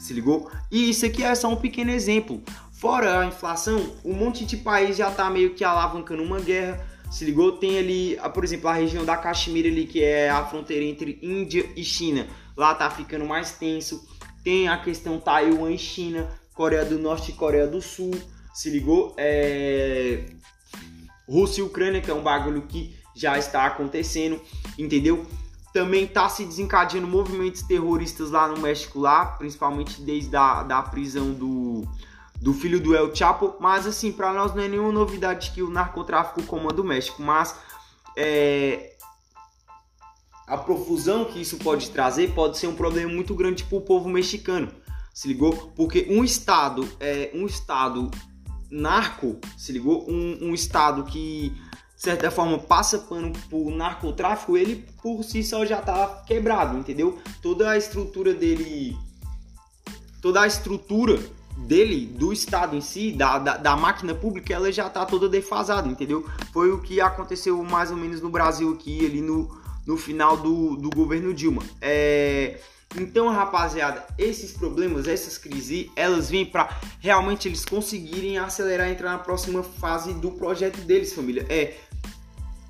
Se 0.00 0.12
ligou? 0.12 0.50
E 0.70 0.90
isso 0.90 1.04
aqui 1.04 1.22
é 1.22 1.34
só 1.34 1.48
um 1.48 1.56
pequeno 1.56 1.90
exemplo. 1.90 2.42
Fora 2.72 3.20
a 3.20 3.26
inflação, 3.26 3.94
um 4.04 4.14
monte 4.14 4.44
de 4.44 4.56
país 4.56 4.96
já 4.96 5.10
está 5.10 5.30
meio 5.30 5.54
que 5.54 5.64
alavancando 5.64 6.22
uma 6.22 6.40
guerra. 6.40 6.84
Se 7.10 7.24
ligou? 7.24 7.52
Tem 7.52 7.78
ali, 7.78 8.18
por 8.32 8.44
exemplo, 8.44 8.68
a 8.68 8.74
região 8.74 9.04
da 9.04 9.16
Caxemira 9.16 9.68
ali, 9.68 9.86
que 9.86 10.02
é 10.02 10.28
a 10.30 10.44
fronteira 10.44 10.84
entre 10.84 11.18
Índia 11.22 11.64
e 11.76 11.84
China. 11.84 12.26
Lá 12.56 12.74
tá 12.74 12.90
ficando 12.90 13.24
mais 13.24 13.52
tenso. 13.52 14.06
Tem 14.42 14.68
a 14.68 14.76
questão 14.76 15.18
Taiwan 15.18 15.70
e 15.70 15.78
China, 15.78 16.28
Coreia 16.54 16.84
do 16.84 16.98
Norte 16.98 17.30
e 17.30 17.34
Coreia 17.34 17.66
do 17.66 17.80
Sul. 17.80 18.10
Se 18.52 18.68
ligou? 18.68 19.14
É... 19.16 20.24
Rússia 21.28 21.60
e 21.60 21.64
Ucrânia, 21.64 22.00
que 22.00 22.10
é 22.10 22.14
um 22.14 22.22
bagulho 22.22 22.62
que 22.62 22.96
já 23.14 23.38
está 23.38 23.66
acontecendo, 23.66 24.40
entendeu? 24.78 25.26
Também 25.72 26.04
está 26.04 26.28
se 26.28 26.44
desencadeando 26.44 27.06
movimentos 27.06 27.62
terroristas 27.62 28.30
lá 28.30 28.48
no 28.48 28.60
México, 28.60 29.00
lá, 29.00 29.26
principalmente 29.26 30.00
desde 30.02 30.34
a 30.36 30.62
da 30.62 30.82
prisão 30.82 31.32
do, 31.32 31.84
do 32.40 32.52
filho 32.52 32.80
do 32.80 32.94
El 32.94 33.14
Chapo. 33.14 33.54
Mas 33.58 33.86
assim, 33.86 34.12
para 34.12 34.32
nós 34.32 34.54
não 34.54 34.62
é 34.62 34.68
nenhuma 34.68 34.92
novidade 34.92 35.50
que 35.52 35.62
o 35.62 35.70
narcotráfico 35.70 36.42
comanda 36.44 36.80
o 36.80 36.84
México, 36.84 37.22
mas 37.22 37.56
é, 38.16 38.94
a 40.46 40.56
profusão 40.56 41.24
que 41.24 41.40
isso 41.40 41.56
pode 41.56 41.90
trazer 41.90 42.32
pode 42.34 42.58
ser 42.58 42.66
um 42.66 42.74
problema 42.74 43.12
muito 43.12 43.34
grande 43.34 43.64
para 43.64 43.78
o 43.78 43.80
povo 43.80 44.08
mexicano. 44.08 44.70
Se 45.12 45.28
ligou? 45.28 45.72
Porque 45.76 46.06
um 46.10 46.24
estado 46.24 46.86
é 47.00 47.30
um 47.34 47.46
estado 47.46 48.10
narco, 48.70 49.38
se 49.56 49.72
ligou? 49.72 50.08
Um, 50.08 50.48
um 50.48 50.54
estado 50.54 51.04
que 51.04 51.52
de 51.96 52.02
certa 52.02 52.30
forma 52.30 52.58
passa 52.58 52.98
pano 52.98 53.32
por 53.48 53.70
narcotráfico, 53.70 54.56
ele 54.56 54.84
por 55.02 55.22
si 55.22 55.42
só 55.42 55.64
já 55.64 55.80
tá 55.80 56.22
quebrado, 56.26 56.76
entendeu? 56.76 57.18
Toda 57.40 57.70
a 57.70 57.78
estrutura 57.78 58.34
dele, 58.34 58.96
toda 60.20 60.42
a 60.42 60.46
estrutura 60.46 61.18
dele, 61.56 62.06
do 62.06 62.32
Estado 62.32 62.76
em 62.76 62.80
si, 62.80 63.12
da, 63.12 63.38
da, 63.38 63.56
da, 63.56 63.76
máquina 63.76 64.14
pública, 64.14 64.52
ela 64.52 64.70
já 64.72 64.88
tá 64.88 65.04
toda 65.04 65.28
defasada, 65.28 65.88
entendeu? 65.88 66.28
Foi 66.52 66.70
o 66.70 66.80
que 66.80 67.00
aconteceu 67.00 67.62
mais 67.62 67.90
ou 67.90 67.96
menos 67.96 68.20
no 68.20 68.28
Brasil 68.28 68.72
aqui, 68.72 69.06
ali 69.06 69.20
no, 69.20 69.48
no 69.86 69.96
final 69.96 70.36
do, 70.36 70.76
do 70.76 70.90
governo 70.90 71.32
Dilma. 71.32 71.62
É, 71.80 72.60
então, 72.96 73.28
rapaziada, 73.28 74.04
esses 74.16 74.52
problemas, 74.52 75.08
essas 75.08 75.36
crises, 75.36 75.90
elas 75.96 76.30
vêm 76.30 76.46
para 76.46 76.80
realmente 77.00 77.48
eles 77.48 77.64
conseguirem 77.64 78.38
acelerar 78.38 78.88
e 78.88 78.92
entrar 78.92 79.10
na 79.10 79.18
próxima 79.18 79.62
fase 79.62 80.14
do 80.14 80.30
projeto 80.30 80.80
deles, 80.82 81.12
família. 81.12 81.44
É, 81.48 81.74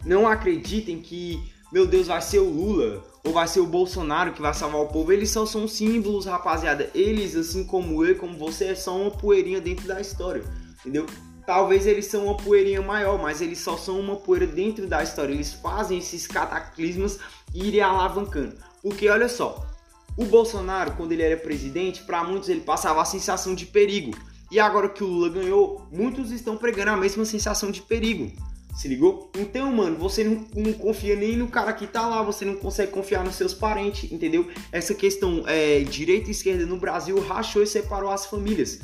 não 0.04 0.26
acreditem 0.26 1.00
que, 1.00 1.42
meu 1.70 1.86
Deus, 1.86 2.06
vai 2.06 2.22
ser 2.22 2.38
o 2.38 2.48
Lula 2.48 3.04
ou 3.22 3.32
vai 3.32 3.46
ser 3.46 3.60
o 3.60 3.66
Bolsonaro 3.66 4.32
que 4.32 4.40
vai 4.40 4.54
salvar 4.54 4.80
o 4.80 4.88
povo. 4.88 5.12
Eles 5.12 5.30
só 5.30 5.44
são 5.44 5.68
símbolos, 5.68 6.24
rapaziada. 6.24 6.90
Eles, 6.94 7.36
assim 7.36 7.64
como 7.64 8.02
eu, 8.04 8.16
como 8.16 8.38
você, 8.38 8.66
é 8.66 8.74
só 8.74 8.96
uma 8.96 9.10
poeirinha 9.10 9.60
dentro 9.60 9.86
da 9.86 10.00
história, 10.00 10.42
entendeu? 10.80 11.04
Talvez 11.46 11.86
eles 11.86 12.06
são 12.06 12.24
uma 12.24 12.36
poeirinha 12.38 12.80
maior, 12.80 13.20
mas 13.20 13.42
eles 13.42 13.58
só 13.58 13.76
são 13.76 14.00
uma 14.00 14.16
poeira 14.16 14.46
dentro 14.46 14.86
da 14.86 15.02
história. 15.02 15.34
Eles 15.34 15.52
fazem 15.52 15.98
esses 15.98 16.26
cataclismas 16.26 17.18
irem 17.52 17.82
alavancando. 17.82 18.56
Porque 18.82 19.08
olha 19.10 19.28
só, 19.28 19.73
o 20.16 20.24
Bolsonaro, 20.24 20.92
quando 20.92 21.12
ele 21.12 21.22
era 21.22 21.36
presidente, 21.36 22.02
para 22.02 22.22
muitos 22.22 22.48
ele 22.48 22.60
passava 22.60 23.02
a 23.02 23.04
sensação 23.04 23.54
de 23.54 23.66
perigo. 23.66 24.16
E 24.50 24.60
agora 24.60 24.88
que 24.88 25.02
o 25.02 25.06
Lula 25.06 25.28
ganhou, 25.28 25.86
muitos 25.90 26.30
estão 26.30 26.56
pregando 26.56 26.92
a 26.92 26.96
mesma 26.96 27.24
sensação 27.24 27.70
de 27.70 27.82
perigo. 27.82 28.30
Se 28.74 28.88
ligou? 28.88 29.30
Então, 29.36 29.72
mano, 29.72 29.96
você 29.96 30.24
não, 30.24 30.46
não, 30.54 30.72
confia 30.72 31.14
nem 31.14 31.36
no 31.36 31.46
cara 31.46 31.72
que 31.72 31.86
tá 31.86 32.06
lá, 32.08 32.22
você 32.22 32.44
não 32.44 32.56
consegue 32.56 32.90
confiar 32.90 33.24
nos 33.24 33.36
seus 33.36 33.54
parentes, 33.54 34.10
entendeu? 34.10 34.48
Essa 34.72 34.94
questão 34.94 35.44
é, 35.46 35.80
direita 35.80 36.28
e 36.28 36.32
esquerda 36.32 36.66
no 36.66 36.76
Brasil 36.76 37.20
rachou 37.20 37.62
e 37.62 37.66
separou 37.66 38.10
as 38.10 38.26
famílias, 38.26 38.80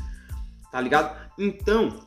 tá 0.71 0.81
ligado? 0.81 1.17
Então, 1.37 2.05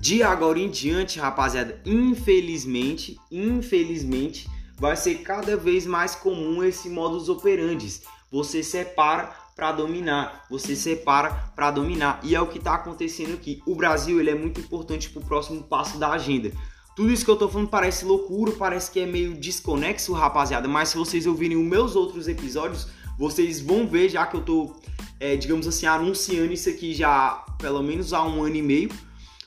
de 0.00 0.22
agora 0.22 0.58
em 0.58 0.70
diante, 0.70 1.18
rapaziada, 1.18 1.80
infelizmente, 1.84 3.18
infelizmente, 3.30 4.48
vai 4.78 4.96
ser 4.96 5.16
cada 5.16 5.56
vez 5.56 5.86
mais 5.86 6.14
comum 6.14 6.62
esse 6.62 6.88
modus 6.88 7.28
operandi. 7.28 8.00
Você 8.30 8.62
separa 8.62 9.34
para 9.54 9.72
dominar, 9.72 10.44
você 10.50 10.76
separa 10.76 11.30
para 11.54 11.70
dominar. 11.70 12.20
E 12.22 12.34
é 12.34 12.40
o 12.40 12.46
que 12.46 12.58
está 12.58 12.74
acontecendo 12.74 13.34
aqui. 13.34 13.62
O 13.66 13.74
Brasil 13.74 14.20
ele 14.20 14.30
é 14.30 14.34
muito 14.34 14.60
importante 14.60 15.08
para 15.08 15.22
o 15.22 15.24
próximo 15.24 15.62
passo 15.62 15.98
da 15.98 16.10
agenda. 16.10 16.52
Tudo 16.94 17.10
isso 17.10 17.24
que 17.24 17.30
eu 17.30 17.36
tô 17.36 17.48
falando 17.48 17.68
parece 17.68 18.04
loucura, 18.04 18.52
parece 18.52 18.90
que 18.90 19.00
é 19.00 19.06
meio 19.06 19.34
desconexo, 19.34 20.12
rapaziada. 20.12 20.68
Mas 20.68 20.90
se 20.90 20.96
vocês 20.96 21.26
ouvirem 21.26 21.56
os 21.56 21.64
meus 21.64 21.96
outros 21.96 22.28
episódios, 22.28 22.88
vocês 23.18 23.60
vão 23.60 23.86
ver 23.86 24.08
já 24.10 24.26
que 24.26 24.36
eu 24.36 24.42
tô, 24.42 24.76
é, 25.18 25.36
digamos 25.36 25.66
assim, 25.66 25.86
anunciando 25.86 26.52
isso 26.52 26.68
aqui 26.68 26.94
já 26.94 27.44
pelo 27.58 27.82
menos 27.82 28.12
há 28.12 28.22
um 28.22 28.42
ano 28.42 28.56
e 28.56 28.62
meio. 28.62 28.90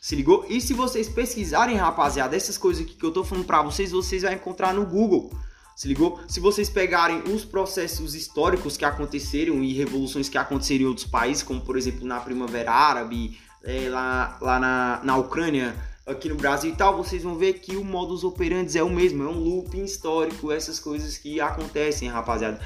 Se 0.02 0.16
ligou? 0.16 0.46
E 0.50 0.62
se 0.62 0.74
vocês 0.74 1.10
pesquisarem, 1.10 1.76
rapaziada, 1.76 2.36
essas 2.36 2.58
coisas 2.58 2.84
aqui 2.84 2.96
que 2.96 3.06
eu 3.06 3.12
tô 3.12 3.24
falando 3.24 3.46
pra 3.46 3.62
vocês, 3.62 3.92
vocês 3.92 4.22
vão 4.22 4.32
encontrar 4.32 4.74
no 4.74 4.86
Google. 4.86 5.32
Se 5.76 5.88
ligou? 5.88 6.20
Se 6.28 6.40
vocês 6.40 6.70
pegarem 6.70 7.24
os 7.34 7.46
processos 7.46 8.16
históricos 8.16 8.76
que 8.76 8.86
aconteceram 8.86 9.64
e 9.64 9.74
revoluções 9.74 10.28
que 10.28 10.38
aconteceram 10.38 10.84
em 10.84 10.88
outros 10.88 11.06
países, 11.06 11.44
como 11.44 11.62
por 11.62 11.78
exemplo 11.78 12.06
na 12.06 12.20
Primavera 12.20 12.72
Árabe, 12.72 13.40
é, 13.64 13.90
lá, 13.90 14.38
lá 14.42 14.60
na, 14.60 15.02
na 15.04 15.18
Ucrânia, 15.18 15.76
aqui 16.06 16.28
no 16.28 16.36
Brasil 16.36 16.72
e 16.72 16.76
tal, 16.76 16.98
vocês 16.98 17.24
vão 17.24 17.38
ver 17.38 17.54
que 17.60 17.76
o 17.76 17.84
modus 17.84 18.24
operandi 18.24 18.78
é 18.78 18.84
o 18.84 18.90
mesmo, 18.90 19.24
é 19.24 19.28
um 19.28 19.40
looping 19.40 19.84
histórico, 19.84 20.52
essas 20.52 20.80
coisas 20.80 21.18
que 21.18 21.40
acontecem, 21.40 22.10
rapaziada. 22.10 22.60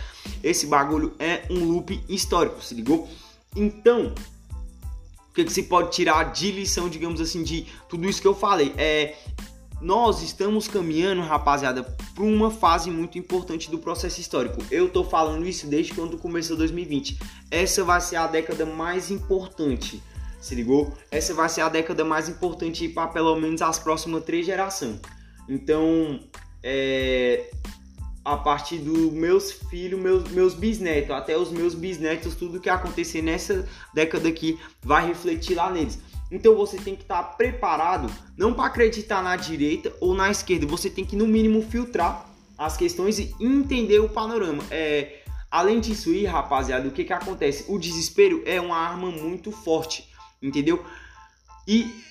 Esse 0.44 0.66
bagulho 0.66 1.14
é 1.20 1.44
um 1.50 1.66
looping 1.66 2.04
histórico, 2.08 2.64
se 2.64 2.74
ligou? 2.74 3.08
Então, 3.56 4.14
o 5.34 5.36
que, 5.36 5.46
que 5.46 5.52
se 5.52 5.64
pode 5.64 5.90
tirar 5.90 6.32
de 6.32 6.52
lição, 6.52 6.88
digamos 6.88 7.20
assim, 7.20 7.42
de 7.42 7.66
tudo 7.90 8.08
isso 8.08 8.22
que 8.22 8.28
eu 8.28 8.36
falei? 8.36 8.72
É, 8.78 9.16
nós 9.82 10.22
estamos 10.22 10.68
caminhando, 10.68 11.22
rapaziada, 11.22 11.82
para 12.14 12.24
uma 12.24 12.52
fase 12.52 12.92
muito 12.92 13.18
importante 13.18 13.72
do 13.72 13.80
processo 13.80 14.22
histórico. 14.22 14.64
Eu 14.70 14.90
tô 14.90 15.04
falando 15.04 15.44
isso 15.48 15.66
desde 15.66 15.92
quando 15.92 16.20
começou 16.20 16.56
2020. 16.56 17.18
Essa 17.50 17.84
vai 17.84 18.00
ser 18.00 18.18
a 18.18 18.28
década 18.28 18.64
mais 18.64 19.10
importante. 19.10 20.04
Se 20.40 20.54
ligou? 20.54 20.94
Essa 21.10 21.34
vai 21.34 21.50
ser 21.50 21.62
a 21.62 21.70
década 21.70 22.06
mais 22.06 22.30
importante 22.30 22.88
para 22.88 23.08
pelo 23.08 23.36
menos 23.36 23.60
as 23.64 23.80
próximas 23.80 24.24
três 24.24 24.46
gerações. 24.46 25.00
Então, 25.50 26.20
é, 26.62 27.50
a 28.24 28.38
partir 28.38 28.78
dos 28.78 29.12
meus 29.12 29.52
filhos, 29.52 30.00
meus, 30.00 30.30
meus 30.32 30.54
bisnetos, 30.54 31.12
até 31.12 31.38
os 31.38 31.52
meus 31.52 31.74
bisnetos, 31.74 32.36
tudo 32.36 32.60
que 32.60 32.70
acontecer 32.70 33.22
nessa 33.22 33.68
década 33.94 34.30
aqui 34.30 34.58
vai 34.82 35.08
refletir 35.08 35.56
lá 35.56 35.70
neles. 35.70 36.00
Então 36.32 36.56
você 36.56 36.78
tem 36.78 36.96
que 36.96 37.04
estar 37.04 37.22
preparado, 37.38 38.10
não 38.38 38.54
para 38.54 38.66
acreditar 38.66 39.22
na 39.22 39.36
direita 39.36 39.94
ou 40.00 40.16
na 40.16 40.32
esquerda, 40.32 40.66
você 40.66 40.90
tem 40.90 41.06
que 41.06 41.16
no 41.16 41.28
mínimo 41.28 41.62
filtrar 41.62 42.28
as 42.58 42.78
questões 42.78 43.20
e 43.20 43.36
entender 43.40 44.00
o 44.00 44.10
panorama. 44.10 44.64
É, 44.72 45.22
além 45.52 45.80
disso 45.80 46.10
aí, 46.10 46.26
rapaziada, 46.26 46.88
o 46.88 46.92
que 46.92 47.04
que 47.04 47.14
acontece? 47.14 47.66
O 47.68 47.78
desespero 47.78 48.42
é 48.46 48.60
uma 48.60 48.78
arma 48.78 49.12
muito 49.12 49.52
forte, 49.52 50.08
entendeu? 50.42 50.84
E 51.68 52.04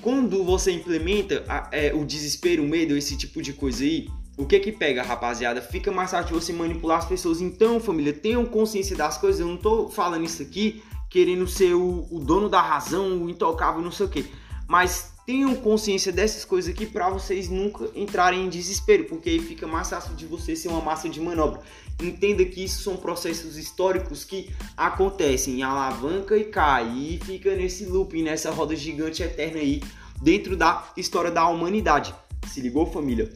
quando 0.00 0.44
você 0.44 0.72
implementa 0.72 1.44
é, 1.70 1.94
o 1.94 2.04
desespero, 2.04 2.62
o 2.64 2.68
medo, 2.68 2.96
esse 2.96 3.16
tipo 3.16 3.40
de 3.40 3.52
coisa 3.52 3.84
aí, 3.84 4.08
o 4.36 4.46
que 4.46 4.58
que 4.60 4.72
pega, 4.72 5.02
rapaziada? 5.02 5.60
Fica 5.60 5.92
mais 5.92 6.10
fácil 6.10 6.40
você 6.40 6.52
manipular 6.52 6.98
as 6.98 7.04
pessoas. 7.04 7.40
Então, 7.40 7.78
família, 7.78 8.12
tenham 8.12 8.44
consciência 8.46 8.96
das 8.96 9.18
coisas. 9.18 9.40
Eu 9.40 9.46
não 9.46 9.56
tô 9.56 9.88
falando 9.88 10.24
isso 10.24 10.42
aqui 10.42 10.82
querendo 11.10 11.46
ser 11.46 11.74
o, 11.74 12.08
o 12.10 12.18
dono 12.18 12.48
da 12.48 12.62
razão, 12.62 13.22
o 13.22 13.28
intocável, 13.28 13.82
não 13.82 13.90
sei 13.90 14.06
o 14.06 14.08
que. 14.08 14.24
Mas 14.66 15.12
tenham 15.26 15.54
consciência 15.54 16.10
dessas 16.10 16.44
coisas 16.44 16.72
aqui 16.72 16.86
para 16.86 17.10
vocês 17.10 17.50
nunca 17.50 17.90
entrarem 17.94 18.46
em 18.46 18.48
desespero, 18.48 19.04
porque 19.04 19.28
aí 19.28 19.38
fica 19.38 19.66
mais 19.66 19.90
fácil 19.90 20.14
de 20.14 20.24
você 20.24 20.56
ser 20.56 20.68
uma 20.68 20.80
massa 20.80 21.10
de 21.10 21.20
manobra. 21.20 21.60
Entenda 22.02 22.42
que 22.46 22.64
isso 22.64 22.82
são 22.82 22.96
processos 22.96 23.58
históricos 23.58 24.24
que 24.24 24.50
acontecem, 24.74 25.62
alavanca 25.62 26.34
e 26.36 26.44
cai, 26.44 26.88
e 26.96 27.20
fica 27.22 27.54
nesse 27.54 27.84
looping, 27.84 28.22
nessa 28.22 28.50
roda 28.50 28.74
gigante 28.74 29.22
eterna 29.22 29.58
aí, 29.58 29.82
dentro 30.22 30.56
da 30.56 30.90
história 30.96 31.30
da 31.30 31.46
humanidade. 31.46 32.14
Se 32.48 32.62
ligou, 32.62 32.86
família? 32.86 33.30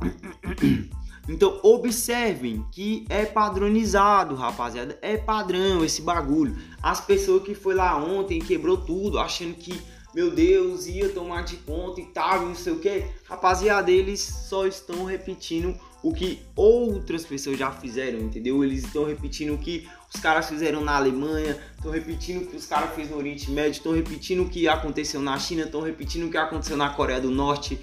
Então 1.28 1.58
observem 1.62 2.64
que 2.70 3.04
é 3.08 3.24
padronizado, 3.24 4.34
rapaziada. 4.34 4.96
É 5.02 5.16
padrão 5.16 5.84
esse 5.84 6.02
bagulho. 6.02 6.56
As 6.82 7.00
pessoas 7.00 7.42
que 7.42 7.54
foi 7.54 7.74
lá 7.74 7.96
ontem 7.96 8.38
quebrou 8.38 8.76
tudo, 8.76 9.18
achando 9.18 9.54
que, 9.54 9.76
meu 10.14 10.30
Deus, 10.30 10.86
ia 10.86 11.08
tomar 11.08 11.42
de 11.42 11.56
conta 11.56 12.00
e 12.00 12.06
tal, 12.06 12.46
não 12.46 12.54
sei 12.54 12.72
o 12.72 12.78
que. 12.78 13.04
Rapaziada, 13.24 13.90
eles 13.90 14.20
só 14.20 14.66
estão 14.66 15.04
repetindo 15.04 15.76
o 16.00 16.12
que 16.12 16.38
outras 16.54 17.24
pessoas 17.24 17.58
já 17.58 17.72
fizeram, 17.72 18.20
entendeu? 18.20 18.62
Eles 18.62 18.84
estão 18.84 19.04
repetindo 19.04 19.54
o 19.54 19.58
que 19.58 19.88
os 20.14 20.20
caras 20.20 20.48
fizeram 20.48 20.80
na 20.84 20.94
Alemanha, 20.94 21.58
estão 21.74 21.90
repetindo 21.90 22.44
o 22.44 22.46
que 22.46 22.56
os 22.56 22.66
caras 22.66 22.90
fizeram 22.90 23.16
no 23.16 23.18
Oriente 23.18 23.50
Médio, 23.50 23.72
estão 23.72 23.92
repetindo 23.92 24.44
o 24.44 24.48
que 24.48 24.68
aconteceu 24.68 25.20
na 25.20 25.36
China, 25.36 25.62
estão 25.62 25.80
repetindo 25.80 26.26
o 26.26 26.30
que 26.30 26.36
aconteceu 26.36 26.76
na 26.76 26.90
Coreia 26.90 27.20
do 27.20 27.30
Norte 27.32 27.80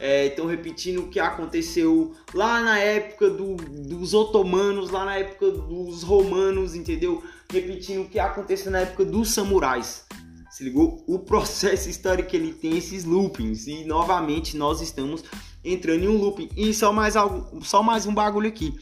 estão 0.00 0.48
é, 0.48 0.50
repetindo 0.50 1.00
o 1.00 1.08
que 1.08 1.18
aconteceu 1.18 2.14
lá 2.34 2.60
na 2.60 2.78
época 2.78 3.30
do, 3.30 3.56
dos 3.56 4.14
otomanos, 4.14 4.90
lá 4.90 5.04
na 5.04 5.16
época 5.16 5.50
dos 5.50 6.02
romanos, 6.02 6.74
entendeu? 6.74 7.22
Repetindo 7.50 8.02
o 8.02 8.08
que 8.08 8.18
aconteceu 8.18 8.70
na 8.70 8.80
época 8.80 9.04
dos 9.04 9.30
samurais. 9.30 10.04
Se 10.50 10.64
ligou? 10.64 11.04
O 11.06 11.18
processo 11.18 11.88
histórico 11.88 12.34
ele 12.34 12.52
tem 12.52 12.76
esses 12.76 13.04
loopings 13.04 13.66
e 13.66 13.84
novamente 13.84 14.56
nós 14.56 14.80
estamos 14.80 15.22
entrando 15.64 16.04
em 16.04 16.08
um 16.08 16.16
looping. 16.16 16.48
E 16.56 16.72
só 16.72 16.92
mais 16.92 17.16
algo, 17.16 17.62
só 17.62 17.82
mais 17.82 18.06
um 18.06 18.14
bagulho 18.14 18.48
aqui. 18.48 18.74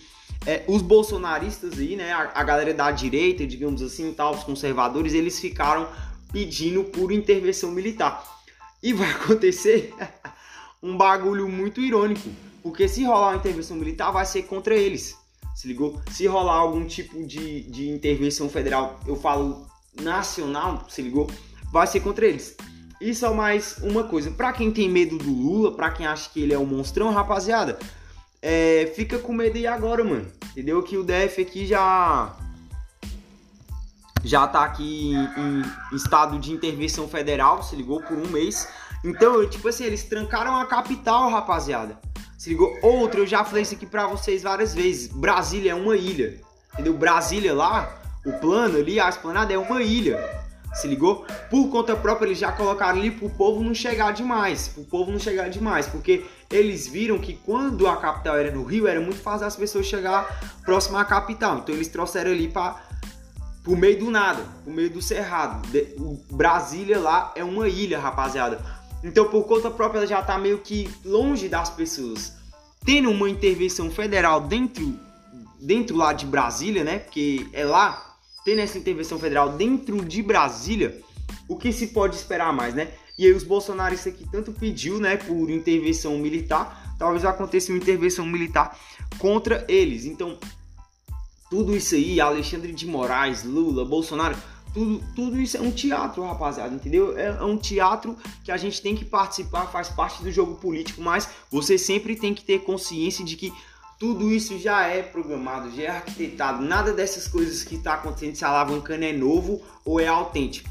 É, 0.47 0.63
os 0.69 0.83
bolsonaristas 0.83 1.79
aí, 1.79 1.97
né, 1.97 2.13
a, 2.13 2.31
a 2.35 2.45
galera 2.45 2.75
da 2.75 2.91
direita, 2.91 3.47
digamos 3.47 3.83
assim, 3.83 4.13
tal, 4.13 4.35
os 4.35 4.45
conservadores, 4.45 5.15
eles 5.15 5.41
ficaram 5.41 5.89
pedindo 6.31 6.85
por 6.85 7.11
intervenção 7.11 7.71
militar. 7.71 8.23
E 8.83 8.93
vai 8.93 9.11
acontecer 9.15 9.95
um 10.85 10.99
bagulho 10.99 11.49
muito 11.49 11.81
irônico, 11.81 12.29
porque 12.63 12.87
se 12.87 13.03
rolar 13.05 13.31
uma 13.31 13.37
intervenção 13.37 13.75
militar 13.75 14.11
vai 14.11 14.27
ser 14.27 14.43
contra 14.43 14.77
eles. 14.77 15.17
Se 15.57 15.67
ligou? 15.67 15.99
Se 16.11 16.27
rolar 16.27 16.57
algum 16.57 16.85
tipo 16.85 17.27
de, 17.27 17.63
de 17.63 17.89
intervenção 17.89 18.51
federal, 18.51 19.01
eu 19.07 19.17
falo 19.17 19.67
nacional, 19.99 20.85
se 20.91 21.01
ligou? 21.01 21.31
Vai 21.73 21.87
ser 21.87 22.01
contra 22.01 22.27
eles. 22.27 22.55
E 23.01 23.15
só 23.15 23.33
mais 23.33 23.79
uma 23.79 24.05
coisa, 24.05 24.31
para 24.31 24.53
quem 24.53 24.71
tem 24.71 24.91
medo 24.91 25.17
do 25.17 25.33
Lula, 25.33 25.73
para 25.73 25.91
quem 25.91 26.07
acha 26.07 26.29
que 26.29 26.41
ele 26.41 26.53
é 26.53 26.59
um 26.59 26.67
monstrão, 26.67 27.13
rapaziada, 27.13 27.79
é, 28.43 28.93
fica 28.95 29.19
com 29.19 29.33
medo 29.33 29.57
aí 29.57 29.67
agora, 29.67 30.05
mano. 30.05 30.27
Entendeu? 30.51 30.83
Que 30.83 30.99
o 30.99 31.03
DF 31.03 31.41
aqui 31.41 31.67
já 31.67 32.37
já 34.23 34.47
tá 34.47 34.65
aqui 34.65 35.13
em, 35.13 35.17
em, 35.17 35.97
estado 35.97 36.39
de 36.39 36.53
intervenção 36.53 37.07
federal, 37.07 37.63
se 37.63 37.77
ligou 37.77 38.03
por 38.03 38.17
um 38.17 38.29
mês. 38.29 38.69
Então, 39.05 39.47
tipo 39.47 39.69
assim, 39.69 39.85
eles 39.85 40.03
trancaram 40.03 40.57
a 40.57 40.65
capital, 40.65 41.31
rapaziada. 41.31 41.99
Se 42.39 42.49
ligou? 42.49 42.77
Outra, 42.83 43.21
eu 43.21 43.27
já 43.27 43.45
falei 43.45 43.63
isso 43.63 43.75
aqui 43.75 43.85
pra 43.85 44.07
vocês 44.07 44.43
várias 44.43 44.75
vezes. 44.75 45.09
Brasília 45.09 45.73
é 45.73 45.75
uma 45.75 45.97
ilha. 45.97 46.41
Entendeu? 46.73 46.95
Brasília 46.95 47.55
lá, 47.55 48.01
o 48.25 48.33
plano 48.33 48.79
ali, 48.79 48.99
a 48.99 49.09
esplanada 49.09 49.53
é 49.53 49.59
uma 49.59 49.83
ilha. 49.83 50.19
Se 50.75 50.89
ligou? 50.89 51.25
Por 51.51 51.69
conta 51.69 51.95
própria, 51.95 52.27
eles 52.27 52.39
já 52.39 52.51
colocaram 52.51 52.99
ali 52.99 53.11
pro 53.11 53.31
povo 53.31 53.63
não 53.63 53.75
chegar 53.75 54.13
demais. 54.13 54.69
Pro 54.69 54.83
povo 54.85 55.13
não 55.13 55.19
chegar 55.21 55.49
demais. 55.49 55.87
Porque 55.87 56.25
eles 56.51 56.89
viram 56.89 57.19
que 57.19 57.35
quando 57.35 57.87
a 57.87 57.97
capital 57.97 58.37
era 58.37 58.51
no 58.51 58.65
Rio, 58.65 58.89
era 58.89 59.01
muito 59.01 59.21
fácil 59.21 59.47
as 59.47 59.55
pessoas 59.55 59.87
chegar 59.87 60.41
próximo 60.65 60.97
à 60.97 61.05
capital. 61.05 61.59
Então 61.59 61.75
eles 61.75 61.89
trouxeram 61.89 62.33
ali 62.33 62.49
para 62.49 62.83
pro 63.63 63.77
meio 63.77 63.99
do 63.99 64.11
nada, 64.11 64.43
pro 64.65 64.73
meio 64.73 64.91
do 64.91 65.01
cerrado. 65.01 65.67
O 65.99 66.21
Brasília 66.35 66.99
lá 66.99 67.33
é 67.37 67.45
uma 67.45 67.69
ilha, 67.69 67.99
rapaziada. 67.99 68.61
Então, 69.05 69.29
por 69.29 69.45
conta 69.45 69.71
própria, 69.71 69.99
ela 69.99 70.07
já 70.07 70.21
está 70.21 70.39
meio 70.39 70.59
que 70.59 70.91
longe 71.05 71.47
das 71.47 71.69
pessoas. 71.69 72.33
Tendo 72.85 73.11
uma 73.11 73.29
intervenção 73.29 73.91
federal 73.91 74.41
dentro, 74.41 74.99
dentro 75.61 75.95
lá 75.95 76.15
de 76.15 76.25
Brasília, 76.25 76.83
né? 76.83 77.01
Porque 77.01 77.47
é 77.53 77.65
lá, 77.65 78.17
tendo 78.45 78.61
essa 78.61 78.79
intervenção 78.79 79.19
federal 79.19 79.51
dentro 79.51 80.03
de 80.03 80.23
Brasília, 80.23 81.03
o 81.47 81.57
que 81.57 81.71
se 81.71 81.89
pode 81.89 82.17
esperar 82.17 82.51
mais, 82.53 82.75
né? 82.75 82.93
E 83.19 83.27
aí 83.27 83.33
os 83.33 83.45
bolsonaristas 83.45 84.13
aqui 84.13 84.27
tanto 84.31 84.53
pediu, 84.53 84.99
né, 84.99 85.17
por 85.17 85.49
intervenção 85.49 86.19
militar, 86.19 86.97
talvez 86.99 87.25
aconteça 87.25 87.71
uma 87.71 87.79
intervenção 87.79 88.27
militar 88.27 88.77
contra 89.19 89.65
eles. 89.69 90.05
Então, 90.05 90.37
tudo 91.49 91.77
isso 91.77 91.95
aí, 91.95 92.21
Alexandre 92.21 92.73
de 92.73 92.87
Moraes, 92.87 93.45
Lula, 93.45 93.85
Bolsonaro, 93.85 94.37
tudo, 94.75 95.03
tudo 95.15 95.41
isso 95.41 95.57
é 95.57 95.61
um 95.61 95.71
teatro, 95.71 96.25
rapaziada, 96.25 96.75
entendeu? 96.75 97.17
É, 97.17 97.29
é, 97.29 97.43
um 97.45 97.57
teatro 97.57 98.17
que 98.43 98.51
a 98.51 98.57
gente 98.57 98.83
tem 98.83 98.97
que 98.97 99.05
participar, 99.05 99.67
faz 99.67 99.89
parte 99.89 100.23
do 100.23 100.31
jogo 100.33 100.57
político, 100.57 101.01
mas 101.01 101.29
você 101.51 101.79
sempre 101.79 102.17
tem 102.17 102.35
que 102.35 102.45
ter 102.45 102.59
consciência 102.65 103.25
de 103.25 103.37
que 103.37 103.53
tudo 103.99 104.31
isso 104.31 104.59
já 104.59 104.87
é 104.87 105.03
programado, 105.03 105.71
já 105.71 105.83
é 105.85 105.89
arquitetado. 105.89 106.63
Nada 106.63 106.93
dessas 106.93 107.29
coisas 107.29 107.63
que 107.63 107.77
está 107.77 107.95
acontecendo 107.95 108.35
se 108.35 108.45
alavancando 108.45 109.05
é 109.05 109.13
novo 109.13 109.63
ou 109.85 110.01
é 110.01 110.09
autêntico. 110.09 110.69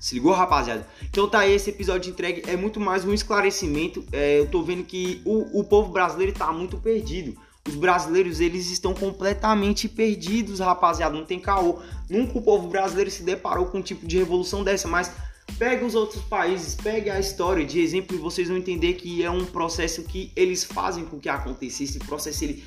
Se 0.00 0.14
ligou, 0.14 0.32
rapaziada? 0.32 0.86
Então 1.04 1.28
tá 1.28 1.40
aí, 1.40 1.52
esse 1.52 1.70
episódio 1.70 2.10
entregue 2.10 2.42
é 2.46 2.56
muito 2.56 2.80
mais 2.80 3.04
um 3.04 3.12
esclarecimento. 3.12 4.04
É, 4.10 4.38
eu 4.40 4.46
tô 4.46 4.62
vendo 4.62 4.84
que 4.84 5.20
o, 5.24 5.60
o 5.60 5.64
povo 5.64 5.92
brasileiro 5.92 6.32
tá 6.32 6.50
muito 6.50 6.78
perdido. 6.78 7.38
Os 7.68 7.76
brasileiros, 7.76 8.40
eles 8.40 8.70
estão 8.70 8.94
completamente 8.94 9.88
perdidos, 9.88 10.60
rapaziada, 10.60 11.14
não 11.14 11.24
tem 11.24 11.38
caô. 11.38 11.80
Nunca 12.08 12.38
o 12.38 12.42
povo 12.42 12.68
brasileiro 12.68 13.10
se 13.10 13.22
deparou 13.22 13.66
com 13.66 13.78
um 13.78 13.82
tipo 13.82 14.06
de 14.06 14.16
revolução 14.16 14.64
dessa, 14.64 14.88
mas 14.88 15.12
pega 15.58 15.84
os 15.84 15.94
outros 15.94 16.22
países, 16.24 16.74
pega 16.74 17.14
a 17.14 17.20
história 17.20 17.64
de 17.64 17.80
exemplo 17.80 18.16
e 18.16 18.18
vocês 18.18 18.48
vão 18.48 18.56
entender 18.56 18.94
que 18.94 19.22
é 19.22 19.30
um 19.30 19.44
processo 19.44 20.02
que 20.02 20.32
eles 20.34 20.64
fazem 20.64 21.04
com 21.04 21.20
que 21.20 21.28
aconteça. 21.28 21.82
Esse 21.82 21.98
processo 21.98 22.42
ele 22.44 22.64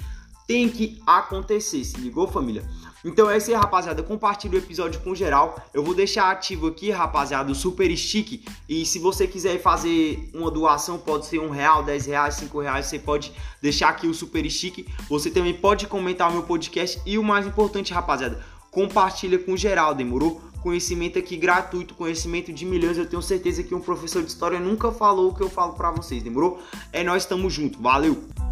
tem 0.47 0.69
que 0.69 1.01
acontecer, 1.05 1.83
se 1.83 1.97
ligou, 1.97 2.27
família? 2.27 2.63
Então 3.03 3.29
é 3.29 3.37
isso 3.37 3.49
aí, 3.49 3.55
rapaziada. 3.55 4.03
Compartilhe 4.03 4.55
o 4.55 4.59
episódio 4.59 5.01
com 5.01 5.15
geral. 5.15 5.59
Eu 5.73 5.83
vou 5.83 5.93
deixar 5.93 6.31
ativo 6.31 6.67
aqui, 6.67 6.91
rapaziada, 6.91 7.51
o 7.51 7.55
Super 7.55 7.95
Stick. 7.97 8.45
E 8.69 8.85
se 8.85 8.99
você 8.99 9.27
quiser 9.27 9.59
fazer 9.61 10.29
uma 10.33 10.51
doação, 10.51 10.97
pode 10.97 11.25
ser 11.25 11.39
um 11.39 11.49
real, 11.49 11.83
dez 11.83 12.05
reais, 12.05 12.35
cinco 12.35 12.61
reais. 12.61 12.85
Você 12.85 12.99
pode 12.99 13.31
deixar 13.61 13.89
aqui 13.89 14.07
o 14.07 14.13
Super 14.13 14.49
Stick. 14.49 14.87
Você 15.09 15.31
também 15.31 15.53
pode 15.53 15.87
comentar 15.87 16.29
o 16.29 16.33
meu 16.33 16.43
podcast. 16.43 17.01
E 17.05 17.17
o 17.17 17.23
mais 17.23 17.45
importante, 17.45 17.93
rapaziada, 17.93 18.43
compartilha 18.69 19.39
com 19.39 19.57
geral, 19.57 19.93
demorou? 19.93 20.41
Conhecimento 20.61 21.17
aqui 21.17 21.35
gratuito, 21.35 21.95
conhecimento 21.95 22.53
de 22.53 22.65
milhões. 22.65 22.97
Eu 22.97 23.07
tenho 23.07 23.21
certeza 23.21 23.63
que 23.63 23.73
um 23.73 23.81
professor 23.81 24.21
de 24.21 24.29
história 24.29 24.59
nunca 24.59 24.91
falou 24.91 25.31
o 25.31 25.35
que 25.35 25.41
eu 25.41 25.49
falo 25.49 25.73
para 25.73 25.89
vocês, 25.89 26.21
demorou? 26.21 26.61
É 26.93 27.03
nós 27.03 27.23
estamos 27.23 27.51
junto. 27.51 27.81
Valeu! 27.81 28.50